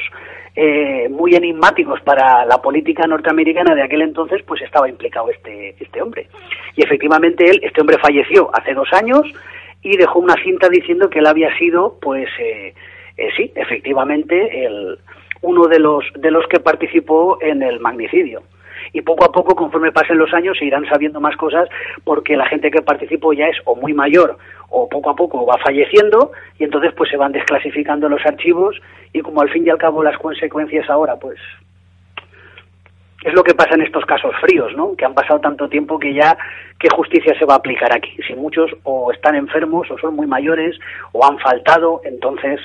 [0.55, 6.03] eh, muy enigmáticos para la política norteamericana de aquel entonces, pues estaba implicado este, este
[6.03, 6.29] hombre.
[6.77, 9.23] Y efectivamente él, este hombre falleció hace dos años
[9.83, 12.75] y dejó una cinta diciendo que él había sido, pues eh,
[13.17, 14.99] eh, sí, efectivamente, el,
[15.41, 18.43] uno de los, de los que participó en el magnicidio
[18.93, 21.69] y poco a poco, conforme pasen los años, se irán sabiendo más cosas
[22.05, 24.37] porque la gente que participó ya es o muy mayor
[24.69, 28.81] o poco a poco va falleciendo y entonces pues se van desclasificando los archivos
[29.13, 31.39] y como al fin y al cabo las consecuencias ahora pues
[33.25, 34.97] es lo que pasa en estos casos fríos, ¿no?
[34.97, 36.37] Que han pasado tanto tiempo que ya
[36.79, 38.17] qué justicia se va a aplicar aquí.
[38.27, 40.77] Si muchos o están enfermos o son muy mayores
[41.13, 42.61] o han faltado, entonces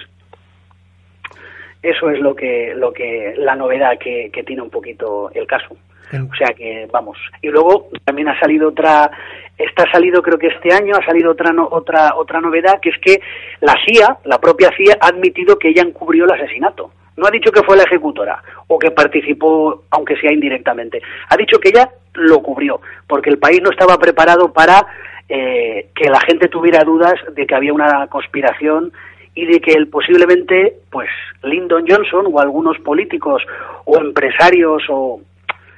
[1.84, 5.78] eso es lo que lo que la novedad que, que tiene un poquito el caso.
[6.14, 7.18] O sea que vamos.
[7.42, 9.12] Y luego también ha salido otra,
[9.58, 13.22] está salido creo que este año ha salido otra otra otra novedad que es que
[13.62, 16.92] la CIA, la propia CIA ha admitido que ella encubrió el asesinato.
[17.18, 21.02] No ha dicho que fue la ejecutora o que participó, aunque sea indirectamente.
[21.30, 24.86] Ha dicho que ella lo cubrió, porque el país no estaba preparado para
[25.28, 28.94] eh, que la gente tuviera dudas de que había una conspiración
[29.34, 31.10] y de que él posiblemente, pues,
[31.44, 33.44] Lyndon Johnson o algunos políticos
[33.86, 35.22] o empresarios o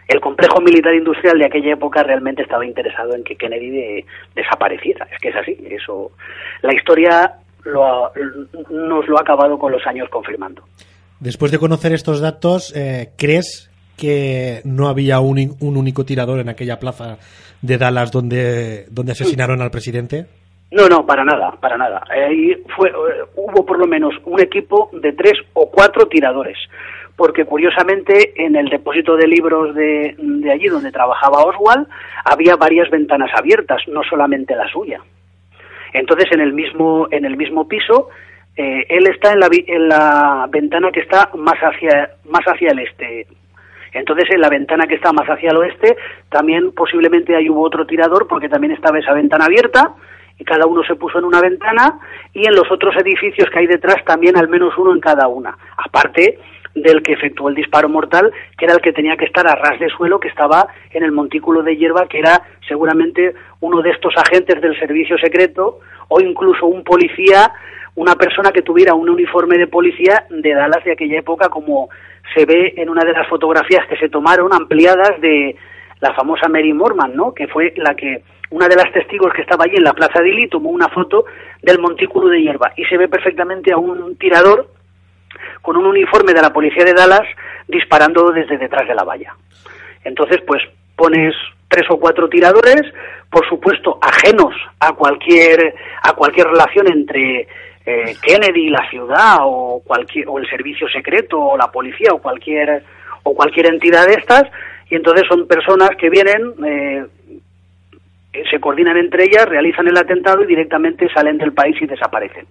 [0.09, 4.03] el complejo militar industrial de aquella época realmente estaba interesado en que Kennedy
[4.35, 5.07] desapareciera.
[5.11, 5.57] Es que es así.
[5.69, 6.11] Eso,
[6.63, 10.63] la historia nos lo ha acabado con los años confirmando.
[11.19, 16.79] Después de conocer estos datos, eh, ¿crees que no había un, único tirador en aquella
[16.79, 17.19] plaza
[17.61, 20.25] de Dallas donde, donde asesinaron al presidente?
[20.71, 22.03] No, no, para nada, para nada.
[22.75, 22.93] fue, eh,
[23.35, 26.57] hubo por lo menos un equipo de tres o cuatro tiradores,
[27.19, 31.85] porque curiosamente en el depósito de libros de, de allí donde trabajaba Oswald
[32.23, 35.01] había varias ventanas abiertas, no solamente la suya.
[35.91, 38.07] Entonces en el mismo en el mismo piso
[38.55, 42.79] eh, él está en la, en la ventana que está más hacia, más hacia el
[42.79, 43.27] este.
[43.93, 45.95] Entonces, en la ventana que está más hacia el oeste,
[46.29, 49.93] también posiblemente hay hubo otro tirador, porque también estaba esa ventana abierta,
[50.37, 51.99] y cada uno se puso en una ventana,
[52.33, 55.57] y en los otros edificios que hay detrás también al menos uno en cada una.
[55.77, 56.37] Aparte
[56.75, 59.79] del que efectuó el disparo mortal, que era el que tenía que estar a ras
[59.79, 64.13] de suelo, que estaba en el montículo de hierba, que era seguramente uno de estos
[64.17, 67.51] agentes del servicio secreto, o incluso un policía
[67.95, 71.89] una persona que tuviera un uniforme de policía de Dallas de aquella época, como
[72.33, 75.55] se ve en una de las fotografías que se tomaron ampliadas de
[75.99, 77.33] la famosa Mary Morman, ¿no?
[77.33, 80.31] Que fue la que una de las testigos que estaba allí en la Plaza de
[80.31, 81.25] Lee tomó una foto
[81.61, 84.69] del montículo de hierba y se ve perfectamente a un tirador
[85.61, 87.27] con un uniforme de la policía de Dallas
[87.67, 89.33] disparando desde detrás de la valla.
[90.03, 90.61] Entonces, pues
[90.95, 91.35] pones
[91.67, 92.81] tres o cuatro tiradores,
[93.29, 97.47] por supuesto ajenos a cualquier a cualquier relación entre
[97.85, 102.83] eh, Kennedy, la ciudad o cualquier o el servicio secreto o la policía o cualquier
[103.23, 104.43] o cualquier entidad de estas
[104.89, 107.05] y entonces son personas que vienen eh,
[108.49, 112.45] se coordinan entre ellas, realizan el atentado y directamente salen del país y desaparecen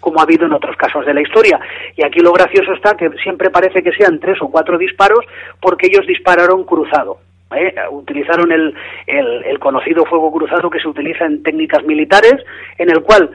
[0.00, 1.58] como ha habido en otros casos de la historia.
[1.96, 5.24] Y aquí lo gracioso está que siempre parece que sean tres o cuatro disparos
[5.60, 7.18] porque ellos dispararon cruzado.
[7.54, 7.74] ¿eh?
[7.90, 8.74] Utilizaron el,
[9.06, 12.36] el, el, conocido fuego cruzado que se utiliza en técnicas militares,
[12.78, 13.30] en el cual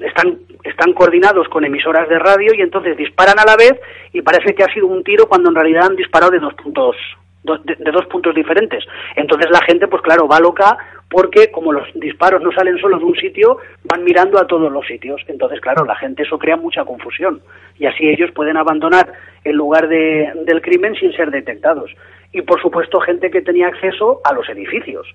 [0.00, 3.74] están, están coordinados con emisoras de radio y entonces disparan a la vez
[4.12, 6.96] y parece que ha sido un tiro cuando en realidad han disparado de dos puntos
[7.42, 8.84] de, de, dos puntos diferentes.
[9.16, 10.78] Entonces la gente, pues claro, va loca
[11.14, 14.84] porque como los disparos no salen solo de un sitio, van mirando a todos los
[14.84, 15.22] sitios.
[15.28, 17.40] Entonces, claro, la gente eso crea mucha confusión
[17.78, 19.12] y así ellos pueden abandonar
[19.44, 21.92] el lugar de, del crimen sin ser detectados.
[22.32, 25.06] Y por supuesto, gente que tenía acceso a los edificios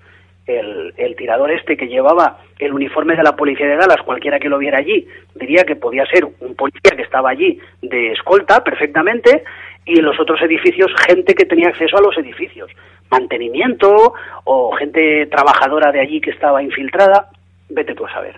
[0.46, 4.56] el, tirador este que llevaba el uniforme de la policía de Dallas, cualquiera que lo
[4.56, 9.44] viera allí, diría que podía ser un policía que estaba allí de escolta perfectamente,
[9.84, 12.70] y en los otros edificios gente que tenía acceso a los edificios,
[13.10, 14.14] mantenimiento
[14.44, 17.28] o gente trabajadora de allí que estaba infiltrada,
[17.68, 18.36] vete tú a saber.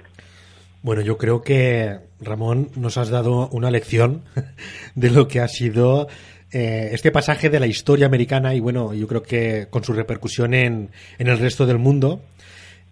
[0.83, 4.23] Bueno, yo creo que, Ramón, nos has dado una lección
[4.95, 6.09] de lo que ha sido
[6.53, 10.55] eh, este pasaje de la historia americana y bueno, yo creo que con su repercusión
[10.55, 12.21] en, en el resto del mundo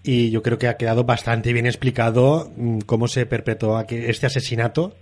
[0.02, 4.94] y yo creo que ha quedado bastante bien explicado mm, cómo se perpetuó este asesinato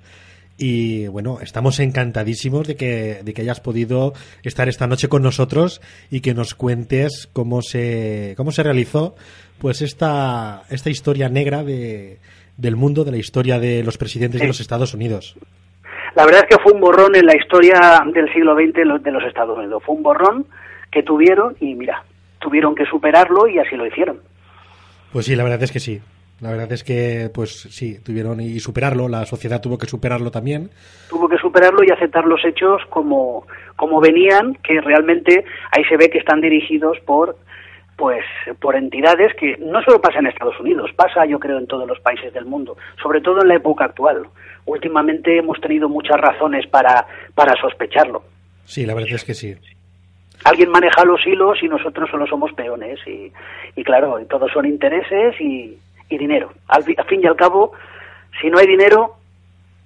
[0.58, 4.12] y bueno, estamos encantadísimos de que, de que hayas podido
[4.42, 5.80] estar esta noche con nosotros
[6.10, 9.14] y que nos cuentes cómo se, cómo se realizó
[9.60, 12.18] pues esta, esta historia negra de,
[12.56, 15.36] del mundo, de la historia de los presidentes de los Estados Unidos.
[16.16, 19.24] La verdad es que fue un borrón en la historia del siglo XX de los
[19.24, 19.82] Estados Unidos.
[19.86, 20.46] Fue un borrón
[20.90, 22.02] que tuvieron y mira,
[22.40, 24.18] tuvieron que superarlo y así lo hicieron.
[25.12, 26.00] Pues sí, la verdad es que sí.
[26.40, 30.70] La verdad es que, pues sí, tuvieron y superarlo, la sociedad tuvo que superarlo también.
[31.10, 36.10] Tuvo que superarlo y aceptar los hechos como, como venían, que realmente ahí se ve
[36.10, 37.36] que están dirigidos por
[37.96, 38.24] pues
[38.60, 41.98] por entidades que no solo pasa en Estados Unidos, pasa yo creo en todos los
[41.98, 44.22] países del mundo, sobre todo en la época actual.
[44.66, 47.04] Últimamente hemos tenido muchas razones para,
[47.34, 48.22] para sospecharlo.
[48.64, 49.56] Sí, la verdad es que sí.
[50.44, 53.32] Alguien maneja los hilos y nosotros solo somos peones y,
[53.74, 55.76] y claro, todos son intereses y,
[56.08, 56.52] y dinero.
[56.68, 57.72] Al, fin y al cabo,
[58.40, 59.16] si no hay dinero,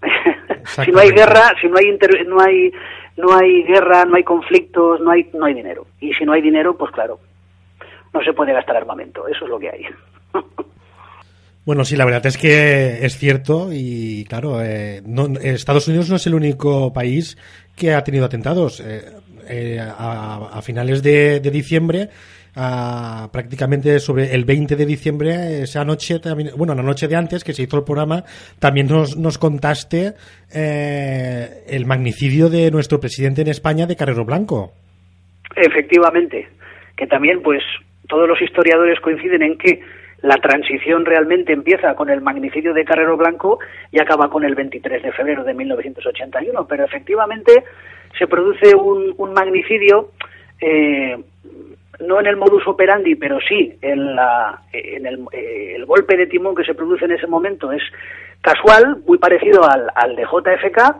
[0.65, 2.73] si no hay guerra, si no hay no hay
[3.16, 5.86] no hay guerra, no hay conflictos, no hay, no hay dinero.
[6.01, 7.20] Y si no hay dinero, pues claro,
[8.12, 9.27] no se puede gastar armamento.
[9.28, 9.86] Eso es lo que hay.
[11.65, 15.01] Bueno, sí, la verdad es que es cierto y claro, eh,
[15.43, 17.39] Estados Unidos no es el único país
[17.77, 18.81] que ha tenido atentados.
[18.81, 19.12] Eh,
[19.49, 22.09] eh, a, finales de, diciembre,
[22.55, 27.53] prácticamente sobre el 20 de diciembre, esa noche, también, bueno, la noche de antes que
[27.53, 28.24] se hizo el programa,
[28.59, 30.15] también nos, nos contaste
[30.53, 34.73] el magnicidio de nuestro presidente en España, de Carrero Blanco.
[35.57, 36.49] Efectivamente,
[36.97, 37.62] que también, pues,
[38.09, 39.81] todos los historiadores coinciden en que
[40.23, 43.59] la transición realmente empieza con el magnicidio de Carrero Blanco
[43.91, 47.65] y acaba con el 23 de febrero de 1981, pero efectivamente
[48.19, 50.11] se produce un, magnicidio
[50.61, 51.16] eh,
[52.07, 56.55] no en el modus operandi, pero sí en, la, en eh, el, golpe de timón
[56.55, 57.83] que se produce en ese momento es
[58.41, 60.97] casual, muy parecido al, al de JFK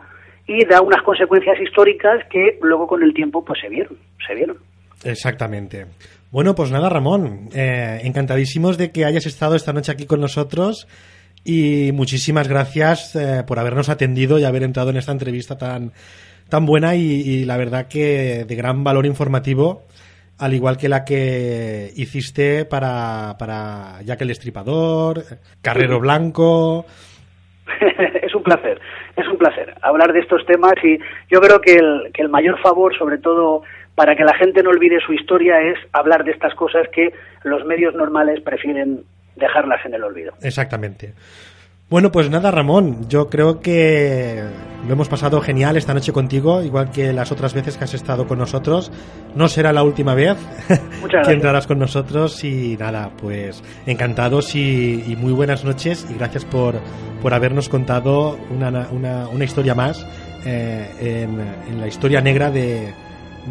[0.47, 3.97] y da unas consecuencias históricas que luego con el tiempo pues se vieron,
[4.27, 4.57] se vieron.
[5.05, 5.87] Exactamente.
[6.31, 10.89] Bueno, pues nada, Ramón, eh, encantadísimos de que hayas estado esta noche aquí con nosotros
[11.45, 15.93] y muchísimas gracias eh, por habernos atendido y haber entrado en esta entrevista tan,
[16.49, 19.83] tan buena y, la verdad que de gran valor informativo,
[20.43, 25.23] al igual que la que hiciste para, para Jack el Estripador,
[25.63, 26.85] Carrero Blanco.
[28.23, 28.81] es un placer,
[29.15, 30.99] es un placer hablar de estos temas y
[31.31, 33.63] yo creo que el, que el mayor favor, sobre todo
[33.95, 37.15] para que la gente no olvide su historia es hablar de estas cosas que
[37.45, 39.05] los medios normales prefieren
[39.37, 40.33] dejarlas en el olvido.
[40.43, 41.13] Exactamente.
[41.93, 44.43] Bueno, pues nada, Ramón, yo creo que
[44.87, 48.27] lo hemos pasado genial esta noche contigo, igual que las otras veces que has estado
[48.27, 48.91] con nosotros.
[49.35, 50.39] No será la última vez
[51.27, 56.77] que entrarás con nosotros y nada, pues encantados y, muy buenas noches y gracias por,
[57.21, 60.07] por habernos contado una, una, una historia más
[60.47, 62.95] eh, en, en la historia negra de,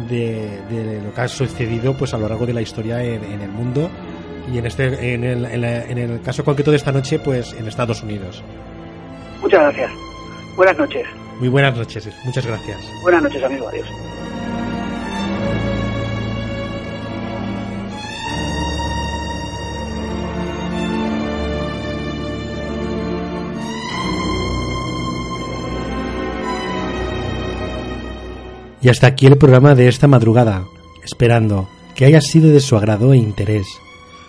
[0.08, 3.90] de, lo que ha sucedido pues a lo largo de la historia en, el mundo
[4.50, 8.02] y en este en el, en, el caso concreto de esta noche pues en Estados
[8.02, 8.42] Unidos.
[9.40, 9.90] Muchas gracias.
[10.56, 11.06] Buenas noches.
[11.38, 12.78] Muy buenas noches muchas gracias.
[13.02, 13.88] Buenas noches amigo adiós.
[28.82, 30.64] Y hasta aquí el programa de esta madrugada,
[31.04, 33.64] esperando que haya sido de su agrado e interés.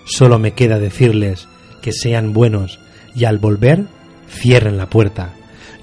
[0.06, 1.48] Solo me queda decirles
[1.82, 2.80] que sean buenos
[3.16, 3.86] y al volver
[4.30, 5.34] cierren la puerta.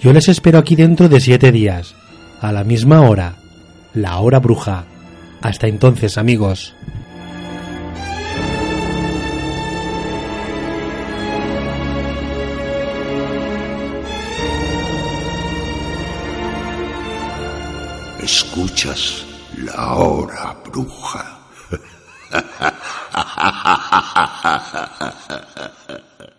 [0.01, 1.95] Yo les espero aquí dentro de siete días,
[2.41, 3.37] a la misma hora,
[3.95, 4.87] la hora bruja.
[5.43, 6.75] Hasta entonces, amigos.
[18.23, 19.25] Escuchas
[19.57, 21.40] la hora bruja.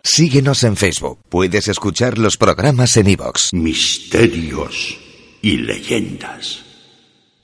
[0.02, 1.18] Síguenos en Facebook.
[1.28, 3.52] Puedes escuchar los programas en iVoox.
[3.52, 4.98] Misterios
[5.42, 6.64] y leyendas.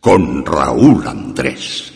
[0.01, 1.93] Con Raúl Andrés.